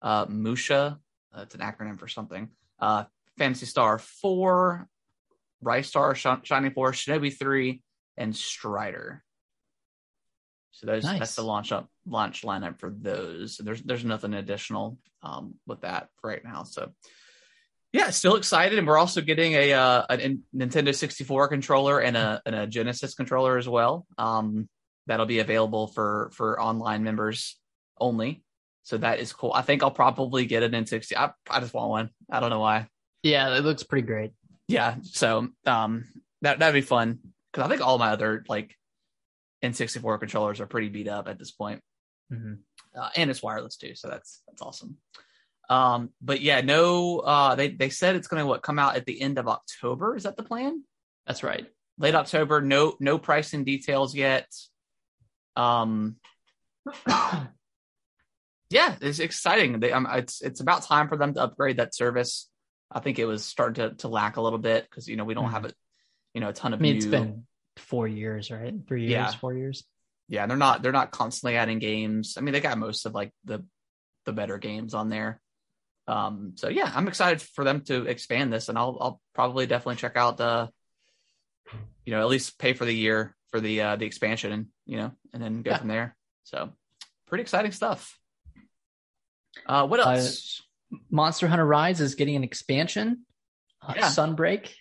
uh, 0.02 0.26
Musha, 0.30 1.00
that's 1.36 1.56
an 1.56 1.62
acronym 1.62 2.00
for 2.00 2.08
something, 2.08 2.50
uh, 2.80 3.06
Phantasy 3.38 3.66
Star 3.66 4.00
4, 4.00 4.88
Ristar, 5.64 6.16
Sh- 6.16 6.48
Shining 6.48 6.72
Force, 6.72 7.04
Shinobi 7.04 7.38
3, 7.38 7.82
and 8.18 8.36
Strider. 8.36 9.24
So 10.72 10.88
those 10.88 11.04
Nice. 11.04 11.20
that's 11.20 11.36
the 11.36 11.44
launch 11.44 11.72
up 11.72 11.90
launch 12.06 12.44
lineup 12.44 12.80
for 12.80 12.90
those. 12.90 13.58
There's 13.58 13.82
there's 13.82 14.06
nothing 14.06 14.34
additional 14.34 14.98
um, 15.22 15.56
with 15.68 15.82
that 15.82 16.10
right 16.24 16.42
now. 16.44 16.64
So 16.64 16.94
yeah, 17.92 18.12
still 18.12 18.36
excited, 18.36 18.78
and 18.78 18.88
we're 18.88 19.00
also 19.00 19.20
getting 19.22 19.54
a, 19.54 19.74
uh, 19.74 20.06
a 20.10 20.38
Nintendo 20.56 20.96
64 20.96 21.48
controller 21.48 22.00
and 22.00 22.16
a 22.16 22.42
and 22.46 22.56
a 22.56 22.68
Genesis 22.68 23.16
controller 23.16 23.58
as 23.58 23.68
well. 23.68 24.06
Um, 24.18 24.70
that'll 25.08 25.26
be 25.26 25.40
available 25.40 25.88
for 25.88 26.30
for 26.34 26.60
online 26.62 27.04
members 27.04 27.58
only. 28.00 28.44
So 28.84 28.98
that 28.98 29.20
is 29.20 29.34
cool. 29.34 29.52
I 29.54 29.62
think 29.62 29.84
I'll 29.84 29.92
probably 29.92 30.46
get 30.46 30.64
an 30.64 30.72
N60. 30.72 31.14
I, 31.16 31.32
I 31.50 31.60
just 31.60 31.74
want 31.74 31.90
one. 31.90 32.10
I 32.32 32.40
don't 32.40 32.50
know 32.50 32.60
why. 32.60 32.88
Yeah, 33.22 33.56
it 33.56 33.64
looks 33.64 33.84
pretty 33.84 34.08
great. 34.08 34.32
Yeah. 34.68 34.96
So 35.04 35.50
um, 35.66 36.06
that 36.42 36.60
that'd 36.60 36.74
be 36.74 36.82
fun 36.86 37.20
because 37.52 37.66
I 37.66 37.70
think 37.70 37.82
all 37.86 37.98
my 37.98 38.10
other 38.12 38.44
like 38.48 38.76
N64 39.64 40.20
controllers 40.20 40.60
are 40.62 40.66
pretty 40.68 40.90
beat 40.90 41.08
up 41.08 41.28
at 41.28 41.38
this 41.38 41.52
point 41.52 41.82
Mhm. 42.32 42.60
uh, 42.96 43.10
and 43.16 43.30
it's 43.32 43.42
wireless 43.44 43.76
too, 43.76 43.96
so 43.96 44.08
that's 44.08 44.42
that's 44.48 44.62
awesome. 44.62 44.98
Um, 45.70 46.12
but 46.22 46.42
yeah, 46.42 46.62
no, 46.62 47.20
uh, 47.20 47.56
they 47.56 47.70
they 47.70 47.90
said 47.90 48.16
it's 48.16 48.28
going 48.28 48.42
to 48.42 48.48
what 48.48 48.62
come 48.64 48.80
out 48.80 48.96
at 48.96 49.06
the 49.06 49.20
end 49.22 49.38
of 49.38 49.48
October. 49.48 50.16
Is 50.16 50.24
that 50.24 50.38
the 50.38 50.44
plan? 50.44 50.84
That's 51.28 51.44
right. 51.44 51.68
Late 51.98 52.16
October. 52.16 52.62
No 52.62 52.96
no 53.00 53.18
pricing 53.18 53.64
details 53.64 54.16
yet. 54.16 54.48
Um, 55.56 56.16
yeah, 57.08 58.96
it's 59.02 59.20
exciting. 59.20 59.80
They, 59.80 59.92
um, 59.92 60.08
it's 60.12 60.42
it's 60.42 60.60
about 60.62 60.84
time 60.84 61.08
for 61.10 61.18
them 61.18 61.34
to 61.34 61.42
upgrade 61.44 61.78
that 61.78 61.96
service. 61.96 62.50
I 62.92 63.00
think 63.00 63.20
it 63.20 63.26
was 63.26 63.44
starting 63.44 63.90
to 63.90 63.96
to 63.98 64.08
lack 64.08 64.38
a 64.38 64.42
little 64.42 64.60
bit 64.60 64.84
because 64.90 65.08
you 65.08 65.16
know 65.16 65.26
we 65.26 65.34
don't 65.34 65.46
Mhm. 65.48 65.52
have 65.52 65.66
a 65.66 65.74
you 66.34 66.42
know 66.42 66.50
a 66.50 66.54
ton 66.54 66.74
of 66.74 66.80
I 66.80 66.84
mean, 66.84 66.94
new. 66.94 66.98
it's 66.98 67.06
been 67.08 67.46
four 67.78 68.08
years, 68.08 68.52
right? 68.52 68.74
Three 68.88 69.02
years, 69.02 69.12
Yeah. 69.12 69.32
four 69.32 69.54
years. 69.54 69.84
yeah, 70.28 70.46
they're 70.46 70.58
not 70.58 70.82
they're 70.84 70.92
not 70.92 71.12
constantly 71.12 71.56
adding 71.58 71.80
games. 71.80 72.36
I 72.38 72.42
mean, 72.42 72.54
they 72.54 72.62
got 72.62 72.78
most 72.78 73.06
of 73.06 73.14
like 73.14 73.32
the 73.46 73.66
the 74.26 74.34
better 74.34 74.58
games 74.58 74.94
on 74.94 75.10
there. 75.10 75.42
Um, 76.08 76.54
so 76.56 76.70
yeah, 76.70 76.92
I'm 76.94 77.08
excited 77.08 77.42
for 77.42 77.64
them 77.64 77.82
to 77.86 78.06
expand 78.06 78.52
this, 78.54 78.70
and 78.70 78.78
I'll 78.78 78.98
I'll 79.00 79.22
probably 79.34 79.66
definitely 79.68 79.96
check 79.98 80.16
out 80.18 80.38
the, 80.38 80.70
you 82.06 82.12
know, 82.14 82.22
at 82.22 82.28
least 82.28 82.58
pay 82.60 82.74
for 82.74 82.86
the 82.86 82.94
year 82.94 83.36
for 83.52 83.60
the 83.60 83.82
uh, 83.82 83.96
the 83.96 84.06
expansion, 84.06 84.52
and 84.52 84.66
you 84.86 84.98
know, 84.98 85.12
and 85.34 85.42
then 85.44 85.62
go 85.62 85.72
Yeah. 85.72 85.78
from 85.78 85.88
there. 85.88 86.16
So 86.44 86.74
pretty 87.28 87.42
exciting 87.44 87.72
stuff. 87.72 88.18
Uh, 89.66 89.88
what 89.88 90.00
Uh, 90.00 90.10
else? 90.12 90.62
Monster 91.12 91.48
Hunter 91.48 91.66
Rise 91.66 92.02
is 92.02 92.16
getting 92.16 92.36
an 92.36 92.44
expansion, 92.44 93.26
uh, 93.82 93.94
Yeah. 93.96 94.08
Sunbreak. 94.10 94.74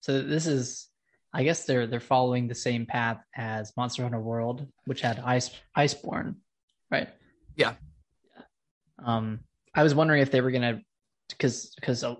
So 0.00 0.22
this 0.22 0.46
is, 0.46 0.88
I 1.32 1.44
guess 1.44 1.66
they're 1.66 1.86
they're 1.86 2.00
following 2.00 2.48
the 2.48 2.54
same 2.54 2.86
path 2.86 3.22
as 3.36 3.72
Monster 3.76 4.02
Hunter 4.02 4.20
World, 4.20 4.66
which 4.86 5.02
had 5.02 5.18
Ice 5.18 5.50
Iceborne, 5.76 6.36
right? 6.90 7.10
Yeah. 7.56 7.74
Um, 8.98 9.40
I 9.74 9.82
was 9.82 9.94
wondering 9.94 10.22
if 10.22 10.30
they 10.30 10.40
were 10.40 10.50
gonna, 10.50 10.80
because 11.28 11.72
because 11.74 12.02
uh, 12.04 12.14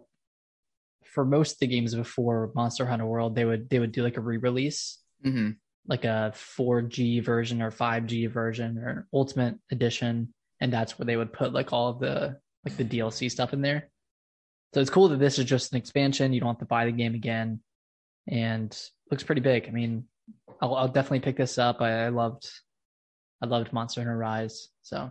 for 1.07 1.25
most 1.25 1.53
of 1.55 1.59
the 1.61 1.67
games 1.67 1.95
before 1.95 2.53
Monster 2.55 2.85
Hunter 2.87 3.07
World, 3.07 3.35
they 3.35 3.45
would 3.47 3.71
they 3.71 3.79
would 3.79 3.93
do 3.93 4.03
like 4.03 4.19
a 4.19 4.21
re-release, 4.21 4.99
hmm 5.23 5.53
like 5.87 6.05
a 6.05 6.33
4G 6.35 7.25
version 7.25 7.63
or 7.63 7.71
5G 7.71 8.31
version 8.31 8.79
or 8.79 9.07
Ultimate 9.13 9.57
Edition, 9.71 10.33
and 10.61 10.73
that's 10.73 10.99
where 10.99 11.07
they 11.07 11.17
would 11.17 11.33
put 11.33 11.53
like 11.53 11.73
all 11.73 11.89
of 11.89 11.99
the 12.01 12.39
like 12.65 12.77
the 12.77 12.85
DLC 12.85 13.31
stuff 13.31 13.53
in 13.53 13.63
there. 13.63 13.89
So 14.75 14.81
it's 14.81 14.91
cool 14.91 15.09
that 15.09 15.19
this 15.19 15.39
is 15.39 15.47
just 15.47 15.73
an 15.73 15.79
expansion. 15.79 16.33
You 16.33 16.41
don't 16.41 16.51
have 16.51 16.59
to 16.59 16.65
buy 16.67 16.85
the 16.87 16.93
game 16.93 17.15
again, 17.15 17.61
and 18.29 18.77
looks 19.11 19.23
pretty 19.25 19.41
big. 19.41 19.67
I 19.67 19.71
mean, 19.71 20.05
I'll, 20.61 20.75
I'll 20.77 20.89
definitely 20.89 21.21
pick 21.21 21.37
this 21.37 21.59
up. 21.59 21.81
I, 21.81 22.05
I 22.05 22.09
loved, 22.11 22.49
I 23.43 23.47
loved 23.47 23.73
Monster 23.73 24.03
Hunter 24.03 24.17
Rise. 24.17 24.69
So 24.83 25.11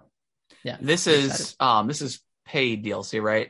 yeah, 0.63 0.77
This 0.79 1.07
I'm 1.07 1.13
is 1.15 1.25
excited. 1.31 1.55
um 1.59 1.87
this 1.87 2.01
is 2.01 2.21
paid 2.45 2.85
DLC, 2.85 3.21
right? 3.21 3.49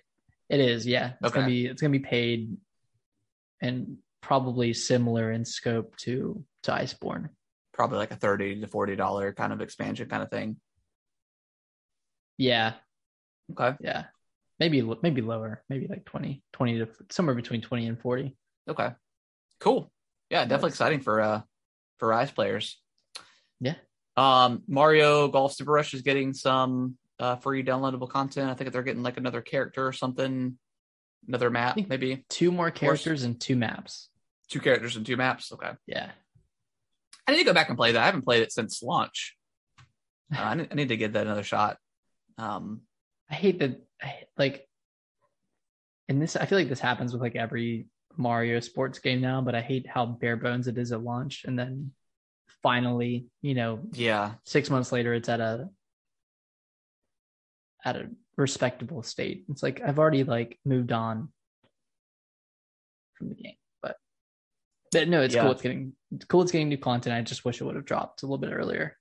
it 0.50 0.60
is. 0.60 0.88
Yeah, 0.88 1.12
it's 1.22 1.28
Okay. 1.28 1.36
gonna 1.36 1.48
be 1.48 1.66
it's 1.68 1.82
gonna 1.82 1.92
be 1.92 2.00
paid, 2.00 2.58
and 3.62 3.98
probably 4.22 4.74
similar 4.74 5.32
in 5.32 5.46
scope 5.46 5.96
to 5.98 6.44
to 6.64 6.72
Iceborne. 6.72 7.30
Probably 7.74 7.98
like 7.98 8.12
a 8.12 8.16
thirty 8.16 8.60
to 8.62 8.68
forty 8.68 8.96
dollar 8.96 9.34
kind 9.34 9.54
of 9.54 9.62
expansion 9.62 10.10
kind 10.10 10.24
of 10.24 10.30
thing. 10.30 10.58
Yeah, 12.38 12.74
Okay. 13.52 13.76
yeah. 13.82 14.06
Maybe 14.60 14.82
maybe 15.02 15.22
lower, 15.22 15.64
maybe 15.70 15.88
like 15.88 16.04
20, 16.06 16.44
20 16.54 16.80
to 16.80 16.88
somewhere 17.10 17.36
between 17.36 17.62
20 17.62 17.88
and 17.88 18.00
40. 18.00 18.36
Okay. 18.70 18.90
Cool. 19.60 19.92
Yeah, 20.30 20.44
definitely 20.44 20.68
Yes. 20.70 20.74
exciting 20.76 21.00
for 21.02 21.22
uh 21.22 21.42
for 21.98 22.08
Rise 22.10 22.32
players. 22.32 22.82
Yeah. 23.62 23.76
Um 24.18 24.64
Mario 24.68 25.28
Golf 25.30 25.54
Super 25.54 25.72
Rush 25.72 25.94
is 25.94 26.02
getting 26.02 26.34
some 26.34 26.98
uh 27.20 27.38
free 27.38 27.64
downloadable 27.64 28.10
content. 28.10 28.50
I 28.50 28.54
think 28.54 28.72
they're 28.74 28.84
getting 28.84 29.04
like 29.04 29.18
another 29.18 29.42
character 29.42 29.88
or 29.88 29.94
something, 29.94 30.58
another 31.28 31.50
map, 31.50 31.78
maybe 31.88 32.26
Two 32.30 32.52
more 32.52 32.72
characters 32.72 33.24
and 33.24 33.40
two 33.40 33.56
maps. 33.56 34.10
two 34.50 34.60
characters 34.60 34.96
and 34.96 35.06
two 35.06 35.18
maps. 35.18 35.52
Okay. 35.52 35.72
Yeah. 35.86 36.10
I 37.28 37.32
need 37.32 37.40
to 37.40 37.44
go 37.46 37.54
back 37.54 37.70
and 37.70 37.78
play 37.78 37.92
that. 37.92 38.02
I 38.02 38.06
haven't 38.06 38.24
played 38.24 38.42
it 38.42 38.52
since 38.52 38.82
launch. 38.82 39.36
Uh, 40.36 40.42
I, 40.42 40.56
need, 40.56 40.68
I 40.72 40.76
need 40.76 40.90
to 40.90 40.98
give 40.98 41.14
that 41.14 41.26
another 41.28 41.44
shot. 41.44 41.78
Um 42.38 42.82
I 43.30 43.36
hate 43.36 43.60
that 43.60 43.80
I, 44.02 44.24
like 44.38 44.68
and 46.08 46.20
this 46.22 46.36
I 46.36 46.46
feel 46.46 46.58
like 46.58 46.70
this 46.70 46.80
happens 46.80 47.14
with 47.14 47.22
like 47.22 47.36
every 47.36 47.86
Mario 48.18 48.60
sports 48.60 48.98
game 49.00 49.22
now, 49.22 49.42
but 49.42 49.54
I 49.56 49.62
hate 49.62 49.88
how 49.88 50.06
bare 50.06 50.38
bones 50.38 50.68
it 50.68 50.78
is 50.78 50.92
at 50.92 51.04
launch 51.04 51.46
and 51.46 51.58
then 51.58 51.92
finally, 52.64 53.28
you 53.42 53.54
know, 53.54 53.80
yeah. 53.94 54.34
six 54.46 54.70
months 54.70 54.92
later 54.92 55.14
it's 55.14 55.30
at 55.30 55.40
a 55.40 55.70
at 57.86 57.96
a 57.96 58.10
respectable 58.40 59.04
state. 59.04 59.46
It's 59.50 59.62
like 59.64 59.82
I've 59.86 60.00
already 60.00 60.24
like 60.24 60.60
moved 60.66 60.92
on 60.92 61.30
from 63.16 63.30
the 63.30 63.36
game. 63.36 63.56
But 63.82 63.98
but 64.92 65.08
no, 65.08 65.22
it's 65.22 65.34
Yeah. 65.36 65.44
cool. 65.44 65.52
It's 65.52 65.62
getting 65.62 65.94
it's 66.12 66.26
cool 66.26 66.42
it's 66.42 66.52
getting 66.52 66.70
new 66.70 66.78
content. 66.78 67.16
I 67.16 67.22
just 67.22 67.46
wish 67.46 67.62
it 67.62 67.64
would 67.66 67.76
have 67.76 67.86
dropped 67.86 68.24
a 68.24 68.26
little 68.26 68.38
bit 68.38 68.52
earlier. 68.54 68.96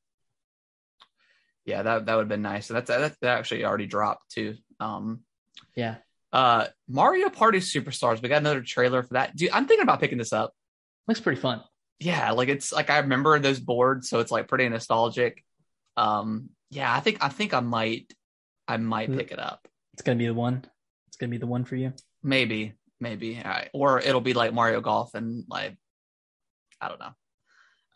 Yeah, 1.64 1.82
that 1.82 2.06
that 2.06 2.14
would 2.14 2.22
have 2.22 2.28
been 2.28 2.42
nice. 2.42 2.68
That's 2.68 2.88
that, 2.88 3.14
that 3.20 3.38
actually 3.38 3.64
already 3.64 3.86
dropped 3.86 4.30
too. 4.30 4.56
Um 4.80 5.20
Yeah. 5.74 5.96
uh 6.32 6.66
Mario 6.88 7.28
Party 7.30 7.58
Superstars. 7.58 8.22
We 8.22 8.28
got 8.28 8.38
another 8.38 8.62
trailer 8.62 9.02
for 9.02 9.14
that. 9.14 9.36
Dude, 9.36 9.50
I'm 9.50 9.66
thinking 9.66 9.82
about 9.84 10.00
picking 10.00 10.18
this 10.18 10.32
up. 10.32 10.52
Looks 11.06 11.20
pretty 11.20 11.40
fun. 11.40 11.62
yeah 12.00 12.30
like 12.32 12.48
it's 12.48 12.70
like 12.72 12.90
i 12.90 12.98
remember 12.98 13.36
those 13.40 13.58
boards 13.58 14.08
so 14.08 14.20
it's 14.20 14.30
like 14.30 14.46
pretty 14.46 14.68
nostalgic 14.68 15.42
um 15.96 16.48
yeah 16.70 16.94
i 16.94 17.00
think 17.00 17.18
i 17.20 17.28
think 17.28 17.52
i 17.54 17.58
might 17.60 18.12
i 18.68 18.76
might 18.76 19.10
pick 19.12 19.32
it 19.32 19.38
up 19.38 19.66
It's 19.94 20.02
gonna 20.02 20.18
be 20.18 20.26
the 20.26 20.34
one. 20.34 20.64
It's 21.08 21.16
gonna 21.16 21.30
be 21.30 21.38
the 21.38 21.46
one 21.46 21.64
for 21.64 21.74
you. 21.76 21.92
maybe 22.22 22.74
maybe 23.00 23.38
I, 23.44 23.68
or 23.72 23.98
it'll 24.00 24.20
be 24.20 24.34
like 24.34 24.52
mario 24.52 24.80
golf 24.80 25.14
and 25.14 25.44
like 25.48 25.76
i 26.80 26.88
don't 26.88 27.00
know 27.00 27.12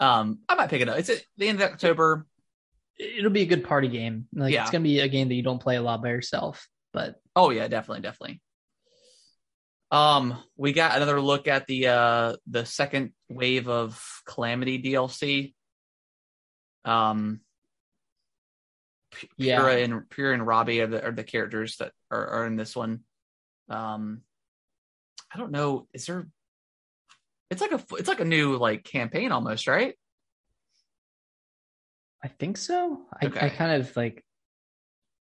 um 0.00 0.38
i 0.48 0.54
might 0.54 0.70
pick 0.70 0.80
it 0.80 0.88
up 0.88 0.98
it's 0.98 1.10
at 1.10 1.22
the 1.36 1.48
end 1.48 1.60
of 1.62 1.70
october 1.70 2.26
It'll 2.98 3.30
be 3.30 3.42
a 3.42 3.46
good 3.46 3.64
party 3.64 3.88
game. 3.88 4.28
Like 4.34 4.52
Yeah. 4.52 4.62
it's 4.62 4.70
gonna 4.70 4.84
be 4.84 5.00
a 5.00 5.08
game 5.08 5.28
that 5.28 5.34
you 5.34 5.42
don't 5.42 5.58
play 5.62 5.76
a 5.76 5.82
lot 5.82 6.02
by 6.02 6.10
yourself. 6.10 6.68
But 6.92 7.16
oh 7.34 7.50
yeah 7.50 7.66
definitely 7.66 8.02
definitely 8.02 8.40
um 9.90 10.36
we 10.56 10.72
got 10.72 10.94
another 10.96 11.20
look 11.20 11.48
at 11.48 11.66
the 11.66 11.86
uh 11.88 12.36
the 12.46 12.64
second 12.66 13.12
wave 13.30 13.68
of 13.68 13.98
calamity 14.26 14.80
dlc 14.80 15.52
um 16.84 17.40
yeah, 19.36 19.60
Purah 19.60 19.84
and 19.84 19.94
Purah 20.08 20.34
and 20.34 20.46
Robbie 20.46 20.80
are 20.80 20.86
the, 20.86 21.04
are 21.04 21.12
the 21.12 21.24
characters 21.24 21.76
that 21.76 21.92
are, 22.10 22.26
are 22.26 22.46
in 22.46 22.56
this 22.56 22.74
one. 22.74 23.00
Um, 23.68 24.22
I 25.32 25.38
don't 25.38 25.52
know. 25.52 25.86
Is 25.92 26.06
there? 26.06 26.26
It's 27.50 27.60
like 27.60 27.72
a 27.72 27.82
it's 27.92 28.08
like 28.08 28.20
a 28.20 28.24
new 28.24 28.56
like 28.56 28.84
campaign 28.84 29.32
almost, 29.32 29.66
right? 29.66 29.94
I 32.24 32.28
think 32.28 32.56
so. 32.56 33.02
I, 33.20 33.26
Okay. 33.26 33.46
I 33.46 33.48
kind 33.48 33.80
of 33.80 33.94
like 33.96 34.24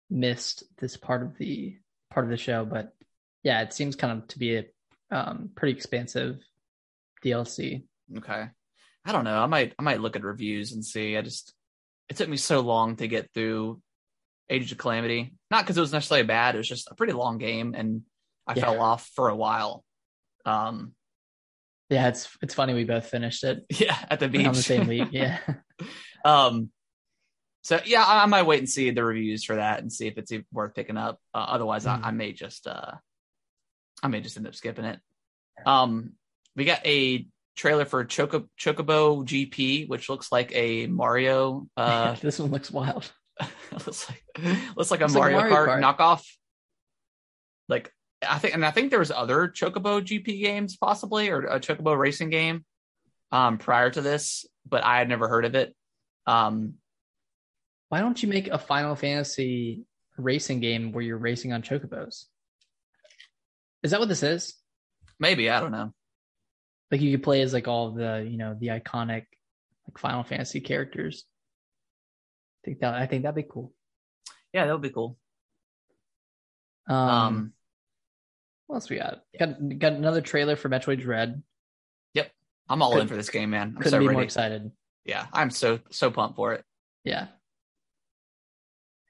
missed 0.10 0.64
this 0.78 0.98
part 0.98 1.22
of 1.24 1.38
the 1.38 1.78
part 2.10 2.26
of 2.26 2.30
the 2.30 2.38
show, 2.38 2.66
but 2.66 2.94
yeah, 3.44 3.62
it 3.62 3.74
seems 3.74 3.96
kind 3.96 4.18
of 4.18 4.28
to 4.30 4.40
be 4.40 4.58
a 4.58 4.66
um, 5.12 5.50
pretty 5.56 5.76
expansive 5.76 6.40
DLC. 7.24 7.84
Okay. 8.18 8.48
I 9.06 9.12
don't 9.12 9.24
know. 9.24 9.40
I 9.40 9.46
might 9.46 9.74
I 9.78 9.84
might 9.84 10.02
look 10.02 10.16
at 10.16 10.24
reviews 10.24 10.74
and 10.74 10.84
see. 10.84 11.18
I 11.18 11.22
just 11.22 11.54
it 12.10 12.18
took 12.18 12.30
me 12.30 12.38
so 12.38 12.62
long 12.62 12.96
to 12.98 13.08
get 13.08 13.32
through 13.34 13.82
Age 14.50 14.72
of 14.72 14.78
Calamity. 14.78 15.34
Not 15.52 15.64
because 15.64 15.78
it 15.78 15.82
was 15.82 15.92
necessarily 15.94 16.26
bad. 16.26 16.56
It 16.56 16.60
was 16.60 16.68
just 16.70 16.90
a 16.92 16.96
pretty 16.96 17.14
long 17.14 17.38
game, 17.38 17.74
and 17.76 18.04
I 18.48 18.54
Yeah. 18.56 18.64
fell 18.66 18.80
off 18.80 19.10
for 19.16 19.30
a 19.30 19.36
while. 19.36 19.84
Um, 20.46 20.94
Yeah, 21.90 22.08
it's 22.10 22.30
it's 22.42 22.54
funny 22.54 22.74
we 22.74 22.84
both 22.86 23.08
finished 23.10 23.44
it 23.44 23.66
yeah, 23.70 23.98
at 24.10 24.20
the 24.20 24.28
beach 24.28 24.46
on 24.46 24.54
the 24.54 24.62
same 24.62 24.88
week. 24.88 25.10
Yeah, 25.12 25.40
Um, 26.26 26.70
so 27.64 27.80
yeah, 27.86 28.04
I, 28.04 28.24
I 28.24 28.26
might 28.28 28.44
wait 28.44 28.60
and 28.60 28.70
see 28.70 28.90
the 28.92 29.04
reviews 29.04 29.44
for 29.44 29.56
that 29.56 29.80
and 29.82 29.92
see 29.92 30.08
if 30.08 30.18
it's 30.18 30.32
worth 30.52 30.74
picking 30.74 30.98
up. 30.98 31.20
Uh, 31.34 31.46
otherwise, 31.50 31.86
Mhm. 31.86 32.04
I, 32.04 32.08
I 32.08 32.12
may 32.12 32.32
just 32.34 32.68
uh, 32.68 32.94
I 34.04 34.08
may 34.08 34.22
just 34.22 34.38
end 34.38 34.48
up 34.48 34.56
skipping 34.56 34.86
it. 34.86 35.00
Um, 35.66 36.14
we 36.56 36.66
got 36.66 36.86
a 36.86 37.28
trailer 37.58 37.86
for 37.86 38.06
Choco 38.06 38.48
Chocobo 38.58 39.26
GP, 39.26 39.90
which 39.90 40.10
looks 40.10 40.32
like 40.32 40.52
a 40.56 40.88
Mario. 40.88 41.68
Uh, 41.78 42.16
this 42.22 42.40
one 42.40 42.52
looks 42.52 42.72
wild. 42.72 43.12
looks 43.72 44.10
like 44.10 44.24
looks 44.76 44.92
like 44.92 45.02
a 45.02 45.06
Looks 45.06 45.16
like 45.16 45.32
Mario, 45.32 45.40
Mario 45.40 45.56
Kart, 45.56 45.68
Kart. 45.68 45.98
knockoff. 45.98 46.24
Like 47.68 47.92
I 48.26 48.40
think, 48.40 48.54
and 48.54 48.66
I 48.66 48.72
think 48.72 48.90
there 48.90 49.00
was 49.00 49.12
other 49.12 49.48
Chocobo 49.48 50.02
GP 50.02 50.42
games 50.42 50.78
possibly, 50.78 51.30
or 51.30 51.42
a 51.42 51.60
Chocobo 51.60 51.98
racing 51.98 52.30
game, 52.30 52.64
um, 53.32 53.58
prior 53.58 53.90
to 53.90 54.02
this, 54.02 54.46
but 54.66 54.84
I 54.84 55.00
had 55.00 55.10
never 55.10 55.28
heard 55.28 55.46
of 55.46 55.56
it. 55.56 55.76
Um, 56.26 56.76
Why 57.90 58.00
don't 58.00 58.22
you 58.22 58.30
make 58.30 58.48
a 58.48 58.58
Final 58.58 58.96
Fantasy 58.96 59.84
racing 60.18 60.60
game 60.62 60.92
where 60.92 61.04
you're 61.04 61.18
racing 61.18 61.54
on 61.54 61.62
chocobos? 61.62 62.26
Is 63.84 63.92
that 63.92 64.00
what 64.00 64.10
this 64.10 64.24
is? 64.24 64.56
maybe 65.20 65.50
I 65.50 65.60
don't 65.60 65.72
know. 65.72 65.94
Like 66.92 67.02
you 67.02 67.12
could 67.12 67.24
play 67.24 67.42
as 67.42 67.54
like 67.54 67.68
all 67.68 67.92
the 67.92 68.26
you 68.30 68.38
know 68.38 68.56
the 68.60 68.68
iconic 68.68 69.26
like 69.88 69.98
Final 69.98 70.24
Fantasy 70.24 70.62
characters. 70.62 71.26
I 72.64 72.66
think 72.66 72.80
that 72.80 72.94
I 72.96 73.06
think 73.06 73.24
that'd 73.24 73.36
be 73.36 73.44
cool. 73.50 73.74
Yeah, 74.54 74.66
that 74.66 74.72
would 74.74 74.82
be 74.82 74.90
cool. 74.90 75.18
Um, 76.88 76.96
Um, 76.98 77.54
what 78.68 78.78
else 78.78 78.90
we 78.90 78.98
got? 78.98 79.22
Got 79.40 79.80
got 79.80 79.94
another 79.94 80.22
trailer 80.22 80.56
for 80.56 80.70
Metroid 80.70 81.02
Dread. 81.02 81.44
Yep, 82.14 82.32
I'm 82.70 82.82
all 82.82 82.92
in 82.92 82.96
couldn't- 82.96 83.08
for 83.10 83.16
this 83.16 83.30
game, 83.30 83.50
man. 83.50 83.70
I'm 83.76 83.76
Couldn't 83.76 83.92
so 83.92 84.00
be 84.00 84.08
more 84.10 84.24
excited. 84.24 84.72
Yeah, 85.06 85.26
I'm 85.34 85.50
so 85.50 85.80
so 85.90 86.12
pumped 86.12 86.36
for 86.36 86.54
it. 86.54 86.64
Yeah. 87.04 87.28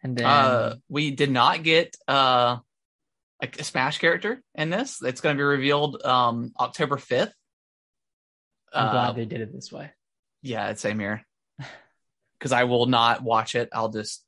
And 0.04 0.16
then 0.16 0.26
Uh, 0.26 0.76
we 0.90 1.12
did 1.12 1.32
not 1.32 1.64
get 1.64 1.96
uh 2.08 2.58
like 3.42 3.60
a 3.60 3.64
Smash 3.64 3.98
character 4.00 4.42
in 4.56 4.70
this. 4.70 5.02
It's 5.02 5.22
going 5.22 5.36
to 5.36 5.40
be 5.40 5.44
revealed 5.44 6.04
um 6.04 6.52
October 6.60 6.98
5th. 6.98 7.34
I'm 8.74 8.88
Uh, 8.88 8.92
glad 8.92 9.16
they 9.16 9.26
did 9.26 9.42
it 9.42 9.54
this 9.54 9.72
way. 9.72 9.92
yeah, 10.42 10.74
same 10.76 11.00
here. 11.00 11.26
Because 12.38 12.52
I 12.52 12.66
will 12.66 12.86
not 12.86 13.24
watch 13.24 13.56
it. 13.56 13.70
I'll 13.74 13.90
just 13.90 14.24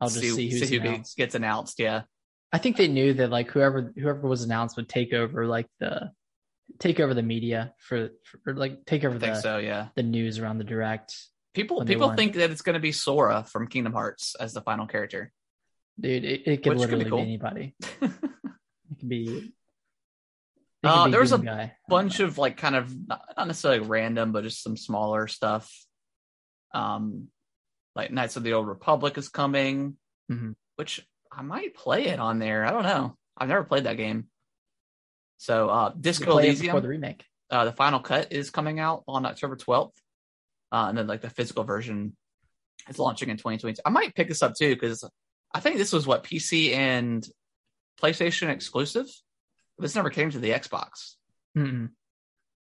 I'll 0.00 0.08
just 0.08 0.20
see, 0.20 0.50
who's 0.50 0.68
who 0.68 0.76
announced. 0.80 1.16
gets 1.16 1.34
announced. 1.34 1.78
Yeah, 1.80 2.02
I 2.52 2.58
think 2.58 2.76
they 2.76 2.88
knew 2.88 3.14
that 3.14 3.30
like 3.30 3.50
whoever 3.50 3.92
whoever 3.96 4.26
was 4.28 4.42
announced 4.44 4.76
would 4.76 4.88
take 4.88 5.12
over 5.12 5.46
like 5.46 5.66
the 5.80 6.10
take 6.78 7.00
over 7.00 7.12
the 7.14 7.22
media 7.22 7.74
for, 7.78 8.10
for 8.44 8.54
like 8.54 8.84
take 8.86 9.04
over 9.04 9.16
I 9.16 9.18
the 9.18 9.34
so. 9.34 9.58
Yeah, 9.58 9.88
the 9.96 10.02
news 10.02 10.38
around 10.38 10.58
the 10.58 10.64
direct. 10.64 11.14
people 11.54 11.84
people 11.84 12.12
think 12.14 12.34
that 12.34 12.50
it's 12.50 12.62
going 12.62 12.74
to 12.74 12.80
be 12.80 12.92
Sora 12.92 13.44
from 13.44 13.66
Kingdom 13.68 13.92
Hearts 13.94 14.34
as 14.36 14.52
the 14.52 14.60
final 14.62 14.86
character. 14.86 15.32
Dude, 16.00 16.24
it, 16.24 16.42
it 16.46 16.62
could 16.62 16.78
Which 16.78 16.88
could 16.88 16.98
be 16.98 17.04
literally 17.04 17.22
be, 17.24 17.28
anybody. 17.28 17.74
It 18.02 18.98
could 19.00 19.08
be. 19.08 19.52
Uh, 20.84 21.08
there 21.08 21.20
was 21.20 21.32
a 21.32 21.38
guy. 21.38 21.74
bunch 21.88 22.18
of 22.20 22.38
like 22.38 22.56
kind 22.56 22.74
of 22.74 22.92
not, 23.08 23.22
not 23.36 23.46
necessarily 23.46 23.80
random, 23.86 24.32
but 24.32 24.42
just 24.44 24.62
some 24.62 24.76
smaller 24.76 25.28
stuff. 25.28 25.72
Um, 26.74 27.28
like 27.94 28.10
Knights 28.10 28.36
of 28.36 28.42
the 28.42 28.54
Old 28.54 28.66
Republic 28.66 29.16
is 29.18 29.28
coming, 29.28 29.96
Mhm. 30.30 30.54
which 30.76 31.06
I 31.30 31.42
might 31.42 31.74
play 31.74 32.06
it 32.06 32.18
on 32.18 32.38
there. 32.38 32.64
I 32.64 32.70
don't 32.70 32.82
know. 32.82 33.16
I've 33.36 33.48
never 33.48 33.64
played 33.64 33.84
that 33.84 33.96
game. 33.96 34.28
So 35.38 35.68
uh, 35.68 35.92
Disco 35.98 36.38
Elysium, 36.38 36.66
before 36.68 36.80
the 36.80 36.88
remake. 36.88 37.24
uh, 37.50 37.64
the 37.64 37.72
final 37.72 38.00
cut 38.00 38.32
is 38.32 38.50
coming 38.50 38.78
out 38.80 39.02
on 39.06 39.26
October 39.26 39.56
12th. 39.56 39.92
Uh, 40.70 40.86
and 40.88 40.96
then 40.96 41.06
like 41.06 41.20
the 41.20 41.30
physical 41.30 41.64
version 41.64 42.16
is 42.88 42.98
launching 42.98 43.28
in 43.28 43.36
2020. 43.36 43.78
I 43.84 43.90
might 43.90 44.14
pick 44.14 44.28
this 44.28 44.42
up 44.42 44.54
too 44.54 44.74
because 44.74 45.04
I 45.54 45.60
think 45.60 45.76
this 45.76 45.92
was 45.92 46.06
what 46.06 46.24
PC 46.24 46.72
and 46.74 47.26
PlayStation 48.00 48.48
exclusive. 48.48 49.06
This 49.78 49.94
never 49.94 50.10
came 50.10 50.30
to 50.30 50.38
the 50.38 50.50
Xbox, 50.50 51.14
Mm-mm. 51.56 51.88
and 51.88 51.90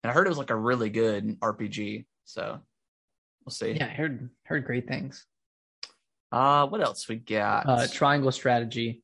I 0.05 0.11
heard 0.13 0.27
it 0.27 0.31
was 0.31 0.39
like 0.39 0.51
a 0.51 0.57
really 0.57 0.91
good 0.91 1.39
RPG. 1.41 2.07
So 2.25 2.61
we'll 3.45 3.53
see. 3.53 3.73
Yeah, 3.73 3.87
I 3.87 3.91
heard 3.91 4.31
heard 4.45 4.65
great 4.65 4.89
things. 4.89 5.25
Uh, 6.33 6.67
what 6.67 6.81
else 6.81 7.09
we 7.09 7.17
got? 7.17 7.69
Uh, 7.69 7.87
triangle 7.87 8.33
strategy. 8.33 9.03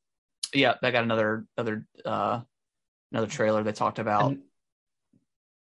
yeah, 0.52 0.74
I 0.82 0.90
got 0.90 1.04
another 1.04 1.46
another 1.56 1.86
uh 2.04 2.40
another 3.12 3.26
trailer 3.28 3.62
they 3.62 3.72
talked 3.72 3.98
about. 3.98 4.32
And 4.32 4.42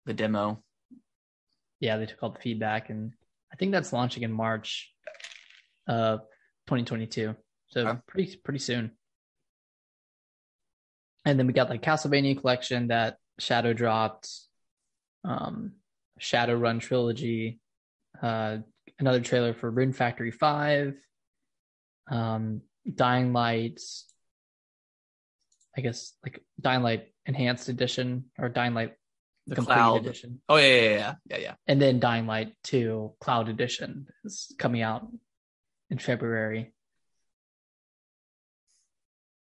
the 0.06 0.14
demo. 0.14 0.64
Yeah, 1.80 1.98
they 1.98 2.06
took 2.06 2.22
all 2.24 2.30
the 2.32 2.40
feedback, 2.40 2.90
and 2.90 3.14
I 3.52 3.56
think 3.56 3.72
that's 3.72 3.94
launching 3.94 4.24
in 4.24 4.32
March, 4.32 4.92
uh, 5.88 6.18
2022. 6.68 7.36
So 7.70 7.88
Okay. 7.88 8.00
pretty 8.08 8.36
pretty 8.44 8.60
soon. 8.60 8.92
And 11.28 11.38
then 11.38 11.46
we 11.46 11.52
got 11.52 11.70
like 11.70 11.82
Castlevania 11.82 12.40
collection 12.40 12.88
that 12.88 13.18
Shadow 13.38 13.74
dropped, 13.74 14.30
um, 15.26 15.74
Shadowrun 16.22 16.80
trilogy, 16.80 17.60
uh, 18.22 18.60
another 18.98 19.20
trailer 19.20 19.54
for 19.54 19.70
Rune 19.70 19.92
Factory 19.92 20.32
Five, 20.32 20.96
um, 22.10 22.62
Dying 22.96 23.34
Light. 23.34 23.82
I 25.78 25.82
guess 25.82 26.14
like 26.24 26.42
Dying 26.62 26.82
Light 26.82 27.10
Enhanced 27.26 27.68
Edition 27.68 28.32
or 28.40 28.48
Dying 28.48 28.74
Light 28.74 28.94
The 29.48 29.56
Complete 29.56 29.76
cloud. 29.76 30.06
Edition, 30.06 30.40
Oh 30.48 30.56
yeah, 30.56 30.66
yeah, 30.66 30.82
yeah, 30.82 31.14
yeah, 31.30 31.38
yeah. 31.38 31.54
and 31.68 31.82
then 31.82 32.00
Dying 32.00 32.26
Light 32.26 32.54
Two 32.64 33.16
Cloud 33.20 33.50
Edition 33.50 34.08
is 34.24 34.56
coming 34.58 34.82
out 34.82 35.06
in 35.90 35.98
February. 35.98 36.74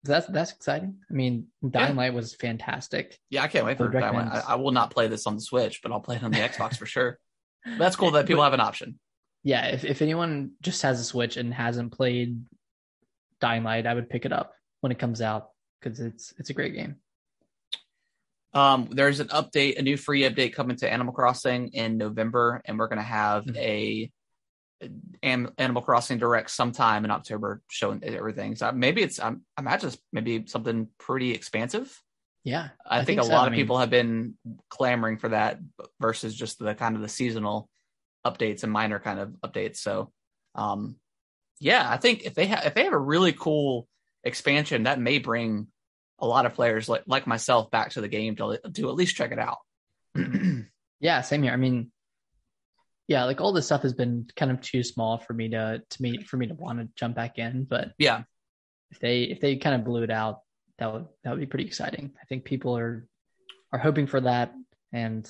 That's 0.03 0.25
that's 0.27 0.51
exciting. 0.51 0.95
I 1.09 1.13
mean, 1.13 1.47
Dying 1.69 1.95
Light 1.95 2.13
was 2.13 2.33
fantastic. 2.33 3.19
Yeah, 3.29 3.43
I 3.43 3.47
can't 3.47 3.65
wait 3.65 3.77
for 3.77 3.87
Dying 3.87 4.15
Light. 4.15 4.43
I, 4.47 4.53
I 4.53 4.55
will 4.55 4.71
not 4.71 4.89
play 4.91 5.07
this 5.07 5.27
on 5.27 5.35
the 5.35 5.41
Switch, 5.41 5.81
but 5.83 5.91
I'll 5.91 5.99
play 5.99 6.15
it 6.15 6.23
on 6.23 6.31
the 6.31 6.39
Xbox 6.49 6.77
for 6.77 6.87
sure. 6.87 7.19
But 7.63 7.77
that's 7.77 7.95
cool 7.95 8.11
that 8.11 8.25
people 8.25 8.43
have 8.43 8.53
an 8.53 8.59
option. 8.61 8.99
Yeah, 9.43 9.67
if 9.67 9.85
if 9.85 10.01
anyone 10.01 10.53
just 10.61 10.81
has 10.81 10.99
a 10.99 11.03
Switch 11.03 11.37
and 11.37 11.53
hasn't 11.53 11.91
played 11.91 12.41
Dying 13.39 13.63
Light, 13.63 13.85
I 13.85 13.93
would 13.93 14.09
pick 14.09 14.25
it 14.25 14.33
up 14.33 14.53
when 14.79 14.91
it 14.91 14.97
comes 14.99 15.21
out 15.21 15.49
because 15.79 15.99
it's 15.99 16.33
it's 16.39 16.49
a 16.49 16.53
great 16.53 16.73
game. 16.73 16.95
Um, 18.53 18.89
there's 18.91 19.19
an 19.19 19.27
update, 19.29 19.77
a 19.77 19.81
new 19.81 19.95
free 19.97 20.23
update 20.23 20.53
coming 20.53 20.75
to 20.77 20.91
Animal 20.91 21.13
Crossing 21.13 21.69
in 21.69 21.97
November, 21.97 22.61
and 22.65 22.77
we're 22.77 22.87
gonna 22.87 23.01
have 23.03 23.45
Mhm. 23.45 23.55
a 23.57 24.11
Animal 25.23 25.81
Crossing 25.81 26.17
Direct 26.17 26.49
sometime 26.49 27.05
in 27.05 27.11
October, 27.11 27.61
showing 27.69 28.03
everything. 28.03 28.55
So 28.55 28.71
maybe 28.71 29.01
it's 29.01 29.19
I'm, 29.19 29.41
I 29.57 29.61
imagine 29.61 29.89
it's 29.89 29.97
maybe 30.11 30.45
something 30.47 30.87
pretty 30.97 31.31
expansive. 31.31 31.95
Yeah, 32.43 32.69
I, 32.85 32.95
I 32.95 32.97
think, 32.99 33.19
think 33.19 33.21
a 33.21 33.25
so. 33.25 33.31
lot 33.33 33.43
I 33.43 33.47
of 33.47 33.51
mean- 33.51 33.61
people 33.61 33.77
have 33.77 33.89
been 33.89 34.35
clamoring 34.69 35.17
for 35.17 35.29
that 35.29 35.59
versus 35.99 36.35
just 36.35 36.59
the 36.59 36.73
kind 36.73 36.95
of 36.95 37.01
the 37.01 37.09
seasonal 37.09 37.69
updates 38.25 38.63
and 38.63 38.71
minor 38.71 38.99
kind 38.99 39.19
of 39.19 39.29
updates. 39.45 39.77
So, 39.77 40.11
um, 40.55 40.95
yeah, 41.59 41.87
I 41.87 41.97
think 41.97 42.23
if 42.23 42.33
they 42.33 42.47
have 42.47 42.65
if 42.65 42.73
they 42.73 42.85
have 42.85 42.93
a 42.93 42.99
really 42.99 43.33
cool 43.33 43.87
expansion, 44.23 44.83
that 44.83 44.99
may 44.99 45.19
bring 45.19 45.67
a 46.17 46.25
lot 46.27 46.45
of 46.45 46.53
players 46.55 46.89
like 46.89 47.03
like 47.05 47.27
myself 47.27 47.69
back 47.69 47.91
to 47.91 48.01
the 48.01 48.07
game 48.07 48.35
to 48.37 48.59
to 48.73 48.89
at 48.89 48.95
least 48.95 49.15
check 49.15 49.31
it 49.31 49.39
out. 49.39 49.57
yeah, 50.99 51.21
same 51.21 51.43
here. 51.43 51.53
I 51.53 51.57
mean, 51.57 51.91
yeah, 53.11 53.25
like 53.25 53.41
all 53.41 53.51
this 53.51 53.65
stuff 53.65 53.81
has 53.81 53.91
been 53.91 54.25
kind 54.37 54.51
of 54.51 54.61
too 54.61 54.83
small 54.83 55.17
for 55.17 55.33
me 55.33 55.49
to 55.49 55.83
to 55.87 56.01
me 56.01 56.23
for 56.23 56.37
me 56.37 56.47
to 56.47 56.53
want 56.53 56.79
to 56.79 56.87
jump 56.95 57.13
back 57.13 57.37
in. 57.37 57.65
But 57.65 57.91
yeah, 57.97 58.23
if 58.89 58.99
they 58.99 59.23
if 59.23 59.41
they 59.41 59.57
kind 59.57 59.75
of 59.75 59.83
blew 59.83 60.03
it 60.03 60.09
out, 60.09 60.39
that 60.77 60.93
would 60.93 61.07
that 61.25 61.31
would 61.31 61.41
be 61.41 61.45
pretty 61.45 61.65
exciting. 61.65 62.11
I 62.21 62.25
think 62.25 62.45
people 62.45 62.77
are 62.77 63.05
are 63.73 63.79
hoping 63.79 64.07
for 64.07 64.21
that, 64.21 64.53
and 64.93 65.29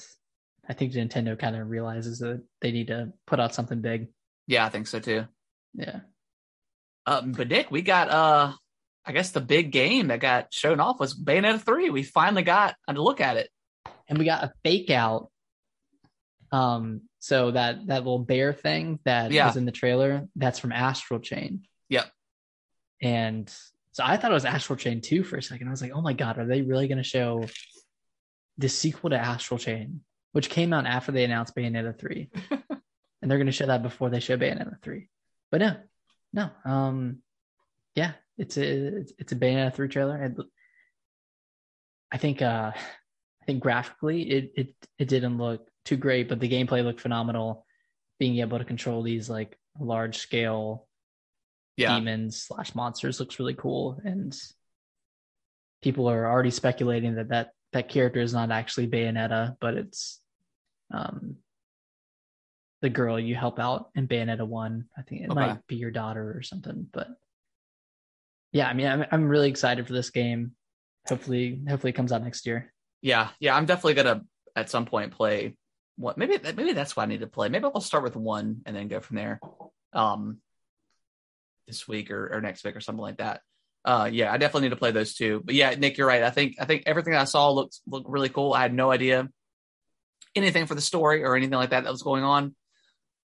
I 0.70 0.74
think 0.74 0.94
Nintendo 0.94 1.38
kind 1.38 1.56
of 1.56 1.72
realizes 1.72 2.20
that 2.20 2.44
they 2.62 2.72
need 2.72 2.88
to 2.88 3.14
put 3.26 3.40
out 3.40 3.56
something 3.56 3.82
big. 3.82 4.10
yeah, 4.46 4.64
I 4.64 4.70
think 4.70 4.86
so 4.86 5.00
too. 5.00 5.26
Yeah. 5.74 6.02
Um, 7.08 7.32
but 7.32 7.48
Nick, 7.48 7.72
we 7.72 7.82
got 7.82 8.12
uh, 8.12 8.54
I 9.08 9.12
guess 9.12 9.32
the 9.32 9.42
big 9.42 9.72
game 9.72 10.10
that 10.10 10.20
got 10.20 10.54
shown 10.54 10.80
off 10.80 11.00
was 11.00 11.20
Bayonetta 11.20 11.60
three. 11.60 11.90
We 11.90 12.04
finally 12.04 12.44
got 12.44 12.76
a 12.88 12.94
look 12.94 13.22
at 13.22 13.38
it. 13.38 13.50
and 14.08 14.20
we 14.20 14.26
got 14.26 14.44
a 14.44 14.54
fake 14.64 14.92
out. 14.92 15.31
Um, 16.52 17.02
so 17.20 17.52
that 17.52 17.88
that 17.88 18.00
little 18.00 18.20
bear 18.20 18.52
thing 18.54 19.00
that 19.06 19.32
Yeah. 19.32 19.48
was 19.48 19.58
in 19.58 19.66
the 19.66 19.72
trailer, 19.72 20.28
that's 20.36 20.60
from 20.60 20.72
Astral 20.72 21.20
Chain. 21.20 21.66
Yep. 21.90 22.12
And 23.02 23.50
so 23.94 24.04
I 24.06 24.18
thought 24.18 24.32
it 24.32 24.34
was 24.34 24.46
Astral 24.46 24.78
Chain 24.78 25.02
2 25.02 25.24
for 25.24 25.38
a 25.38 25.44
second. 25.44 25.68
I 25.68 25.72
was 25.72 25.82
like, 25.82 25.94
oh 25.94 26.02
my 26.02 26.14
god, 26.14 26.38
are 26.38 26.46
they 26.46 26.62
really 26.62 26.88
gonna 26.88 27.04
show 27.04 27.46
the 28.58 28.70
sequel 28.70 29.10
to 29.12 29.18
Astral 29.18 29.58
Chain, 29.58 30.02
which 30.34 30.50
came 30.50 30.74
out 30.74 30.86
after 30.86 31.12
they 31.12 31.24
announced 31.24 31.56
Bayonetta 31.56 31.98
3. 31.98 32.30
and 33.22 33.30
they're 33.32 33.38
gonna 33.38 33.52
show 33.52 33.68
that 33.68 33.82
before 33.84 34.10
they 34.10 34.20
show 34.20 34.38
Bayonetta 34.38 34.82
3. 34.82 35.08
But 35.52 35.62
no, 35.62 35.76
no. 36.34 36.50
Um 36.66 37.22
yeah, 37.96 38.14
it's 38.38 38.58
a 38.58 38.64
it's, 38.98 39.14
it's 39.18 39.32
a 39.32 39.36
Bayonetta 39.36 39.74
3 39.74 39.88
trailer. 39.88 40.18
And 40.18 40.38
I 42.12 42.18
think 42.18 42.42
uh 42.42 42.72
I 42.76 43.46
think 43.46 43.62
graphically 43.62 44.30
it 44.30 44.52
it 44.56 44.76
it 45.00 45.08
didn't 45.08 45.38
look 45.38 45.68
too 45.86 45.98
great, 45.98 46.30
but 46.30 46.40
the 46.40 46.50
gameplay 46.50 46.84
looked 46.84 47.02
phenomenal. 47.02 47.66
Being 48.20 48.40
able 48.40 48.60
to 48.60 48.66
control 48.66 49.02
these 49.02 49.30
like 49.30 49.58
large 49.80 50.18
scale 50.18 50.88
Yeah, 51.78 51.98
demons 51.98 52.44
slash 52.44 52.76
monsters 52.76 53.20
looks 53.20 53.40
really 53.40 53.56
cool, 53.56 54.00
and 54.04 54.36
people 55.82 56.08
are 56.08 56.30
already 56.30 56.52
speculating 56.52 57.16
that 57.16 57.30
that 57.30 57.52
that 57.74 57.90
character 57.90 58.20
is 58.22 58.34
not 58.34 58.52
actually 58.52 58.88
Bayonetta, 58.88 59.56
but 59.60 59.74
it's 59.76 60.22
um 60.94 61.38
the 62.82 62.90
girl 62.90 63.20
you 63.20 63.36
help 63.36 63.60
out 63.60 63.90
in 63.96 64.08
Bayonetta 64.08 64.46
one. 64.46 64.86
I 64.98 65.02
think 65.04 65.22
it 65.22 65.30
Okay. 65.32 65.40
might 65.40 65.68
be 65.68 65.76
your 65.78 65.92
daughter 65.92 66.34
or 66.38 66.42
something, 66.42 66.88
but 66.92 67.08
yeah, 68.52 68.68
I 68.68 68.74
mean, 68.74 68.88
I'm 68.88 69.06
I'm 69.12 69.28
really 69.28 69.50
excited 69.50 69.88
for 69.88 69.94
this 69.94 70.10
game. 70.10 70.52
Hopefully, 71.08 71.62
hopefully 71.68 71.90
it 71.92 71.96
comes 71.96 72.12
out 72.12 72.24
next 72.24 72.46
year. 72.46 72.72
yeah, 73.02 73.30
yeah. 73.40 73.56
I'm 73.56 73.66
definitely 73.66 73.96
gonna 73.96 74.22
at 74.56 74.70
some 74.70 74.86
point 74.86 75.12
play 75.14 75.56
what 75.98 76.18
maybe 76.18 76.38
maybe 76.44 76.74
that's 76.74 76.96
what 76.96 77.04
I 77.04 77.06
need 77.08 77.22
to 77.22 77.28
play. 77.28 77.50
Maybe 77.50 77.66
I'll 77.66 77.82
start 77.82 78.04
with 78.04 78.16
one 78.16 78.62
and 78.66 78.76
then 78.76 78.88
go 78.88 79.00
from 79.00 79.18
there. 79.18 79.40
Um, 79.94 80.38
this 81.68 81.88
week 81.88 82.12
or, 82.12 82.34
or 82.34 82.42
next 82.42 82.64
week 82.64 82.76
or 82.76 82.82
something 82.82 83.02
like 83.02 83.18
that. 83.18 83.42
Uh, 83.84 84.10
yeah, 84.12 84.32
I 84.32 84.38
definitely 84.38 84.68
need 84.68 84.76
to 84.76 84.80
play 84.80 84.92
those 84.92 85.16
two. 85.16 85.42
But 85.44 85.56
yeah, 85.56 85.74
Nick, 85.74 85.98
you're 85.98 86.08
right. 86.08 86.24
I 86.24 86.30
think 86.30 86.56
I 86.60 86.66
think 86.66 86.84
everything 86.86 87.16
I 87.16 87.24
saw 87.24 87.50
looked 87.52 87.80
looked 87.88 88.10
really 88.10 88.30
cool. 88.30 88.54
I 88.54 88.62
had 88.62 88.74
no 88.74 88.92
idea 88.92 89.28
anything 90.36 90.68
for 90.68 90.76
the 90.76 90.82
story 90.82 91.24
or 91.24 91.36
anything 91.36 91.58
like 91.58 91.72
that 91.72 91.84
that 91.84 91.92
was 91.92 92.04
going 92.04 92.24
on, 92.24 92.56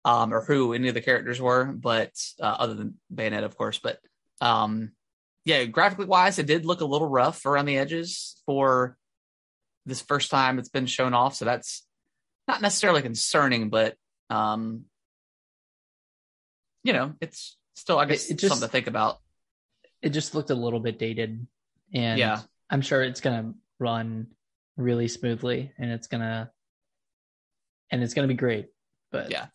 um, 0.05 0.33
or 0.33 0.43
who 0.43 0.73
any 0.73 0.89
of 0.89 0.93
the 0.93 1.01
characters 1.01 1.41
were. 1.41 1.65
But 1.65 2.11
uh, 2.39 2.55
other 2.59 2.75
than 2.75 2.99
Bayonetta, 3.13 3.45
of 3.45 3.57
course. 3.57 3.79
But 3.79 3.97
um, 4.41 4.91
yeah, 5.43 5.65
graphically 5.65 6.05
wise, 6.05 6.37
it 6.37 6.45
did 6.45 6.65
look 6.65 6.81
a 6.81 6.85
little 6.85 7.09
rough 7.09 7.45
around 7.47 7.65
the 7.65 7.77
edges 7.77 8.39
for 8.45 8.95
this 9.85 10.01
first 10.01 10.29
time 10.29 10.59
it's 10.59 10.69
been 10.69 10.85
shown 10.85 11.15
off. 11.15 11.35
So 11.35 11.45
that's 11.45 11.83
not 12.47 12.61
necessarily 12.61 13.01
concerning, 13.01 13.69
but 13.69 13.95
um, 14.29 14.85
you 16.83 16.93
know, 16.93 17.13
it's 17.21 17.57
still 17.75 17.97
I 17.99 18.05
guess 18.05 18.25
It- 18.29 18.33
it 18.33 18.39
just- 18.39 18.51
something 18.53 18.67
to 18.67 18.71
think 18.71 18.87
about. 18.87 19.19
it 20.01 20.09
just 20.09 20.35
looked 20.35 20.49
a 20.49 20.55
little 20.55 20.81
bit 20.81 20.99
dated 20.99 21.47
and 21.93 22.19
Yeah. 22.19 22.41
i'm 22.69 22.81
sure 22.81 23.01
it's 23.03 23.21
gonna 23.21 23.53
run 23.79 24.27
really 24.75 25.07
smoothly 25.07 25.71
and 25.77 25.89
it's 25.91 26.07
gonna 26.07 26.51
and 27.89 28.03
it's 28.03 28.13
gonna 28.13 28.27
be 28.27 28.33
great 28.33 28.67
but 29.11 29.31
Yeah. 29.31 29.47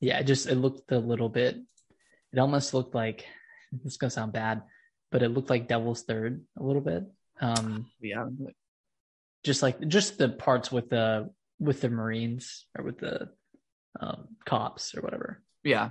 yeah 0.00 0.18
it 0.18 0.24
just 0.24 0.46
it 0.46 0.54
looked 0.54 0.90
a 0.92 0.98
little 0.98 1.28
bit 1.28 1.60
it 2.32 2.38
almost 2.38 2.72
looked 2.72 2.94
like 2.94 3.28
it's 3.84 3.98
gonna 3.98 4.10
sound 4.10 4.32
bad 4.32 4.62
but 5.10 5.22
it 5.22 5.28
looked 5.28 5.50
like 5.50 5.68
devil's 5.68 6.04
third 6.04 6.42
a 6.56 6.62
little 6.62 6.80
bit 6.80 7.04
um 7.42 7.90
Yeah, 8.00 8.26
just 9.42 9.60
like 9.60 9.78
just 9.88 10.16
the 10.16 10.30
parts 10.30 10.72
with 10.72 10.88
the 10.88 11.30
with 11.58 11.80
the 11.80 11.88
marines 11.88 12.66
or 12.76 12.84
with 12.84 12.98
the 12.98 13.28
um 14.00 14.28
cops 14.44 14.94
or 14.94 15.00
whatever 15.00 15.42
yeah. 15.62 15.90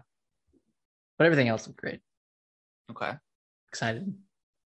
but 1.17 1.25
everything 1.25 1.47
else 1.47 1.67
looked 1.67 1.79
great 1.79 2.01
Okay. 2.91 3.13
excited 3.69 4.13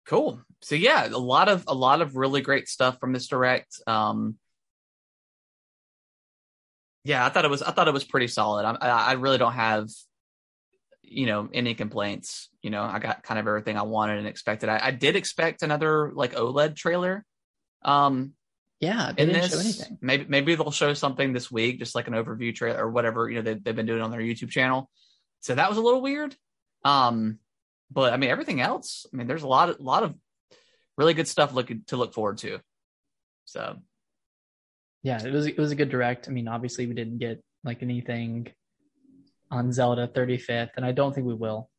Cool. 0.07 0.43
So 0.63 0.75
yeah, 0.75 1.07
a 1.07 1.11
lot 1.17 1.49
of 1.49 1.65
a 1.69 1.75
lot 1.75 2.01
of 2.03 2.17
really 2.17 2.41
great 2.41 2.69
stuff 2.69 2.99
from 2.99 3.13
this 3.13 3.29
direct. 3.29 3.81
Um, 3.87 4.37
yeah, 7.05 7.25
I 7.25 7.29
thought 7.29 7.45
it 7.45 7.51
was 7.51 7.63
I 7.63 7.71
thought 7.71 7.89
it 7.89 7.95
was 7.95 8.05
pretty 8.05 8.29
solid. 8.29 8.65
I, 8.65 8.77
I 8.81 8.89
I 8.89 9.13
really 9.13 9.39
don't 9.39 9.53
have 9.53 9.89
you 11.03 11.27
know 11.27 11.49
any 11.53 11.75
complaints. 11.75 12.49
You 12.63 12.71
know, 12.71 12.83
I 12.83 12.99
got 12.99 13.23
kind 13.23 13.39
of 13.39 13.47
everything 13.47 13.77
I 13.77 13.83
wanted 13.83 14.19
and 14.19 14.27
expected. 14.27 14.69
I, 14.69 14.81
I 14.87 14.91
did 14.91 15.15
expect 15.15 15.63
another 15.63 16.11
like 16.13 16.35
OLED 16.35 16.75
trailer. 16.75 17.25
Um, 17.85 18.33
yeah 18.83 19.09
in 19.11 19.29
didn't 19.29 19.33
this, 19.35 19.53
show 19.53 19.61
anything 19.61 19.99
maybe 20.03 20.27
maybe 20.29 20.55
they'll 20.55 20.71
show 20.71 20.93
something 20.93 21.33
this 21.33 21.51
week, 21.51 21.79
just 21.79 21.95
like 21.95 22.09
an 22.09 22.15
overview 22.15 22.55
trailer 22.55 22.85
or 22.85 22.91
whatever. 22.91 23.31
You 23.31 23.37
know, 23.37 23.43
they, 23.43 23.55
they've 23.55 23.77
been 23.77 23.87
doing 23.87 24.03
on 24.03 24.11
their 24.11 24.21
YouTube 24.21 24.51
channel. 24.51 24.91
So 25.41 25.55
that 25.55 25.69
was 25.69 25.79
a 25.79 25.81
little 25.81 26.03
weird. 26.03 26.37
Um, 26.85 27.39
but 27.91 28.13
I 28.13 28.17
mean, 28.17 28.31
everything 28.31 28.61
else. 28.61 29.07
I 29.13 29.17
mean, 29.17 29.27
there's 29.27 29.45
a 29.45 29.49
lot 29.49 29.71
of 29.71 29.81
lot 29.81 30.03
of 30.03 30.15
really 30.99 31.15
good 31.15 31.29
stuff 31.29 31.55
looking 31.55 31.85
to 31.87 31.97
look 31.97 32.13
forward 32.13 32.39
to. 32.39 32.61
So 33.45 33.77
yeah, 35.03 35.25
it 35.25 35.33
was 35.33 35.47
it 35.47 35.59
was 35.59 35.71
a 35.71 35.77
good 35.77 35.89
direct. 35.89 36.29
I 36.29 36.33
mean, 36.33 36.49
obviously 36.49 36.87
we 36.87 36.95
didn't 36.95 37.19
get 37.19 37.43
like 37.65 37.83
anything 37.83 38.49
on 39.51 39.73
Zelda 39.73 40.09
35th, 40.09 40.71
and 40.77 40.85
I 40.85 40.93
don't 40.93 41.15
think 41.15 41.27
we 41.27 41.35
will. 41.35 41.71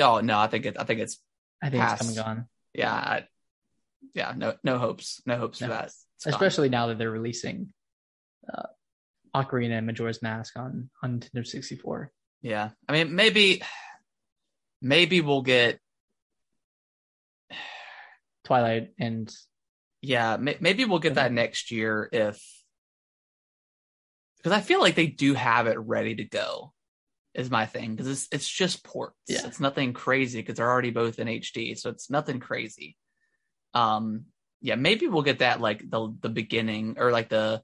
oh 0.00 0.20
no, 0.20 0.38
I 0.38 0.48
think 0.48 0.66
it. 0.66 0.76
I 0.78 0.84
think 0.84 1.00
it's 1.00 1.18
I 1.62 1.70
think 1.70 1.82
Pass. 1.82 2.00
it's 2.00 2.16
coming 2.16 2.18
on. 2.18 2.46
yeah, 2.74 2.92
I, 2.92 3.24
yeah. 4.14 4.32
No 4.36 4.54
no 4.62 4.78
hopes, 4.78 5.22
no 5.26 5.36
hopes 5.36 5.60
No. 5.60 5.66
for 5.68 5.72
that. 5.72 5.84
It's 5.86 6.24
gone. 6.24 6.34
especially 6.34 6.68
now 6.68 6.86
that 6.88 6.98
they're 6.98 7.10
releasing 7.10 7.72
uh, 8.52 8.64
Ocarina 9.34 9.78
and 9.78 9.86
Majora's 9.86 10.22
Mask 10.22 10.56
on 10.58 10.90
on 11.02 11.20
Nintendo 11.20 11.46
64. 11.46 12.10
Yeah, 12.42 12.70
I 12.88 12.92
mean, 12.92 13.14
maybe, 13.14 13.62
maybe 14.80 15.20
we'll 15.20 15.42
get. 15.42 15.78
Twilight 18.44 18.90
and 18.98 19.32
Yeah, 20.00 20.36
may, 20.36 20.56
maybe 20.60 20.84
we'll 20.84 20.98
get 20.98 21.14
that 21.14 21.32
next 21.32 21.70
year 21.70 22.08
if, 22.12 22.42
because 24.38 24.52
I 24.52 24.60
feel 24.60 24.80
like 24.80 24.96
they 24.96 25.06
do 25.06 25.34
have 25.34 25.66
it 25.68 25.78
ready 25.78 26.16
to 26.16 26.24
go. 26.24 26.72
Is 27.34 27.50
my 27.50 27.64
thing 27.64 27.94
because 27.96 28.08
it's 28.08 28.28
it's 28.30 28.48
just 28.48 28.84
ports. 28.84 29.16
Yeah. 29.26 29.46
It's 29.46 29.58
nothing 29.60 29.94
crazy 29.94 30.40
because 30.42 30.56
they're 30.56 30.68
already 30.70 30.90
both 30.90 31.18
in 31.18 31.28
HD, 31.28 31.78
so 31.78 31.88
it's 31.88 32.10
nothing 32.10 32.40
crazy. 32.40 32.94
Um, 33.74 34.26
yeah, 34.60 34.76
maybe 34.76 35.08
we'll 35.08 35.22
get 35.22 35.40
that 35.40 35.60
like 35.60 35.88
the 35.88 36.14
the 36.20 36.28
beginning 36.28 36.96
or 36.98 37.10
like 37.10 37.28
the 37.28 37.62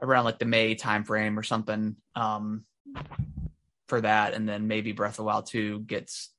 around 0.00 0.24
like 0.24 0.38
the 0.38 0.44
May 0.44 0.74
timeframe 0.74 1.36
or 1.36 1.42
something. 1.42 1.96
Um, 2.14 2.64
for 3.88 4.00
that, 4.02 4.34
and 4.34 4.48
then 4.48 4.68
maybe 4.68 4.92
Breath 4.92 5.12
of 5.12 5.16
the 5.16 5.24
Wild 5.24 5.46
two 5.46 5.80
gets 5.80 6.30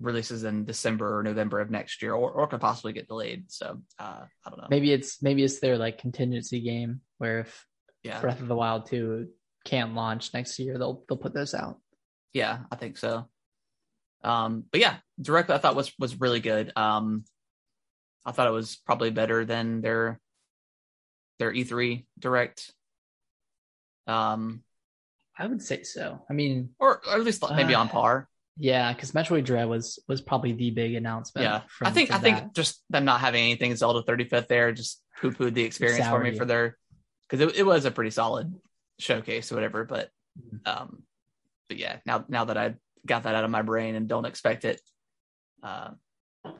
releases 0.00 0.44
in 0.44 0.64
December 0.64 1.18
or 1.18 1.22
November 1.22 1.60
of 1.60 1.70
next 1.70 2.02
year, 2.02 2.14
or 2.14 2.30
or 2.30 2.46
could 2.46 2.60
possibly 2.60 2.92
get 2.92 3.08
delayed. 3.08 3.50
So 3.50 3.80
uh, 3.98 4.22
I 4.44 4.50
don't 4.50 4.58
know. 4.58 4.66
maybe 4.70 4.92
it's 4.92 5.22
maybe 5.22 5.44
it's 5.44 5.60
their 5.60 5.76
like 5.78 5.98
contingency 5.98 6.60
game 6.60 7.00
where 7.18 7.40
if 7.40 7.66
yeah, 8.02 8.20
Breath 8.20 8.40
of 8.40 8.48
the 8.48 8.56
Wild 8.56 8.86
2 8.86 9.28
can't 9.64 9.94
launch 9.94 10.32
next 10.32 10.58
year, 10.58 10.78
they'll 10.78 11.04
they'll 11.08 11.18
put 11.18 11.34
those 11.34 11.54
out. 11.54 11.78
yeah, 12.32 12.60
I 12.70 12.76
think 12.76 12.96
so. 12.96 13.28
Um, 14.24 14.64
but 14.70 14.80
yeah, 14.80 14.96
direct 15.20 15.50
I 15.50 15.58
thought 15.58 15.76
was 15.76 15.92
was 15.98 16.20
really 16.20 16.40
good. 16.40 16.72
Um, 16.74 17.24
I 18.28 18.32
thought 18.32 18.46
it 18.46 18.50
was 18.52 18.76
probably 18.76 19.10
better 19.10 19.44
than 19.46 19.80
their 19.80 20.20
their 21.38 21.50
E3 21.52 22.04
direct. 22.18 22.72
Um, 24.06 24.62
I 25.38 25.46
would 25.46 25.62
say 25.62 25.82
so. 25.84 26.20
I 26.28 26.32
mean, 26.34 26.70
or, 26.78 27.00
or 27.06 27.14
at 27.14 27.22
least 27.24 27.42
maybe 27.54 27.74
on 27.74 27.86
Uh, 27.88 27.90
par. 27.90 28.28
yeah, 28.58 28.92
because 28.92 29.12
Metroid 29.12 29.44
Dread 29.44 29.66
was 29.68 29.98
was 30.08 30.20
probably 30.20 30.52
the 30.52 30.70
big 30.70 30.94
announcement. 30.94 31.44
Yeah, 31.44 31.62
from- 31.68 31.86
I 31.86 31.90
think 31.90 32.10
I 32.10 32.18
think 32.18 32.54
just 32.54 32.82
them 32.90 33.04
not 33.06 33.20
having 33.20 33.42
anything 33.42 33.74
Zelda 33.76 34.02
35th 34.02 34.48
there 34.48 34.72
just 34.72 35.02
poo 35.20 35.30
pooed 35.30 35.54
the 35.54 35.62
experience 35.64 36.06
for 36.06 36.18
me 36.20 36.30
Soured 36.30 36.36
for 36.38 36.44
their 36.44 36.76
because 37.28 37.40
it, 37.48 37.56
it 37.60 37.62
was 37.64 37.84
a 37.86 37.90
pretty 37.90 38.10
solid 38.10 38.52
showcase 38.98 39.50
or 39.52 39.54
whatever. 39.54 39.84
But 39.84 40.10
Mhm. 40.38 40.66
um, 40.68 41.02
but 41.68 41.78
yeah, 41.78 41.98
now 42.04 42.24
now 42.28 42.44
that 42.46 42.58
I 42.58 42.74
got 43.06 43.22
that 43.22 43.34
out 43.34 43.44
of 43.44 43.50
my 43.50 43.62
brain 43.62 43.94
and 43.94 44.06
don't 44.08 44.26
expect 44.26 44.64
it, 44.64 44.80
uh, 45.62 45.90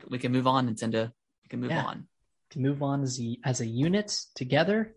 we 0.08 0.18
can 0.18 0.32
move 0.32 0.46
on, 0.46 0.68
Nintendo. 0.68 1.12
We 1.48 1.50
can 1.50 1.60
move 1.60 1.70
Yeah. 1.70 1.84
on. 1.84 2.06
to 2.50 2.60
move 2.60 2.82
on 2.82 3.02
as 3.02 3.18
a, 3.20 3.38
as 3.44 3.60
a 3.62 3.66
unit 3.66 4.14
together, 4.34 4.94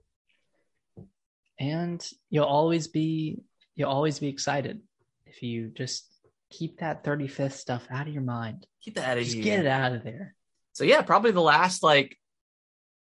and 1.59 2.05
you'll 2.29 2.45
always 2.45 2.87
be 2.87 3.41
you'll 3.75 3.89
always 3.89 4.19
be 4.19 4.27
excited 4.27 4.81
if 5.25 5.41
you 5.43 5.69
just 5.69 6.05
keep 6.49 6.79
that 6.79 7.03
35th 7.05 7.53
stuff 7.53 7.87
out 7.89 8.07
of 8.07 8.13
your 8.13 8.23
mind. 8.23 8.65
Keep 8.81 8.95
that 8.95 9.09
out 9.09 9.17
of 9.17 9.23
Just 9.23 9.35
here. 9.35 9.43
get 9.43 9.59
it 9.59 9.67
out 9.67 9.93
of 9.93 10.03
there. 10.03 10.35
So 10.73 10.83
yeah, 10.83 11.01
probably 11.01 11.31
the 11.31 11.41
last 11.41 11.83
like 11.83 12.17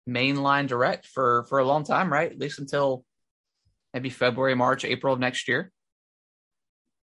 mainline 0.09 0.66
direct 0.66 1.07
for 1.07 1.45
for 1.49 1.59
a 1.59 1.64
long 1.64 1.85
time, 1.85 2.12
right? 2.12 2.30
At 2.33 2.39
least 2.39 2.59
until 2.59 3.05
maybe 3.95 4.11
February, 4.11 4.55
March, 4.55 4.85
April 4.85 5.14
of 5.14 5.20
next 5.20 5.49
year. 5.49 5.70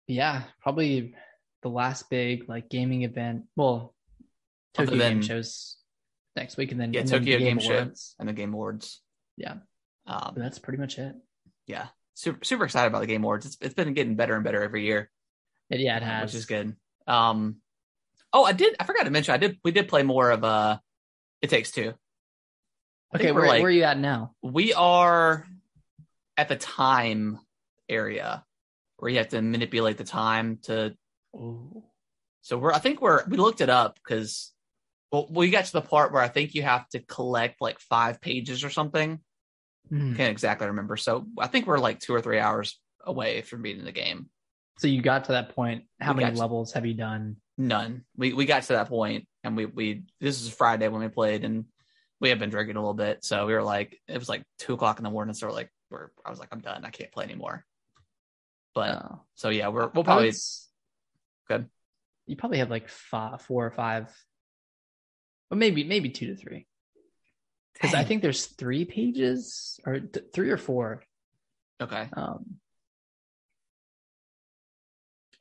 Yeah, 0.07 0.43
probably 0.61 1.15
the 1.63 1.69
last 1.69 2.09
big 2.09 2.47
like 2.47 2.69
gaming 2.69 3.01
event. 3.03 3.43
Well, 3.55 3.93
Tokyo 4.75 4.97
Game 4.97 5.21
shows 5.23 5.76
next 6.37 6.55
week, 6.57 6.71
and 6.71 6.79
then 6.79 6.93
Yeah, 6.93 7.01
and 7.01 7.09
Tokyo 7.09 7.37
the 7.37 7.43
Game 7.43 7.59
Show. 7.59 7.73
Awards. 7.73 8.15
and 8.19 8.29
the 8.29 8.33
Game 8.33 8.53
Awards. 8.53 9.01
Yeah. 9.35 9.55
Um, 10.05 10.33
that's 10.37 10.57
pretty 10.59 10.79
much 10.79 10.97
it. 10.97 11.15
yeah, 11.67 11.87
super 12.13 12.43
super 12.45 12.63
excited 12.63 12.87
about 12.87 13.01
the 13.01 13.07
Game 13.07 13.23
Awards. 13.23 13.45
It's 13.45 13.57
it's 13.59 13.73
been 13.73 13.93
getting 13.93 14.15
better 14.15 14.35
and 14.35 14.43
better 14.43 14.63
every 14.63 14.85
year, 14.85 15.09
It, 15.69 15.81
yeah, 15.81 15.97
it 15.97 16.03
uh, 16.03 16.05
has. 16.05 16.31
which 16.31 16.39
is 16.39 16.45
good. 16.45 16.75
Um, 17.07 17.57
oh, 18.31 18.45
I 18.45 18.53
did. 18.53 18.75
I 18.79 18.85
forgot 18.85 19.03
to 19.03 19.09
mention. 19.09 19.33
I 19.33 19.37
did. 19.37 19.59
We 19.65 19.71
did 19.71 19.89
play 19.89 20.03
more 20.03 20.31
of 20.31 20.43
uh, 20.45 20.77
It 21.41 21.49
Takes 21.49 21.71
Two. 21.71 21.93
I 23.13 23.17
Okay, 23.17 23.31
where, 23.33 23.47
like- 23.47 23.61
where 23.61 23.67
are 23.69 23.71
you 23.71 23.83
at 23.83 23.97
now? 23.99 24.33
We 24.41 24.73
are 24.73 25.45
at 26.37 26.47
the 26.49 26.55
time 26.55 27.39
area 27.89 28.45
where 28.97 29.09
you 29.11 29.17
have 29.17 29.29
to 29.29 29.41
manipulate 29.41 29.97
the 29.97 30.03
time 30.05 30.59
to. 30.63 30.95
Oh, 31.35 31.83
So 32.41 32.57
we're. 32.57 32.71
I 32.71 32.79
think 32.79 33.01
we're. 33.01 33.25
We 33.27 33.35
looked 33.37 33.59
it 33.61 33.69
up 33.69 33.95
because. 34.01 34.53
Well, 35.11 35.27
we 35.29 35.49
got 35.49 35.65
to 35.65 35.73
the 35.73 35.81
part 35.81 36.11
where 36.11 36.21
I 36.21 36.27
think 36.27 36.53
you 36.53 36.63
have 36.63 36.87
to 36.89 36.99
collect 36.99 37.61
like 37.61 37.79
five 37.79 38.19
pages 38.19 38.63
or 38.63 38.69
something. 38.69 39.19
Hmm. 39.89 40.15
Can't 40.15 40.31
exactly 40.31 40.67
remember. 40.67 40.97
So 40.97 41.25
I 41.39 41.47
think 41.47 41.65
we're 41.65 41.77
like 41.79 41.99
two 41.99 42.13
or 42.13 42.21
three 42.21 42.39
hours 42.39 42.77
away 43.05 43.41
from 43.41 43.61
beating 43.61 43.85
the 43.85 43.91
game. 43.93 44.29
So 44.79 44.87
you 44.87 45.01
got 45.01 45.25
to 45.25 45.31
that 45.31 45.55
point. 45.55 45.85
How 45.99 46.13
We 46.13 46.23
many 46.23 46.35
to- 46.35 46.39
levels 46.41 46.73
have 46.73 46.85
you 46.85 46.93
done? 46.93 47.37
None. 47.57 48.03
We 48.15 48.33
we 48.33 48.45
got 48.45 48.63
to 48.63 48.73
that 48.73 48.87
point, 48.89 49.27
and 49.43 49.57
we 49.57 49.65
we 49.65 50.03
this 50.19 50.41
is 50.41 50.49
Friday 50.53 50.87
when 50.89 51.01
we 51.01 51.07
played, 51.07 51.43
and 51.43 51.65
we 52.19 52.29
had 52.29 52.37
been 52.37 52.51
drinking 52.51 52.75
a 52.75 52.79
little 52.79 52.93
bit, 52.93 53.23
so 53.23 53.47
we 53.47 53.53
were 53.53 53.63
like, 53.63 53.97
it 54.07 54.17
was 54.19 54.29
like 54.29 54.43
two 54.59 54.73
o'clock 54.75 54.99
in 54.99 55.03
the 55.03 55.09
morning, 55.09 55.33
so 55.33 55.47
we're 55.47 55.53
like, 55.53 55.71
we're 55.89 56.09
I 56.23 56.29
was 56.29 56.37
like, 56.39 56.49
I'm 56.51 56.59
done, 56.59 56.85
I 56.85 56.91
can't 56.91 57.11
play 57.11 57.23
anymore. 57.23 57.65
But 58.75 58.89
Oh. 58.95 59.21
so 59.33 59.49
yeah, 59.49 59.69
we're 59.69 59.87
we'll 59.87 60.03
probably 60.03 60.31
Good. 61.47 61.67
You 62.27 62.35
probably 62.35 62.57
have 62.59 62.69
like 62.69 62.89
five, 62.89 63.41
four 63.41 63.65
or 63.65 63.71
five, 63.71 64.13
or 65.51 65.57
maybe 65.57 65.83
maybe 65.83 66.09
two 66.09 66.27
to 66.27 66.35
three. 66.35 66.67
Because 67.73 67.93
I 67.93 68.03
think 68.03 68.21
there's 68.23 68.47
three 68.47 68.85
pages 68.85 69.79
or 69.85 69.99
th- 69.99 70.25
three 70.33 70.49
or 70.49 70.57
four. 70.57 71.03
okay. 71.79 72.09
Um, 72.13 72.55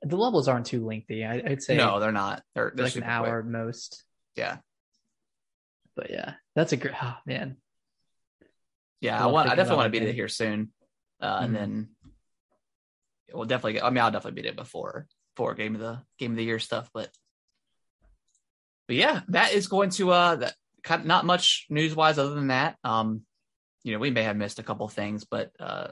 the 0.03 0.17
levels 0.19 0.47
aren't 0.47 0.67
too 0.67 0.85
lengthy. 0.85 1.25
I, 1.25 1.37
I'd 1.45 1.63
say 1.63 1.77
No, 1.77 1.99
they're 1.99 2.13
not. 2.13 2.43
They're, 2.55 2.65
they're 2.65 2.73
they're 2.77 2.85
like 2.87 2.97
an 2.97 3.03
hour 3.05 3.41
quick. 3.43 3.51
most. 3.53 4.05
Yeah, 4.37 4.59
But 5.97 6.11
yeah, 6.11 6.35
that's 6.55 6.73
a 6.73 6.77
great. 6.77 6.95
Oh 7.03 7.17
man, 7.25 7.57
yeah. 9.01 9.19
I 9.21 9.25
We'll 9.25 9.35
want. 9.35 9.49
I 9.49 9.55
definitely 9.55 9.77
want 9.79 9.93
to 9.95 9.99
beat 10.01 10.07
it 10.09 10.15
here 10.15 10.29
soon, 10.29 10.73
uh, 11.23 11.39
and 11.41 11.51
Mhm. 11.53 11.59
then 11.59 11.89
we'll 13.33 13.47
definitely 13.47 13.73
get. 13.75 13.85
I 13.85 13.89
mean, 13.91 14.05
I'll 14.05 14.11
definitely 14.11 14.43
beat 14.43 14.49
it 14.51 14.57
before 14.57 15.07
before 15.35 15.55
game 15.55 15.75
of 15.75 15.81
the 15.81 16.03
game 16.19 16.33
of 16.33 16.37
the 16.37 16.45
year 16.45 16.59
stuff, 16.59 16.91
but 16.93 17.09
but 18.87 18.97
yeah, 18.97 19.21
that 19.29 19.53
is 19.53 19.67
going 19.67 19.91
to 19.91 20.11
uh 20.13 20.37
that 20.37 20.55
kind 20.83 21.01
of 21.03 21.07
not 21.07 21.25
much 21.25 21.67
news 21.69 21.95
wise 21.95 22.19
other 22.19 22.35
than 22.35 22.49
that. 22.49 22.77
Um, 22.85 23.23
you 23.83 23.93
know, 23.93 23.99
we 23.99 24.11
may 24.11 24.23
have 24.23 24.37
missed 24.37 24.59
a 24.59 24.63
couple 24.63 24.89
things, 24.89 25.25
but 25.25 25.51
uh, 25.61 25.89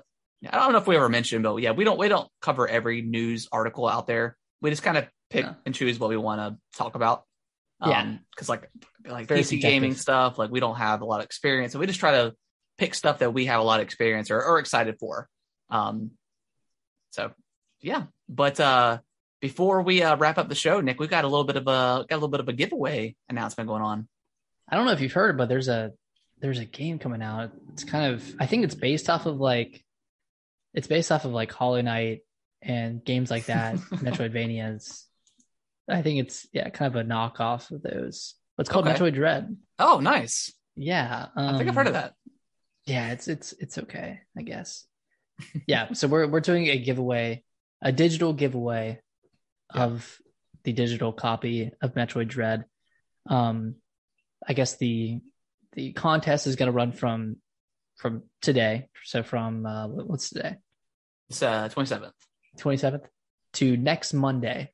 I 0.49 0.59
don't 0.59 0.73
know 0.73 0.79
if 0.79 0.87
we 0.87 0.97
ever 0.97 1.09
mentioned, 1.09 1.45
but 1.45 1.57
yeah, 1.57 1.71
we 1.73 1.85
don't 1.85 1.99
we 1.99 2.09
don't 2.09 2.29
cover 2.41 2.67
every 2.69 3.03
news 3.03 3.49
article 3.53 3.89
out 3.89 4.07
there. 4.07 4.37
We 4.61 4.71
just 4.71 4.83
kind 4.83 4.97
of 4.99 5.07
pick 5.31 5.45
No. 5.45 5.55
and 5.65 5.75
choose 5.75 5.99
what 5.99 6.11
we 6.11 6.17
want 6.17 6.41
to 6.41 6.79
talk 6.79 6.95
about. 6.95 7.25
Yeah. 7.85 8.17
because 8.31 8.49
like 8.49 8.71
like 9.07 9.27
Very 9.27 9.41
PC 9.41 9.61
gaming 9.61 9.95
stuff, 9.95 10.39
like 10.39 10.51
we 10.51 10.61
don't 10.61 10.77
have 10.77 11.03
a 11.03 11.05
lot 11.05 11.21
of 11.21 11.27
experience, 11.27 11.73
so 11.73 11.79
we 11.79 11.87
just 11.87 12.01
try 12.01 12.13
to 12.13 12.35
pick 12.79 12.95
stuff 12.95 13.19
that 13.19 13.33
we 13.33 13.47
have 13.47 13.61
a 13.61 13.65
lot 13.65 13.81
of 13.81 13.85
experience 13.85 14.31
or, 14.31 14.43
or 14.43 14.59
excited 14.59 14.99
for. 14.99 15.29
Um, 15.71 16.13
so 17.11 17.33
yeah, 17.81 18.05
but 18.29 18.59
uh, 18.59 18.99
before 19.45 19.83
we 19.83 20.03
uh, 20.03 20.17
wrap 20.17 20.39
up 20.39 20.49
the 20.49 20.55
show, 20.55 20.81
Nick, 20.81 20.99
we've 20.99 21.11
got 21.11 21.25
a 21.25 21.29
little 21.29 21.45
bit 21.45 21.57
of 21.57 21.67
a 21.67 22.07
got 22.09 22.13
a 22.13 22.17
little 22.17 22.31
bit 22.31 22.41
of 22.41 22.49
a 22.49 22.55
giveaway 22.55 23.15
announcement 23.29 23.69
going 23.69 23.83
on. 23.83 24.09
I 24.67 24.75
don't 24.75 24.87
know 24.87 24.93
if 24.93 25.03
you've 25.03 25.13
heard, 25.13 25.37
but 25.37 25.51
there's 25.51 25.69
a 25.69 25.93
there's 26.41 26.61
a 26.61 26.65
game 26.65 26.99
coming 26.99 27.21
out. 27.21 27.51
It's 27.75 27.85
kind 27.85 28.15
of 28.15 28.25
I 28.41 28.47
think 28.47 28.65
it's 28.65 28.75
based 28.75 29.11
off 29.11 29.27
of 29.27 29.39
like 29.39 29.85
it's 30.73 30.87
based 30.87 31.13
off 31.13 31.27
of 31.27 31.33
like 31.33 31.53
Hollow 31.53 31.83
Knight 31.83 32.21
and 32.63 33.05
games 33.05 33.31
like 33.31 33.45
that, 33.45 33.77
Metroidvanias. 33.91 35.05
I 35.91 36.01
think 36.01 36.21
it's 36.21 36.47
yeah, 36.55 36.71
kind 36.71 36.97
of 36.97 37.05
a 37.05 37.07
knockoff 37.07 37.71
of 37.71 37.83
those. 37.83 38.37
It's 38.59 38.71
called 38.71 38.89
Okay. 38.89 38.99
Metroid 38.99 39.13
Dread. 39.13 39.55
Oh, 39.79 40.01
nice! 40.01 40.55
Yeah, 40.75 41.27
I 41.37 41.59
think 41.59 41.69
I've 41.69 41.75
heard 41.75 41.89
of 41.89 41.97
um, 41.97 42.01
that. 42.01 42.15
Yeah, 42.87 43.13
it's 43.13 43.29
it's 43.29 43.53
it's 43.59 43.77
okay, 43.77 44.21
I 44.39 44.41
guess. 44.41 44.87
yeah, 45.67 45.93
so 45.93 46.09
we're 46.09 46.29
we're 46.29 46.41
doing 46.41 46.69
a 46.69 46.79
giveaway, 46.79 47.45
a 47.83 47.93
digital 47.93 48.33
giveaway 48.33 49.01
Yeah. 49.75 49.85
of 49.85 50.19
the 50.65 50.73
digital 50.73 51.13
copy 51.13 51.73
of 51.83 51.95
Metroid 51.95 52.29
Dread. 52.29 52.65
Um, 53.29 53.77
I 54.47 54.53
guess 54.53 54.77
the 54.77 55.21
the 55.73 55.93
contest 55.93 56.47
is 56.47 56.57
going 56.57 56.69
to 56.69 56.73
run 56.73 56.93
from 56.93 57.37
from 57.97 58.23
today, 58.43 58.89
so 59.05 59.23
from 59.23 59.67
uh, 59.67 59.87
what- 59.89 60.09
what's 60.09 60.29
today, 60.31 60.57
It's 61.29 61.43
uh 61.43 61.69
twenty 61.69 61.87
seventh. 61.89 62.15
twenty 62.59 62.77
seventh, 62.79 63.07
to 63.55 63.77
next 63.77 64.13
Monday, 64.13 64.73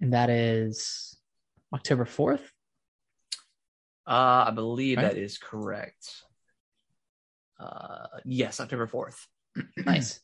and 0.00 0.12
that 0.12 0.30
is 0.30 1.16
October 1.72 2.04
fourth. 2.04 2.42
Uh, 4.06 4.44
I 4.48 4.50
believe 4.50 4.98
Right. 4.98 5.14
that 5.14 5.16
is 5.18 5.38
correct. 5.38 6.22
Uh, 7.58 8.06
yes, 8.24 8.60
October 8.60 8.86
fourth. 8.86 9.26
nice 9.76 10.20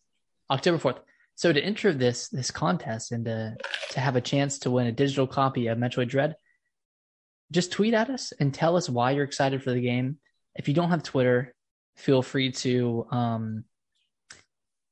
october 0.50 0.78
4th 0.78 0.98
so 1.34 1.52
to 1.52 1.62
enter 1.62 1.92
this 1.92 2.28
this 2.28 2.50
contest 2.50 3.12
and 3.12 3.24
to 3.24 3.56
to 3.90 4.00
have 4.00 4.16
a 4.16 4.20
chance 4.20 4.58
to 4.60 4.70
win 4.70 4.86
a 4.86 4.92
digital 4.92 5.26
copy 5.26 5.68
of 5.68 5.78
metroid 5.78 6.08
dread 6.08 6.34
just 7.52 7.72
tweet 7.72 7.94
at 7.94 8.10
us 8.10 8.32
and 8.38 8.54
tell 8.54 8.76
us 8.76 8.88
why 8.88 9.10
you're 9.10 9.24
excited 9.24 9.62
for 9.62 9.72
the 9.72 9.80
game 9.80 10.18
if 10.54 10.68
you 10.68 10.74
don't 10.74 10.90
have 10.90 11.02
Twitter, 11.02 11.54
feel 11.96 12.22
free 12.22 12.52
to. 12.52 13.06
Um, 13.10 13.64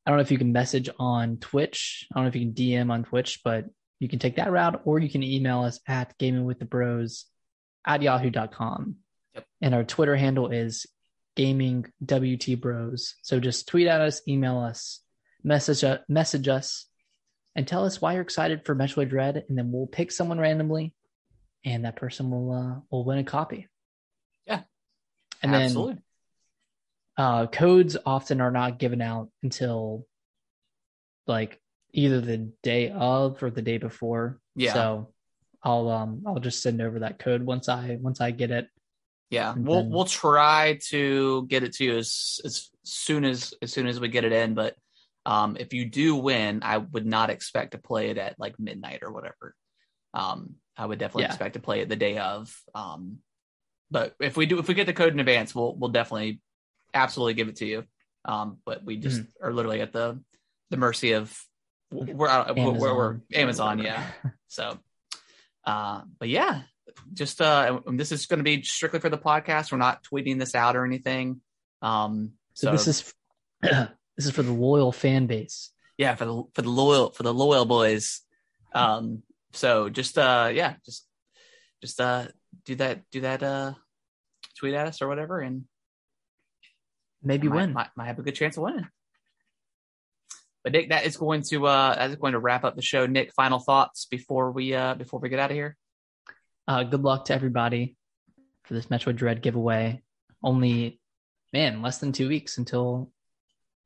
I 0.06 0.10
don't 0.10 0.18
know 0.18 0.22
if 0.22 0.30
you 0.30 0.38
can 0.38 0.52
message 0.52 0.88
on 0.98 1.36
Twitch. 1.36 2.06
I 2.10 2.14
don't 2.14 2.24
know 2.24 2.28
if 2.28 2.36
you 2.36 2.46
can 2.46 2.54
DM 2.54 2.90
on 2.90 3.04
Twitch, 3.04 3.40
but 3.44 3.66
you 4.00 4.08
can 4.08 4.18
take 4.18 4.36
that 4.36 4.50
route, 4.50 4.80
or 4.84 4.98
you 4.98 5.10
can 5.10 5.22
email 5.22 5.62
us 5.62 5.80
at 5.86 6.16
gamingwiththebros 6.18 7.24
at 7.84 8.00
yahoo.com. 8.00 8.96
Yep. 9.34 9.44
And 9.60 9.74
our 9.74 9.84
Twitter 9.84 10.16
handle 10.16 10.48
is 10.48 10.86
gaming 11.36 11.84
WT 12.04 12.60
bros. 12.60 13.16
So 13.22 13.38
just 13.38 13.68
tweet 13.68 13.86
at 13.86 14.00
us, 14.00 14.22
email 14.26 14.58
us, 14.58 15.00
message 15.42 15.84
uh, 15.84 15.98
message 16.08 16.48
us, 16.48 16.86
and 17.54 17.66
tell 17.66 17.84
us 17.84 18.00
why 18.00 18.12
you're 18.14 18.22
excited 18.22 18.64
for 18.64 18.74
Metroid 18.74 19.10
Dread, 19.10 19.44
and 19.48 19.56
then 19.58 19.70
we'll 19.72 19.86
pick 19.86 20.10
someone 20.12 20.38
randomly, 20.38 20.94
and 21.64 21.84
that 21.84 21.96
person 21.96 22.30
will 22.30 22.52
uh, 22.52 22.80
will 22.90 23.04
win 23.04 23.18
a 23.18 23.24
copy. 23.24 23.68
Yeah, 24.46 24.62
and 25.42 25.54
absolutely. 25.54 25.94
then 25.94 26.02
uh, 27.26 27.46
codes 27.46 27.96
often 28.06 28.40
are 28.40 28.50
not 28.52 28.78
given 28.78 29.00
out 29.02 29.28
until 29.42 30.06
like 31.26 31.60
either 31.92 32.20
the 32.20 32.52
day 32.62 32.90
of 32.90 33.42
or 33.42 33.50
the 33.50 33.62
day 33.62 33.78
before. 33.78 34.40
Yeah. 34.54 34.72
So 34.72 35.12
I'll 35.62 35.88
um 35.88 36.22
I'll 36.26 36.38
just 36.38 36.62
send 36.62 36.80
over 36.80 37.00
that 37.00 37.18
code 37.18 37.42
once 37.42 37.68
I 37.68 37.98
once 38.00 38.20
I 38.20 38.30
get 38.30 38.50
it. 38.50 38.68
Yeah, 39.30 39.52
And 39.52 39.66
we'll 39.66 39.82
then- 39.82 39.90
we'll 39.90 40.04
try 40.06 40.78
to 40.88 41.46
get 41.48 41.62
it 41.62 41.74
to 41.74 41.84
you 41.84 41.98
as 41.98 42.40
as 42.44 42.70
soon 42.84 43.24
as 43.24 43.52
as 43.60 43.72
soon 43.72 43.86
as 43.86 44.00
we 44.00 44.08
get 44.08 44.24
it 44.24 44.32
in. 44.32 44.54
But 44.54 44.76
um, 45.28 45.56
if 45.60 45.74
you 45.74 45.84
do 45.84 46.16
win, 46.16 46.62
I 46.64 46.78
would 46.78 47.04
not 47.06 47.28
expect 47.28 47.72
to 47.72 47.78
play 47.78 48.08
it 48.10 48.16
at 48.18 48.38
like 48.40 48.58
midnight 48.58 49.00
or 49.02 49.12
whatever. 49.12 49.54
Um, 50.14 50.54
I 50.76 50.86
would 50.86 50.98
definitely 50.98 51.24
Yeah. 51.24 51.28
expect 51.34 51.54
to 51.54 51.60
play 51.60 51.80
it 51.80 51.88
the 51.90 51.96
day 51.96 52.16
of. 52.16 52.54
Um, 52.74 53.18
but 53.90 54.14
if 54.20 54.36
we 54.38 54.46
do, 54.46 54.58
if 54.58 54.68
we 54.68 54.74
get 54.74 54.86
the 54.86 54.94
code 54.94 55.12
in 55.12 55.20
advance, 55.20 55.54
we'll 55.54 55.74
we'll 55.76 55.90
definitely 55.90 56.40
absolutely 56.94 57.34
give 57.34 57.48
it 57.48 57.56
to 57.56 57.66
you. 57.66 57.84
Um, 58.24 58.58
but 58.64 58.84
we 58.84 58.96
just 58.96 59.20
Mm-hmm. 59.20 59.44
are 59.46 59.52
literally 59.52 59.80
at 59.82 59.92
the 59.92 60.18
the 60.70 60.76
mercy 60.78 61.12
of 61.12 61.36
we're 61.90 62.28
out 62.28 62.54
we're, 62.56 62.72
we're, 62.72 62.94
we're 62.94 63.20
Amazon. 63.34 63.80
Amazon, 63.80 63.84
yeah. 63.84 64.06
So, 64.48 64.78
uh, 65.64 66.02
but 66.18 66.28
yeah, 66.28 66.62
just 67.12 67.40
uh, 67.40 67.80
this 67.86 68.12
is 68.12 68.26
going 68.26 68.38
to 68.38 68.44
be 68.44 68.62
strictly 68.62 69.00
for 69.00 69.10
the 69.10 69.18
podcast. 69.18 69.72
We're 69.72 69.78
not 69.78 70.04
tweeting 70.04 70.38
this 70.38 70.54
out 70.54 70.74
or 70.76 70.84
anything. 70.86 71.40
Um, 71.82 72.32
So, 72.54 72.72
this 72.72 72.86
is 72.88 73.14
this 74.18 74.26
is 74.26 74.32
for 74.32 74.42
the 74.42 74.52
loyal 74.52 74.92
fan 74.92 75.26
base. 75.26 75.70
yeah 75.96 76.14
for 76.16 76.24
the 76.26 76.42
for 76.52 76.62
the 76.62 76.68
loyal 76.68 77.10
for 77.12 77.22
the 77.22 77.32
loyal 77.32 77.64
boys. 77.64 78.20
Um, 78.74 79.22
so 79.52 79.88
just 79.88 80.18
uh, 80.18 80.50
yeah, 80.52 80.74
just 80.84 81.06
just 81.80 82.00
uh, 82.00 82.26
do 82.66 82.74
that 82.74 83.02
do 83.10 83.22
that 83.22 83.42
uh, 83.42 83.72
tweet 84.58 84.74
at 84.74 84.88
us 84.88 85.00
or 85.00 85.08
whatever, 85.08 85.40
and 85.40 85.64
Maybe 87.22 87.48
might, 87.48 87.56
win. 87.56 87.72
might, 87.72 87.88
might 87.96 88.06
have 88.06 88.18
a 88.18 88.22
good 88.22 88.34
chance 88.34 88.56
of 88.56 88.62
winning. 88.64 88.86
But 90.62 90.72
Nick, 90.72 90.90
that 90.90 91.06
is 91.06 91.16
going 91.16 91.42
to 91.50 91.66
uh, 91.66 91.94
that 91.94 92.10
is 92.10 92.16
going 92.16 92.32
to 92.32 92.38
wrap 92.38 92.64
up 92.64 92.76
the 92.76 92.82
show. 92.82 93.06
Nick, 93.06 93.32
final 93.32 93.58
thoughts 93.58 94.06
before 94.06 94.50
we 94.50 94.74
uh 94.74 94.94
before 94.94 95.20
we 95.20 95.28
get 95.28 95.38
out 95.38 95.50
of 95.50 95.56
here. 95.56 95.76
Uh, 96.66 96.82
good 96.82 97.02
luck 97.02 97.26
to 97.26 97.34
everybody 97.34 97.96
for 98.64 98.74
this 98.74 98.86
Metroid 98.86 99.16
Dread 99.16 99.40
giveaway. 99.40 100.02
Only, 100.42 101.00
man, 101.52 101.80
less 101.80 101.98
than 101.98 102.12
two 102.12 102.28
weeks 102.28 102.58
until 102.58 103.10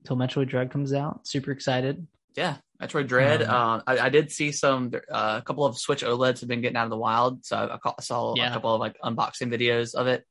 until 0.02 0.16
Metroid 0.16 0.48
Dread 0.48 0.70
comes 0.70 0.92
out. 0.92 1.26
Super 1.26 1.50
excited. 1.52 2.06
Yeah, 2.36 2.56
Metroid 2.80 3.08
Dread. 3.08 3.42
Um, 3.42 3.54
Um, 3.54 3.82
I, 3.86 3.98
I 3.98 4.08
did 4.08 4.30
see 4.32 4.52
some. 4.52 4.90
Uh, 5.10 5.38
a 5.40 5.42
couple 5.42 5.64
of 5.64 5.78
Switch 5.78 6.02
OLEDs 6.02 6.40
have 6.40 6.48
been 6.48 6.60
getting 6.60 6.76
out 6.76 6.84
of 6.84 6.90
the 6.90 6.96
wild, 6.96 7.44
so 7.44 7.56
I, 7.56 7.78
ca- 7.78 8.00
saw 8.00 8.34
Yeah. 8.36 8.50
a 8.50 8.52
couple 8.54 8.74
of 8.74 8.80
like 8.80 8.96
unboxing 9.04 9.52
videos 9.52 9.94
of 9.94 10.06
it. 10.06 10.24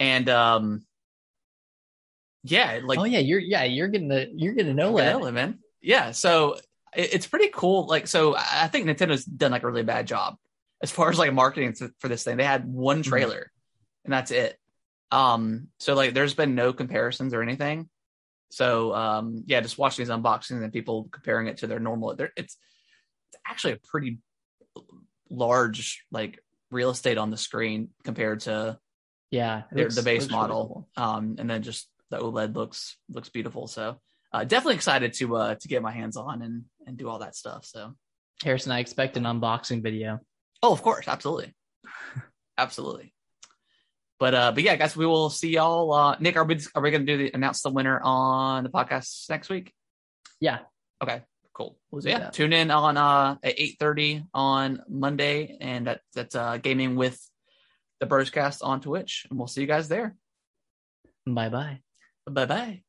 And 0.00 0.28
um, 0.28 0.84
yeah, 2.44 2.80
like 2.84 2.98
oh 2.98 3.04
yeah, 3.04 3.18
you're 3.18 3.40
yeah 3.40 3.64
you're 3.64 3.88
getting 3.88 4.08
the 4.08 4.28
you're 4.34 4.54
getting 4.54 4.72
an 4.72 4.78
OLED. 4.78 5.32
man. 5.34 5.58
Yeah, 5.80 6.12
so 6.12 6.54
it, 6.94 7.14
it's 7.14 7.26
pretty 7.26 7.48
cool. 7.52 7.86
Like, 7.86 8.06
so 8.06 8.34
I 8.36 8.62
I 8.64 8.68
think 8.68 8.86
Nintendo's 8.86 9.24
done 9.24 9.50
like 9.52 9.62
a 9.62 9.66
really 9.66 9.82
bad 9.82 10.06
job 10.06 10.36
as 10.82 10.90
far 10.90 11.10
as 11.10 11.18
like 11.18 11.32
marketing 11.32 11.74
for 11.98 12.08
this 12.08 12.24
thing. 12.24 12.36
They 12.36 12.44
had 12.44 12.66
one 12.66 12.98
Mm-hmm. 13.02 13.08
trailer, 13.10 13.52
and 14.04 14.12
that's 14.12 14.30
it. 14.30 14.58
Um, 15.10 15.68
so 15.78 15.94
like, 15.94 16.14
there's 16.14 16.34
been 16.34 16.54
no 16.54 16.72
comparisons 16.72 17.32
or 17.34 17.42
anything. 17.42 17.88
So 18.50 18.94
um, 18.94 19.42
yeah, 19.46 19.60
just 19.60 19.76
watching 19.78 20.04
these 20.04 20.12
unboxings 20.14 20.62
and 20.62 20.72
people 20.72 21.08
comparing 21.12 21.46
it 21.48 21.58
to 21.58 21.66
their 21.66 21.80
normal. 21.80 22.10
It's 22.12 22.30
it's 22.36 22.56
actually 23.46 23.74
a 23.74 23.78
pretty 23.84 24.18
large 25.30 26.04
like 26.10 26.38
real 26.70 26.90
estate 26.90 27.18
on 27.18 27.30
the 27.30 27.36
screen 27.36 27.88
compared 28.04 28.40
to 28.40 28.78
Yeah, 29.30 29.62
their, 29.72 29.84
looks- 29.84 29.96
the 29.96 30.02
base 30.02 30.22
looks 30.22 30.32
really 30.32 30.40
model. 30.40 30.88
cool. 30.96 31.04
Um, 31.04 31.36
and 31.38 31.48
then 31.50 31.62
just 31.62 31.88
the 32.10 32.18
OLED 32.18 32.54
looks 32.54 32.96
looks 33.08 33.28
beautiful. 33.28 33.66
So 33.66 34.00
uh, 34.32 34.44
definitely 34.44 34.76
excited 34.76 35.12
to 35.14 35.36
uh, 35.36 35.54
to 35.56 35.68
get 35.68 35.82
my 35.82 35.92
hands 35.92 36.16
on 36.16 36.42
and 36.42 36.64
and 36.86 36.96
do 36.96 37.08
all 37.08 37.18
that 37.20 37.34
stuff. 37.36 37.64
So 37.64 37.94
Harrison, 38.44 38.72
I 38.72 38.78
expect 38.80 39.16
an 39.16 39.24
unboxing 39.24 39.82
video. 39.82 40.20
oh, 40.62 40.72
of 40.72 40.82
course, 40.82 41.08
absolutely, 41.08 41.54
absolutely. 42.58 43.12
But 44.18 44.34
uh, 44.34 44.52
but 44.52 44.62
yeah, 44.62 44.76
guys, 44.76 44.96
we 44.96 45.04
will 45.06 45.28
see 45.30 45.50
y'all. 45.50 45.92
Uh, 45.92 46.16
Nick, 46.20 46.36
are 46.36 46.44
we 46.44 46.58
are 46.74 46.82
we 46.82 46.90
going 46.90 47.04
to 47.04 47.16
do 47.16 47.18
the 47.24 47.30
announce 47.34 47.62
the 47.62 47.70
winner 47.70 48.00
on 48.02 48.64
the 48.64 48.70
podcast 48.70 49.28
next 49.28 49.48
week? 49.50 49.72
Yeah, 50.40 50.60
Okay, 51.02 51.22
cool. 51.52 51.78
We'll 51.90 52.00
So 52.02 52.08
yeah, 52.08 52.18
that. 52.20 52.32
tune 52.32 52.52
in 52.54 52.70
on 52.70 52.96
uh 52.96 53.36
at 53.42 53.54
eight 53.58 53.76
thirty 53.78 54.24
on 54.32 54.82
Monday, 54.88 55.58
and 55.60 55.86
that, 55.86 56.00
that's 56.14 56.34
uh 56.34 56.56
gaming 56.56 56.96
with 56.96 57.20
the 58.00 58.06
Broscast 58.06 58.64
on 58.64 58.80
Twitch, 58.80 59.26
and 59.28 59.38
we'll 59.38 59.48
see 59.48 59.60
you 59.60 59.66
guys 59.66 59.88
there. 59.88 60.16
bye 61.26 61.48
bye. 61.50 61.80
Bye 62.26 62.46
bye. 62.46 62.85